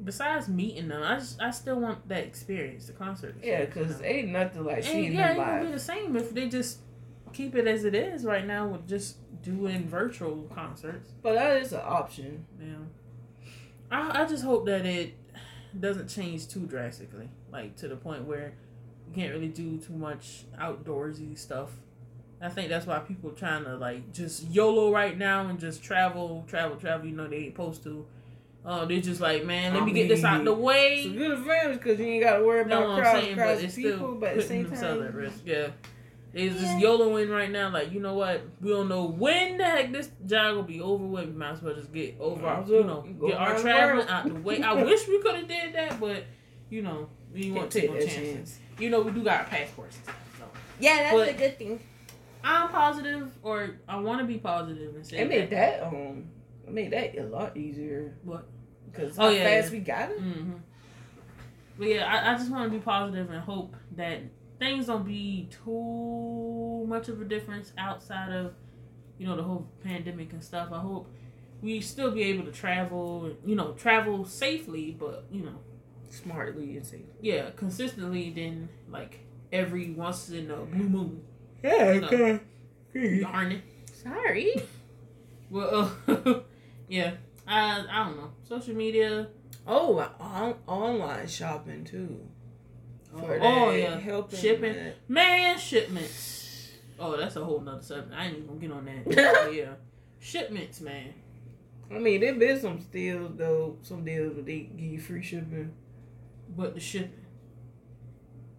besides 0.04 0.48
meeting 0.48 0.88
them, 0.88 1.04
I 1.04 1.16
just 1.18 1.42
I 1.42 1.52
still 1.52 1.80
want 1.80 2.08
that 2.10 2.24
experience, 2.24 2.88
the 2.88 2.94
concert. 2.94 3.36
Yeah, 3.44 3.66
because 3.66 3.98
you 3.98 4.04
know? 4.04 4.08
ain't 4.14 4.30
nothing 4.30 4.64
like 4.66 4.78
And, 4.78 4.86
seeing 4.86 5.14
yeah, 5.14 5.34
them 5.34 5.42
it 5.42 5.46
gonna 5.46 5.66
be 5.66 5.72
the 5.72 5.80
same 5.80 6.16
if 6.16 6.34
they 6.34 6.48
just 6.50 6.80
keep 7.34 7.54
it 7.56 7.68
as 7.68 7.86
it 7.86 7.94
is 7.94 8.24
right 8.26 8.46
now 8.46 8.68
with 8.68 8.88
just 8.88 9.18
doing 9.44 9.88
virtual 9.88 10.48
concerts. 10.54 11.12
But 11.22 11.36
that 11.36 11.62
is 11.62 11.74
an 11.74 11.82
option. 11.84 12.46
Yeah. 12.60 12.76
I 13.92 14.24
I 14.24 14.26
just 14.26 14.44
hope 14.44 14.66
that 14.66 14.86
it 14.86 15.14
doesn't 15.78 16.08
change 16.08 16.48
too 16.48 16.66
drastically, 16.66 17.30
like 17.52 17.76
to 17.78 17.88
the 17.88 17.96
point 17.96 18.26
where 18.26 18.54
you 19.08 19.14
can't 19.16 19.34
really 19.34 19.48
do 19.48 19.78
too 19.78 19.94
much 19.94 20.46
outdoorsy 20.60 21.38
stuff. 21.38 21.72
I 22.42 22.50
think 22.50 22.70
that's 22.70 22.86
why 22.86 23.00
people 23.00 23.32
trying 23.32 23.66
to 23.66 23.76
like 23.76 24.14
just 24.14 24.50
YOLO 24.50 24.92
right 24.92 25.18
now 25.18 25.48
and 25.48 25.60
just 25.60 25.84
travel, 25.84 26.46
travel, 26.48 26.78
travel. 26.78 27.06
You 27.08 27.16
know 27.16 27.28
they 27.28 27.38
ain't 27.38 27.54
supposed 27.54 27.84
to. 27.84 28.06
Uh, 28.66 28.86
they're 28.86 29.02
just 29.02 29.22
like, 29.22 29.46
man, 29.46 29.74
let 29.74 29.84
I 29.84 29.86
me 29.86 29.94
get 29.94 30.08
this 30.08 30.24
out 30.24 30.44
the 30.44 30.54
way. 30.54 31.00
It's 31.00 31.08
a 31.08 31.18
good 31.18 31.32
advantage 31.32 31.78
because 31.80 32.00
you 32.00 32.06
ain't 32.06 32.24
got 32.24 32.38
to 32.38 32.44
worry 32.44 32.62
about 32.62 32.90
I'm 32.90 33.00
crowds, 33.02 33.20
saying? 33.20 33.36
crowds 33.36 33.60
But 33.60 33.66
it's 33.66 33.76
people. 33.76 34.16
But 34.16 34.30
at 34.30 34.36
the 34.38 34.44
same 34.44 34.70
time, 34.70 35.04
at 35.04 35.14
risk. 35.14 35.40
Yeah. 35.46 35.70
It's 36.34 36.60
just 36.60 36.78
Yeah. 36.80 36.88
YOLOing 36.90 37.30
right 37.32 37.50
now. 37.50 37.70
Like, 37.72 37.92
you 37.92 38.00
know 38.00 38.14
what? 38.14 38.42
We 38.62 38.70
don't 38.70 38.88
know 38.88 39.06
when 39.06 39.58
the 39.58 39.64
heck 39.66 39.92
this 39.92 40.12
job 40.26 40.56
will 40.56 40.64
be 40.64 40.80
over 40.80 41.04
with. 41.04 41.26
We 41.26 41.32
might 41.34 41.52
as 41.54 41.62
well 41.62 41.74
just 41.74 41.92
get 41.92 42.18
over 42.20 42.46
our, 42.46 42.64
you 42.68 42.84
know, 42.84 43.02
get 43.02 43.36
our 43.38 43.58
traveling 43.60 43.98
world. 43.98 44.10
out 44.10 44.26
the 44.28 44.36
way. 44.40 44.62
I 44.62 44.74
wish 44.84 45.08
we 45.08 45.22
could 45.22 45.36
have 45.36 45.48
did 45.48 45.74
that, 45.74 46.00
but, 46.00 46.26
you 46.70 46.82
know, 46.84 47.10
we 47.34 47.42
didn't 47.42 47.56
want 47.56 47.72
to 47.72 47.82
take 47.82 47.90
no 47.92 47.98
chances. 48.00 48.16
chance. 48.16 48.60
You 48.78 48.90
know, 48.92 49.02
we 49.02 49.12
do 49.12 49.24
got 49.24 49.40
our 49.42 49.46
passports 49.48 49.96
and 49.96 50.04
stuff. 50.06 50.18
So. 50.38 50.46
Yeah, 50.80 50.98
that's 50.98 51.16
But- 51.16 51.30
a 51.30 51.34
good 51.34 51.58
thing. 51.58 51.80
I'm 52.44 52.70
positive, 52.70 53.32
or 53.44 53.72
I 53.88 54.00
want 54.00 54.22
to 54.22 54.26
be 54.26 54.38
positive 54.38 54.96
and 54.96 55.06
say 55.06 55.18
It 55.18 55.28
made 55.28 55.50
that 55.50 55.84
um, 55.84 56.24
it 56.66 56.72
made 56.74 56.92
that 56.94 57.18
a 57.18 57.24
lot 57.24 57.58
easier. 57.58 58.16
What? 58.24 58.46
Because 58.90 59.20
Oh, 59.20 59.24
how 59.24 59.30
yeah, 59.30 59.44
fast 59.44 59.74
yeah. 59.74 59.80
we 59.80 59.84
got 59.84 60.12
it. 60.12 60.20
hmm 60.20 60.52
But 61.78 61.88
yeah, 61.90 62.06
I, 62.06 62.32
I 62.34 62.38
just 62.38 62.50
want 62.50 62.72
to 62.72 62.78
be 62.78 62.82
positive 62.82 63.30
and 63.30 63.42
hope 63.42 63.76
that 63.98 64.22
things 64.60 64.88
don't 64.88 65.06
be 65.06 65.50
too 65.64 66.86
much 66.88 67.08
of 67.10 67.22
a 67.22 67.26
difference 67.26 67.72
outside 67.78 68.32
of, 68.32 68.54
you 69.18 69.26
know, 69.28 69.36
the 69.36 69.44
whole 69.44 69.68
pandemic 69.84 70.34
and 70.34 70.44
stuff. 70.44 70.70
I 70.72 70.80
hope 70.80 71.08
we 71.62 71.82
still 71.82 72.12
be 72.12 72.24
able 72.24 72.46
to 72.46 72.52
travel, 72.52 73.32
you 73.46 73.56
know, 73.56 73.72
travel 73.74 74.26
safely, 74.26 74.96
but 75.00 75.26
you 75.32 75.44
know, 75.44 75.60
Smartly 76.10 76.76
and 76.78 76.86
safe. 76.86 77.02
yeah, 77.22 77.50
consistently. 77.56 78.32
Then 78.32 78.70
like 78.90 79.20
every 79.52 79.92
once 79.92 80.30
in 80.30 80.50
a 80.52 80.58
blue 80.58 80.90
moon. 80.90 81.22
Yeah, 81.64 81.94
You 81.94 82.02
know. 82.02 82.40
Darn 83.22 83.52
it. 83.52 83.62
Sorry. 83.94 84.54
Well, 85.50 85.92
uh, 86.08 86.40
yeah. 86.88 87.12
I 87.48 87.86
I 87.90 88.06
don't 88.06 88.18
know. 88.18 88.32
Social 88.48 88.76
media. 88.76 89.28
Oh, 89.68 90.00
on, 90.20 90.56
online 90.68 91.28
shopping 91.28 91.84
too. 91.84 92.20
For 93.18 93.40
oh 93.42 93.72
that, 93.72 93.80
yeah, 93.80 94.00
helping 94.00 94.40
shipping. 94.40 94.74
that. 94.74 94.96
Man, 95.08 95.58
shipments. 95.58 96.72
Oh, 97.00 97.18
that's 97.18 97.36
a 97.36 97.44
whole 97.44 97.60
nother 97.62 97.82
subject. 97.82 98.14
I 98.14 98.26
ain't 98.26 98.38
even 98.38 98.48
gonna 98.48 98.60
get 98.60 98.72
on 98.72 98.86
that. 98.86 99.54
Yeah, 99.54 99.74
shipments, 100.20 100.82
man. 100.82 101.14
I 101.92 101.98
mean, 101.98 102.22
there 102.22 102.36
been 102.36 102.60
some 102.60 102.78
deals 102.92 103.32
though. 103.36 103.78
Some 103.82 104.04
deals 104.04 104.36
where 104.36 104.44
they 104.44 104.70
give 104.76 104.92
you 104.92 105.00
free 105.00 105.24
shipping. 105.24 105.72
But 106.56 106.76
the 106.76 106.80
shipping, 106.80 107.26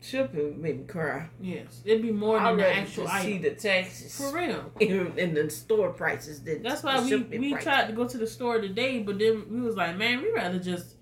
Shipping 0.03 0.63
made 0.63 0.79
me 0.79 0.85
cry. 0.87 1.29
yes, 1.41 1.83
it'd 1.85 2.01
be 2.03 2.11
more 2.11 2.41
than 2.41 2.57
the 2.57 2.75
actual 2.75 3.05
just 3.05 3.23
see 3.23 3.33
item. 3.35 3.43
the 3.43 3.51
taxes 3.51 4.17
For 4.17 4.35
real. 4.35 4.73
and, 5.19 5.37
the 5.37 5.51
store 5.51 5.91
prices 5.91 6.43
than 6.43 6.63
That's 6.63 6.83
why 6.83 7.03
we 7.03 7.39
we 7.39 7.55
tried 7.55 7.87
to 7.89 7.93
go 7.93 8.09
to 8.09 8.17
the 8.17 8.27
store 8.27 8.61
today, 8.63 9.01
but 9.01 9.19
then 9.19 9.45
we 9.51 9.61
was 9.61 9.77
like, 9.77 9.99
man, 9.99 10.23
we 10.23 10.33
rather 10.33 10.59
just 10.59 10.97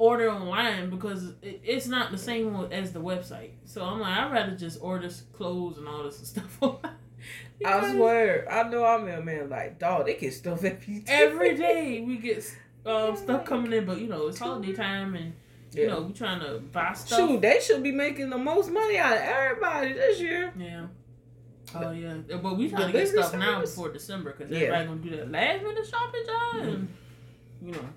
order 0.00 0.30
online 0.30 0.88
because 0.88 1.28
it, 1.42 1.60
it's 1.62 1.86
not 1.86 2.10
the 2.10 2.16
same 2.18 2.56
as 2.72 2.92
the 2.92 3.00
website. 3.00 3.50
So 3.66 3.84
I'm 3.84 4.00
like, 4.00 4.16
I'd 4.16 4.32
rather 4.32 4.56
just 4.56 4.78
order 4.80 5.10
clothes 5.34 5.76
and 5.76 5.86
all 5.86 6.02
this 6.04 6.16
stuff. 6.28 6.56
online. 6.62 6.94
I 7.64 7.92
swear, 7.92 8.50
I 8.50 8.62
know 8.70 8.82
I'm 8.82 9.06
a 9.06 9.20
man 9.20 9.50
like 9.50 9.78
dog. 9.78 10.06
They 10.06 10.14
get 10.14 10.32
stuff 10.32 10.64
every 10.64 11.00
day. 11.00 11.04
every 11.06 11.56
day 11.56 12.00
we 12.06 12.16
get 12.16 12.42
um, 12.86 13.14
stuff 13.14 13.44
coming 13.44 13.72
in, 13.74 13.84
but 13.84 14.00
you 14.00 14.06
know 14.08 14.26
it's 14.28 14.38
holiday 14.38 14.72
time 14.72 15.14
and 15.14 15.34
you 15.72 15.82
Yeah. 15.82 15.88
know 15.90 16.00
we 16.00 16.14
trying 16.14 16.40
to 16.40 16.60
buy 16.72 16.94
stuff. 16.94 17.18
Shoot, 17.18 17.42
they 17.42 17.60
should 17.60 17.82
be 17.82 17.92
making 17.92 18.30
the 18.30 18.38
most 18.38 18.70
money 18.70 18.96
out 18.96 19.12
of 19.12 19.20
everybody 19.22 19.92
this 19.92 20.18
year. 20.18 20.50
Yeah. 20.58 20.86
Oh 21.74 21.90
yeah, 21.92 22.14
but 22.42 22.56
we 22.56 22.70
trying 22.70 22.86
to 22.86 22.92
get 22.92 23.06
stuff 23.08 23.34
now 23.36 23.60
before 23.60 23.92
December 23.92 24.34
because 24.36 24.50
Yeah. 24.50 24.68
everybody 24.68 24.86
gonna 24.86 25.00
do 25.02 25.16
that 25.18 25.30
last 25.30 25.62
minute 25.62 25.86
shopping 25.86 26.22
job, 26.26 26.66
and 26.66 26.88
you 27.62 27.72
know. 27.72 27.88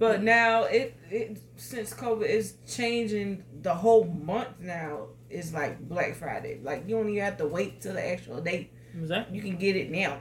But 0.00 0.22
now 0.22 0.64
it, 0.64 0.96
it 1.10 1.38
since 1.56 1.94
COVID 1.94 2.24
is 2.26 2.54
changing 2.66 3.44
the 3.62 3.74
whole 3.74 4.04
month 4.04 4.58
now 4.60 5.08
is 5.28 5.52
like 5.54 5.78
Black 5.88 6.16
Friday. 6.16 6.58
Like 6.62 6.88
you 6.88 6.96
don't 6.96 7.08
even 7.10 7.22
have 7.22 7.36
to 7.36 7.46
wait 7.46 7.80
till 7.82 7.92
the 7.94 8.04
actual 8.14 8.40
date. 8.40 8.72
Exactly. 8.98 9.36
You 9.36 9.42
can 9.42 9.56
get 9.56 9.76
it 9.76 9.90
now. 9.90 10.20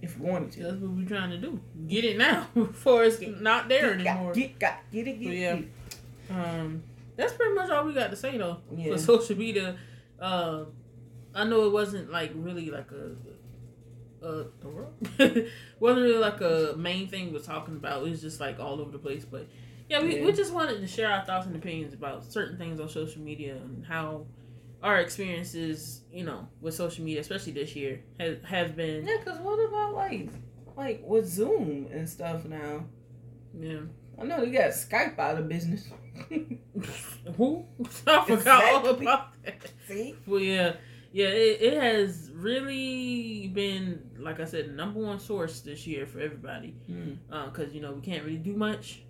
if 0.00 0.16
you 0.16 0.22
wanted 0.22 0.52
to. 0.52 0.62
That's 0.62 0.76
what 0.76 0.92
we're 0.92 1.06
trying 1.08 1.30
to 1.30 1.38
do. 1.38 1.60
Get 1.88 2.04
it 2.04 2.16
now 2.16 2.46
before 2.54 3.04
it's 3.04 3.20
not 3.20 3.68
there 3.68 3.94
Get, 3.96 4.06
anymore. 4.06 4.32
get, 4.32 4.58
got, 4.58 4.78
get 4.92 5.06
it, 5.08 5.20
get 5.20 5.32
it. 5.32 5.36
yeah. 5.38 5.54
it. 5.56 5.68
Um, 6.30 6.82
that's 7.16 7.32
pretty 7.34 7.54
much 7.54 7.68
all 7.68 7.84
we 7.84 7.92
got 7.92 8.10
to 8.10 8.16
say 8.16 8.38
though 8.38 8.58
Yeah. 8.74 8.92
for 8.92 8.98
social 8.98 9.36
media. 9.36 9.76
Uh, 10.20 10.64
I 11.34 11.44
know 11.44 11.66
it 11.66 11.72
wasn't 11.72 12.10
like 12.12 12.30
really 12.34 12.70
like 12.70 12.90
a. 12.92 13.10
Uh, 14.22 14.44
the 14.60 14.68
world 14.68 14.92
wasn't 15.80 16.02
really 16.02 16.18
like 16.18 16.40
a 16.42 16.74
main 16.76 17.08
thing 17.08 17.32
we're 17.32 17.38
talking 17.40 17.76
about. 17.76 18.02
It 18.06 18.10
was 18.10 18.20
just 18.20 18.40
like 18.40 18.60
all 18.60 18.80
over 18.80 18.90
the 18.90 18.98
place. 18.98 19.24
But 19.24 19.46
yeah, 19.88 20.02
we, 20.02 20.18
Yeah. 20.18 20.24
we 20.26 20.32
just 20.32 20.52
wanted 20.52 20.80
to 20.80 20.86
share 20.86 21.10
our 21.10 21.24
thoughts 21.24 21.46
and 21.46 21.56
opinions 21.56 21.94
about 21.94 22.24
certain 22.30 22.58
things 22.58 22.80
on 22.80 22.88
social 22.88 23.22
media 23.22 23.56
and 23.56 23.84
how 23.84 24.26
our 24.82 24.98
experiences, 24.98 26.02
you 26.12 26.24
know, 26.24 26.48
with 26.60 26.74
social 26.74 27.04
media, 27.04 27.20
especially 27.20 27.52
this 27.52 27.74
year, 27.74 28.02
has 28.18 28.38
have 28.44 28.76
been. 28.76 29.06
Yeah, 29.06 29.18
cause 29.24 29.38
what 29.40 29.56
about 29.58 29.94
like, 29.94 30.28
like 30.76 31.02
with 31.06 31.26
Zoom 31.26 31.88
and 31.92 32.08
stuff 32.08 32.44
now? 32.44 32.84
Yeah. 33.58 33.80
I 34.18 34.24
know 34.24 34.44
they 34.44 34.50
got 34.50 34.70
Skype 34.72 35.18
out 35.18 35.38
of 35.38 35.48
business. 35.48 35.88
Who? 37.36 37.64
I 38.06 38.24
forgot 38.26 38.64
all 38.64 38.86
about 38.88 39.32
that. 39.44 39.70
See? 39.88 40.14
Well, 40.26 40.40
yeah, 40.40 40.74
yeah, 41.12 41.26
it, 41.26 41.60
it 41.60 41.82
has 41.82 42.30
really 42.32 43.48
been, 43.48 44.10
like 44.18 44.38
I 44.38 44.44
said, 44.44 44.74
number 44.76 45.00
one 45.00 45.18
source 45.18 45.60
this 45.60 45.86
year 45.86 46.06
for 46.06 46.20
everybody. 46.20 46.76
Mm. 46.90 47.18
Because 47.46 47.72
you 47.74 47.80
know 47.80 47.92
we 47.92 48.00
can't 48.00 48.24
really 48.24 48.38
do 48.38 48.52
much, 48.52 49.02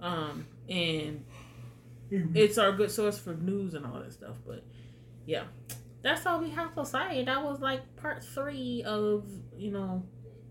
um, 0.00 0.46
and 0.68 1.24
it's 2.10 2.58
our 2.58 2.72
good 2.72 2.90
source 2.90 3.18
for 3.18 3.34
news 3.34 3.74
and 3.74 3.86
all 3.86 3.98
that 4.00 4.12
stuff. 4.12 4.36
But 4.46 4.62
yeah, 5.24 5.44
that's 6.02 6.26
all 6.26 6.40
we 6.40 6.50
have 6.50 6.74
to 6.74 6.84
say. 6.84 7.24
That 7.24 7.42
was 7.42 7.60
like 7.60 7.96
part 7.96 8.22
three 8.22 8.82
of 8.84 9.24
you 9.56 9.70
know 9.70 10.02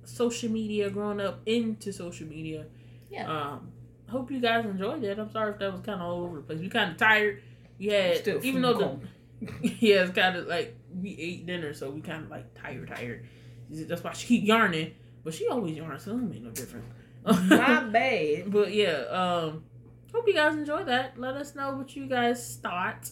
social 0.03 0.49
media, 0.49 0.89
growing 0.89 1.21
up 1.21 1.41
into 1.45 1.93
social 1.93 2.27
media. 2.27 2.65
Yeah. 3.11 3.31
Um, 3.31 3.71
hope 4.09 4.31
you 4.31 4.39
guys 4.39 4.65
enjoyed 4.65 5.03
it. 5.03 5.19
I'm 5.19 5.31
sorry 5.31 5.51
if 5.53 5.59
that 5.59 5.71
was 5.71 5.81
kind 5.81 6.01
of 6.01 6.07
all 6.07 6.23
over 6.23 6.37
the 6.37 6.41
place. 6.41 6.59
We 6.59 6.69
kind 6.69 6.91
of 6.91 6.97
tired. 6.97 7.43
We 7.77 7.87
had 7.87 8.17
Still 8.17 8.43
even 8.43 8.63
though 8.63 8.73
the 8.73 8.99
yeah, 9.61 10.03
it's 10.03 10.11
kind 10.11 10.35
of 10.35 10.47
like 10.47 10.75
we 11.01 11.17
ate 11.19 11.45
dinner, 11.45 11.73
so 11.73 11.89
we 11.89 12.01
kind 12.01 12.23
of 12.23 12.29
like 12.29 12.53
tired, 12.53 12.87
tired. 12.87 13.25
That's 13.69 14.03
why 14.03 14.13
she 14.13 14.27
keep 14.27 14.45
yarning, 14.45 14.93
but 15.23 15.33
she 15.33 15.47
always 15.47 15.75
yarns, 15.75 16.03
so 16.03 16.11
it 16.11 16.13
don't 16.15 16.29
make 16.29 16.43
no 16.43 16.51
difference. 16.51 16.85
My 17.25 17.83
bad. 17.91 18.51
but 18.51 18.73
yeah, 18.73 19.03
um, 19.09 19.63
hope 20.13 20.27
you 20.27 20.33
guys 20.33 20.55
enjoy 20.55 20.83
that. 20.85 21.19
Let 21.19 21.35
us 21.35 21.55
know 21.55 21.75
what 21.75 21.95
you 21.95 22.07
guys 22.07 22.57
thought 22.61 23.09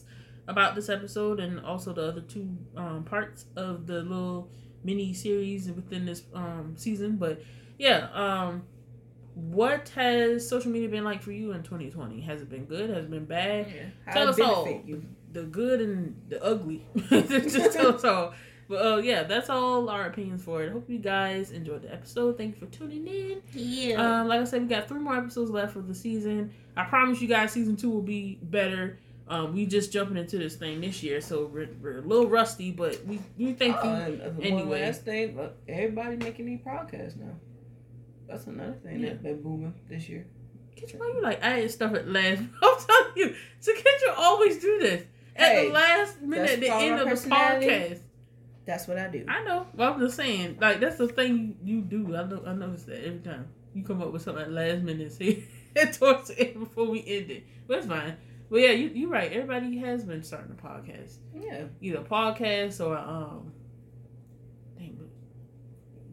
about 0.48 0.76
this 0.76 0.90
episode 0.90 1.40
and 1.40 1.60
also 1.60 1.92
the 1.92 2.04
other 2.08 2.22
two 2.22 2.56
um, 2.78 3.04
parts 3.04 3.46
of 3.56 3.88
the 3.88 4.02
little 4.04 4.50
mini 4.84 5.14
series 5.14 5.70
within 5.72 6.06
this 6.06 6.24
um, 6.34 6.74
season. 6.78 7.18
But 7.18 7.42
yeah, 7.78 8.10
um, 8.14 8.64
what 9.34 9.90
has 9.90 10.48
social 10.48 10.72
media 10.72 10.88
been 10.88 11.04
like 11.04 11.22
for 11.22 11.32
you 11.32 11.52
in 11.52 11.64
2020? 11.64 12.22
Has 12.22 12.42
it 12.42 12.50
been 12.50 12.66
good? 12.66 12.90
Has 12.90 13.06
it 13.06 13.12
been 13.12 13.26
bad? 13.26 13.68
How 14.06 14.14
Tell 14.14 14.30
us 14.30 14.40
all. 14.40 14.82
you. 14.86 15.04
The 15.36 15.44
good 15.44 15.82
and 15.82 16.20
the 16.30 16.44
ugly. 16.44 16.88
Just 17.10 17.74
tell 17.74 17.94
us 17.94 18.04
all. 18.04 18.34
But 18.68 18.86
uh, 18.86 18.98
yeah, 18.98 19.24
that's 19.24 19.50
all 19.50 19.90
our 19.90 20.08
opinions 20.08 20.44
for 20.44 20.64
it. 20.64 20.72
Hope 20.72 20.90
you 20.90 20.98
guys 20.98 21.52
enjoyed 21.52 21.84
the 21.84 21.94
episode. 21.94 22.38
Thank 22.38 22.56
you 22.60 22.66
for 22.66 22.74
tuning 22.74 23.06
in. 23.06 23.42
Yeah. 23.54 24.22
Um, 24.22 24.28
like 24.28 24.42
I 24.42 24.44
said, 24.46 24.64
we 24.64 24.68
got 24.68 24.88
three 24.88 25.00
more 25.00 25.16
episodes 25.16 25.52
left 25.52 25.74
for 25.74 25.82
the 25.82 25.94
season. 25.94 26.52
I 26.76 26.86
promise 26.86 27.22
you 27.22 27.28
guys, 27.28 27.52
season 27.52 27.76
two 27.76 27.92
will 27.92 28.02
be 28.02 28.40
better. 28.42 28.98
Um, 29.28 29.54
we 29.54 29.66
just 29.66 29.92
jumping 29.92 30.18
into 30.18 30.38
this 30.38 30.56
thing 30.56 30.82
this 30.82 31.04
year, 31.04 31.20
so 31.20 31.48
we're, 31.48 31.70
we're 31.82 31.98
a 31.98 32.02
little 32.02 32.28
rusty, 32.28 32.72
but 32.72 33.04
we 33.06 33.20
we 33.38 33.54
thank 33.54 33.76
you. 33.76 33.90
Uh, 33.90 34.10
uh, 34.28 34.32
anyway. 34.42 34.84
Last 34.84 35.04
thing, 35.04 35.36
look, 35.36 35.56
everybody 35.68 36.16
making 36.16 36.46
these 36.46 36.60
podcasts 36.62 37.18
now. 37.18 37.34
That's 38.28 38.46
another 38.46 38.74
thing 38.84 39.00
Yeah. 39.00 39.10
that's 39.10 39.22
been 39.24 39.42
booming 39.42 39.74
this 39.90 40.08
year. 40.10 40.28
Kendra, 40.76 41.00
why 41.00 41.08
you 41.16 41.22
like 41.24 41.40
adding 41.42 41.70
stuff 41.70 41.94
at 41.96 42.08
last? 42.08 42.42
I'm 42.64 42.78
telling 42.88 43.12
you, 43.16 43.36
so 43.60 43.72
Kendra 43.74 44.18
always 44.18 44.60
do 44.60 44.78
this 44.80 45.06
at 45.36 45.52
Hey, 45.52 45.68
the 45.68 45.74
last 45.74 46.22
minute, 46.22 46.50
at 46.52 46.60
the 46.62 46.70
end 46.74 47.00
of 47.00 47.10
the 47.10 47.30
podcast. 47.30 48.00
That's 48.66 48.88
what 48.88 48.98
I 48.98 49.08
do. 49.10 49.26
I 49.28 49.44
know. 49.44 49.68
But 49.76 49.94
I'm 49.94 50.00
just 50.00 50.16
saying, 50.16 50.58
like 50.60 50.80
that's 50.80 50.98
the 50.98 51.08
thing 51.08 51.58
you 51.64 51.82
do. 51.82 52.16
I 52.16 52.24
know. 52.24 52.42
I 52.46 52.54
notice 52.54 52.84
that 52.84 53.06
every 53.06 53.20
time 53.20 53.48
you 53.74 53.84
come 53.84 54.02
up 54.02 54.12
with 54.12 54.24
something 54.24 54.44
at 54.44 54.52
last 54.52 54.82
minute, 54.82 55.12
see, 55.12 55.46
towards 55.94 56.30
the 56.30 56.40
end 56.40 56.60
before 56.62 56.86
we 56.90 57.00
end 57.06 57.30
it. 57.32 57.44
But 57.68 57.78
it's 57.80 57.88
fine. 57.88 58.16
But 58.50 58.62
yeah, 58.62 58.72
you 58.72 58.90
you're 58.90 59.10
right. 59.10 59.32
Everybody 59.32 59.78
has 59.80 60.04
been 60.04 60.24
starting 60.24 60.52
a 60.60 60.68
podcast, 60.68 61.18
Yeah. 61.40 61.66
either 61.82 62.00
podcast 62.02 62.84
or 62.84 62.98
um, 62.98 63.52
dang, 64.78 65.00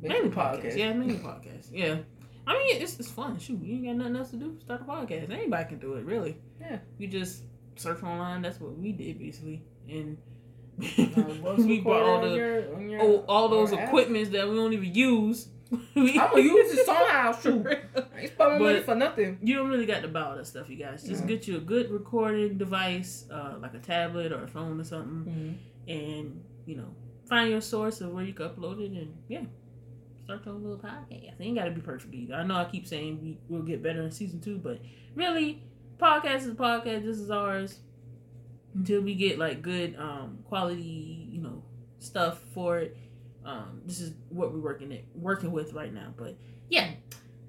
mainly 0.00 0.28
a 0.28 0.30
podcast. 0.32 0.76
Yeah, 0.76 0.92
mainly 0.92 1.16
podcast. 1.16 1.68
Yeah. 1.70 1.98
I 2.46 2.54
mean, 2.54 2.82
it's 2.82 2.98
it's 2.98 3.10
fun. 3.10 3.38
Shoot, 3.38 3.62
you 3.62 3.76
ain't 3.76 3.86
got 3.86 3.96
nothing 3.96 4.16
else 4.16 4.30
to 4.30 4.36
do. 4.36 4.58
Start 4.60 4.80
a 4.82 4.84
podcast. 4.84 5.30
Anybody 5.30 5.68
can 5.68 5.78
do 5.78 5.94
it, 5.94 6.04
really. 6.04 6.36
Yeah. 6.60 6.78
You 6.98 7.06
just 7.08 7.44
surf 7.76 8.02
online. 8.04 8.42
That's 8.42 8.60
what 8.60 8.76
we 8.78 8.92
did 8.92 9.18
basically, 9.18 9.62
and 9.88 10.16
Uh, 10.80 11.54
we 11.58 11.80
bought 11.80 12.02
all 12.02 12.20
the 12.22 12.34
your, 12.36 12.80
your, 12.80 13.02
oh, 13.02 13.24
all 13.28 13.48
those 13.48 13.72
equipments 13.72 14.30
that 14.30 14.48
we 14.48 14.56
don't 14.56 14.72
even 14.72 14.94
use. 14.94 15.48
I'm 15.72 16.06
gonna 16.14 16.40
use 16.42 16.78
it 16.78 16.86
somehow. 16.86 17.32
Shoot. 17.38 17.66
I 17.66 18.20
ain't 18.20 18.32
spending 18.32 18.62
money 18.62 18.80
for 18.80 18.94
nothing. 18.94 19.38
You 19.42 19.56
don't 19.56 19.68
really 19.70 19.86
got 19.86 20.02
to 20.02 20.08
buy 20.08 20.22
all 20.22 20.36
that 20.36 20.46
stuff, 20.46 20.68
you 20.68 20.76
guys. 20.76 21.02
Just 21.02 21.22
No. 21.22 21.28
get 21.28 21.46
you 21.48 21.56
a 21.56 21.60
good 21.60 21.90
recording 21.90 22.58
device, 22.58 23.26
uh, 23.30 23.56
like 23.60 23.74
a 23.74 23.78
tablet 23.78 24.32
or 24.32 24.44
a 24.44 24.48
phone 24.48 24.80
or 24.80 24.84
something, 24.84 25.58
and 25.88 26.42
you 26.66 26.76
know, 26.76 26.94
find 27.28 27.50
your 27.50 27.60
source 27.62 28.00
of 28.00 28.12
where 28.12 28.24
you 28.24 28.32
can 28.34 28.48
upload 28.50 28.80
it, 28.80 28.90
and 28.92 29.14
yeah, 29.28 29.44
start 30.24 30.44
your 30.46 30.54
little 30.54 30.78
podcast. 30.78 31.12
It 31.28 31.34
ain't 31.40 31.56
got 31.56 31.64
to 31.64 31.70
be 31.70 31.80
perfect 31.80 32.14
either. 32.14 32.34
I 32.34 32.44
know 32.44 32.54
I 32.56 32.64
keep 32.66 32.86
saying 32.86 33.20
we 33.22 33.38
will 33.56 33.62
get 33.64 33.82
better 33.82 34.02
in 34.02 34.10
season 34.10 34.40
two, 34.40 34.58
but 34.58 34.78
really, 35.14 35.62
podcast 36.02 36.38
is 36.38 36.48
a 36.48 36.54
podcast. 36.54 37.04
This 37.04 37.18
is 37.18 37.30
ours 37.30 37.78
until 38.74 39.00
we 39.02 39.14
get 39.14 39.38
like 39.38 39.62
good 39.62 39.96
um 39.98 40.38
quality, 40.44 41.28
you 41.30 41.40
know, 41.40 41.62
stuff 41.98 42.40
for 42.54 42.78
it. 42.78 42.96
Um, 43.44 43.80
this 43.84 44.00
is 44.00 44.14
what 44.28 44.52
we're 44.52 44.60
working 44.60 44.92
it 44.92 45.04
working 45.14 45.52
with 45.52 45.72
right 45.72 45.92
now. 45.92 46.12
But 46.16 46.36
yeah, 46.68 46.90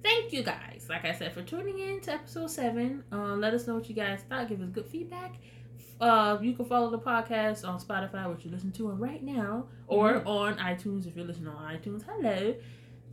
thank 0.03 0.33
you 0.33 0.43
guys. 0.43 0.87
Like 0.89 1.05
I 1.05 1.13
said, 1.13 1.33
for 1.33 1.41
tuning 1.43 1.79
in 1.79 2.01
to 2.01 2.13
episode 2.13 2.49
seven. 2.51 3.03
Uh, 3.11 3.35
let 3.35 3.53
us 3.53 3.67
know 3.67 3.75
what 3.75 3.87
you 3.89 3.95
guys 3.95 4.21
thought. 4.29 4.49
Give 4.49 4.61
us 4.61 4.69
good 4.69 4.87
feedback. 4.87 5.35
Uh, 6.01 6.37
you 6.41 6.53
can 6.53 6.65
follow 6.65 6.89
the 6.89 6.99
podcast 6.99 7.67
on 7.67 7.79
Spotify, 7.79 8.29
which 8.29 8.43
you're 8.43 8.53
listening 8.53 8.73
to 8.73 8.89
it 8.89 8.95
right 8.95 9.23
now, 9.23 9.67
or 9.87 10.15
Mhm. 10.21 10.25
on 10.27 10.57
iTunes 10.57 11.07
if 11.07 11.15
you're 11.15 11.25
listening 11.25 11.47
on 11.49 11.73
iTunes. 11.75 12.03
Hello. 12.07 12.55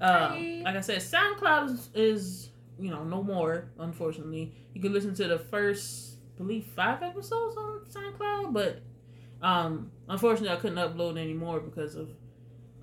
Uh, 0.00 0.34
like 0.64 0.76
I 0.76 0.80
said, 0.80 0.98
SoundCloud 0.98 1.66
is, 1.70 1.90
is 1.94 2.50
you 2.80 2.90
know 2.90 3.04
no 3.04 3.22
more. 3.22 3.70
Unfortunately, 3.78 4.54
you 4.74 4.80
can 4.80 4.92
listen 4.92 5.14
to 5.14 5.28
the 5.28 5.38
first, 5.38 6.16
I 6.34 6.38
believe, 6.38 6.64
five 6.64 7.02
episodes 7.02 7.56
on 7.56 7.80
SoundCloud, 7.88 8.52
but 8.52 8.82
um, 9.42 9.90
unfortunately, 10.08 10.56
I 10.56 10.60
couldn't 10.60 10.78
upload 10.78 11.18
anymore 11.18 11.60
because 11.60 11.94
of 11.94 12.08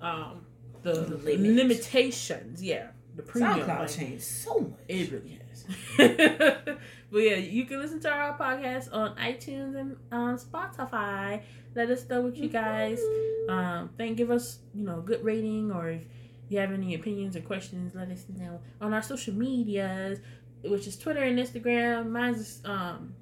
um 0.00 0.46
the 0.82 0.92
The 0.92 1.16
limit. 1.18 1.56
limitations. 1.56 2.62
Yeah, 2.62 2.88
the 3.16 3.22
premium. 3.22 3.60
SoundCloud 3.60 3.78
like, 3.80 3.90
changed 3.90 4.24
so 4.24 4.60
much. 4.60 4.78
it 4.88 5.10
really 5.12 5.38
has. 5.48 5.64
but 7.10 7.18
yeah, 7.18 7.36
you 7.36 7.64
can 7.64 7.80
listen 7.80 8.00
to 8.00 8.10
our 8.10 8.36
podcast 8.38 8.92
on 8.92 9.16
iTunes 9.16 9.76
and 9.76 9.96
on 10.12 10.38
Spotify. 10.38 11.42
Let 11.74 11.90
us 11.90 12.08
know 12.08 12.22
what 12.22 12.36
you 12.36 12.48
guys 12.48 13.00
um 13.48 13.90
think. 13.96 14.16
Give 14.16 14.30
us 14.30 14.58
you 14.74 14.84
know 14.84 15.00
good 15.00 15.24
rating 15.24 15.70
or 15.72 15.90
if 15.90 16.02
you 16.48 16.58
have 16.58 16.72
any 16.72 16.94
opinions 16.94 17.36
or 17.36 17.40
questions, 17.40 17.94
let 17.94 18.08
us 18.08 18.24
know 18.34 18.60
on 18.80 18.94
our 18.94 19.02
social 19.02 19.34
medias, 19.34 20.20
which 20.62 20.86
is 20.86 20.96
Twitter 20.96 21.22
and 21.22 21.38
Instagram. 21.38 22.10
Mine's 22.10 22.60
um 22.64 23.14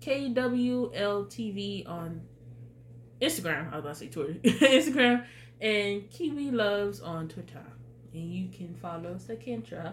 KWLTV 0.00 1.88
on 1.88 2.20
Instagram. 3.20 3.72
I 3.72 3.76
was 3.76 3.84
about 3.84 3.88
to 3.88 3.94
say 3.94 4.08
Twitter, 4.08 4.34
Instagram, 4.44 5.24
and 5.60 6.10
Kiwi 6.10 6.50
Loves 6.50 7.00
on 7.00 7.28
Twitter. 7.28 7.64
And 8.12 8.32
you 8.32 8.48
can 8.48 8.74
follow 8.74 9.14
Sakentra 9.14 9.92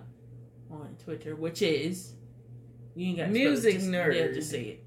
on 0.71 0.95
Twitter, 1.03 1.35
which 1.35 1.61
is 1.61 2.13
you 2.95 3.09
ain't 3.09 3.17
got 3.17 3.29
Music 3.29 3.75
just, 3.75 3.87
nerd. 3.87 4.15
Yeah, 4.15 4.27
just 4.27 4.49
say 4.51 4.61
it. 4.63 4.83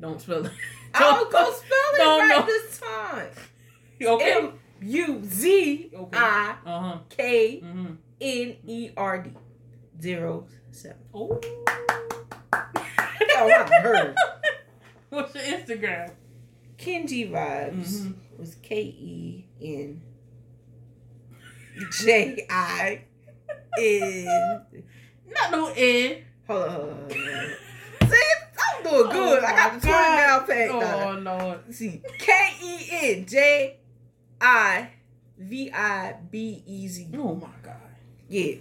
Don't 0.00 0.20
spell 0.20 0.46
it. 0.46 0.52
I'll 0.94 1.24
go 1.24 1.52
spell 1.52 1.78
it 1.92 1.98
right 1.98 2.28
no. 2.38 2.46
this 2.46 2.80
time. 2.80 3.28
okay. 4.02 4.32
M 4.32 4.57
U 4.82 5.20
Z 5.24 5.90
I. 6.12 6.98
K 7.10 7.60
Mm-hmm. 7.64 7.92
N 8.20 8.56
E 8.66 8.90
R 8.96 9.18
D 9.22 9.30
zero 10.00 10.46
seven. 10.70 10.98
Oh. 11.14 11.40
Oh, 13.40 13.46
I 13.48 13.80
heard. 13.82 14.16
What's 15.10 15.32
your 15.34 15.44
Instagram? 15.44 16.10
Kenji 16.76 17.30
Vibez 17.30 18.00
Mhm. 18.02 18.14
was 18.36 18.56
K 18.56 18.80
E 18.82 19.44
N 19.62 20.02
J 22.02 22.44
I 22.50 23.02
N. 23.78 24.60
Not 25.28 25.50
no 25.52 25.72
N. 25.76 26.16
Hold 26.48 26.62
on, 26.64 26.70
hold 26.70 26.88
on, 26.90 26.98
hold 26.98 27.12
on. 27.12 28.08
See, 28.10 28.22
I'm 28.58 28.82
doing 28.82 29.10
good. 29.12 29.44
I 29.44 29.56
got 29.56 29.80
the 29.80 29.86
Twitter 29.86 30.68
down 30.68 31.22
now. 31.24 31.38
Oh 31.40 31.48
no. 31.48 31.60
See, 31.70 32.02
K 32.18 32.32
E 32.60 32.88
N 33.18 33.26
J 33.26 33.76
I 34.40 34.90
V 35.38 35.70
I 35.72 36.14
B 36.30 36.62
E 36.66 36.88
Z. 36.88 37.08
Oh 37.16 37.34
my 37.34 37.48
god. 37.62 37.76
Yeah. 38.28 38.56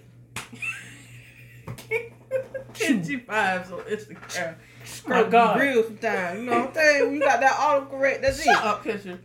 Kenji 2.74 3.26
Vibez 3.26 3.72
on 3.72 3.80
Instagram. 3.82 4.56
Scrub 4.84 5.28
Oh, 5.28 5.30
God. 5.30 5.60
real 5.60 5.84
sometimes. 5.84 6.40
You 6.40 6.46
know 6.46 6.60
what 6.60 6.68
I'm 6.70 6.74
saying? 6.76 7.04
When 7.06 7.14
you 7.16 7.20
got 7.20 7.40
that 7.42 7.54
autocorrect, 7.54 8.22
that's 8.22 8.44
Shut 8.44 8.56
it. 8.56 8.64
up, 8.64 8.84
Kesha. 8.84 9.20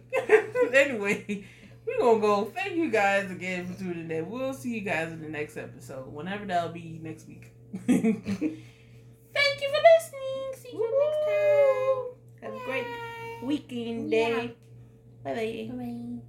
anyway, 0.74 1.44
we're 1.86 1.98
gonna 1.98 2.20
go. 2.20 2.44
Thank 2.46 2.74
you 2.76 2.90
guys 2.90 3.30
again 3.30 3.66
for 3.66 3.78
tuning 3.78 4.10
in. 4.10 4.28
We'll 4.30 4.54
see 4.54 4.74
you 4.74 4.80
guys 4.80 5.12
in 5.12 5.20
the 5.22 5.28
next 5.28 5.56
episode, 5.56 6.12
whenever 6.12 6.44
that'll 6.46 6.70
be 6.72 6.98
next 7.02 7.28
week. 7.28 7.52
Thank 7.86 8.02
you 9.60 9.68
for 9.68 9.82
listening. 9.92 10.52
See 10.56 10.72
you 10.72 10.90
next 11.04 11.24
time. 11.26 12.52
Have 12.52 12.60
a 12.60 12.64
great 12.64 12.84
Bye. 12.84 13.46
weekend 13.46 14.10
Yeah. 14.10 14.28
day. 14.28 14.54
Bye 15.22 15.34
bye. 15.34 15.70
Bye. 15.76 16.22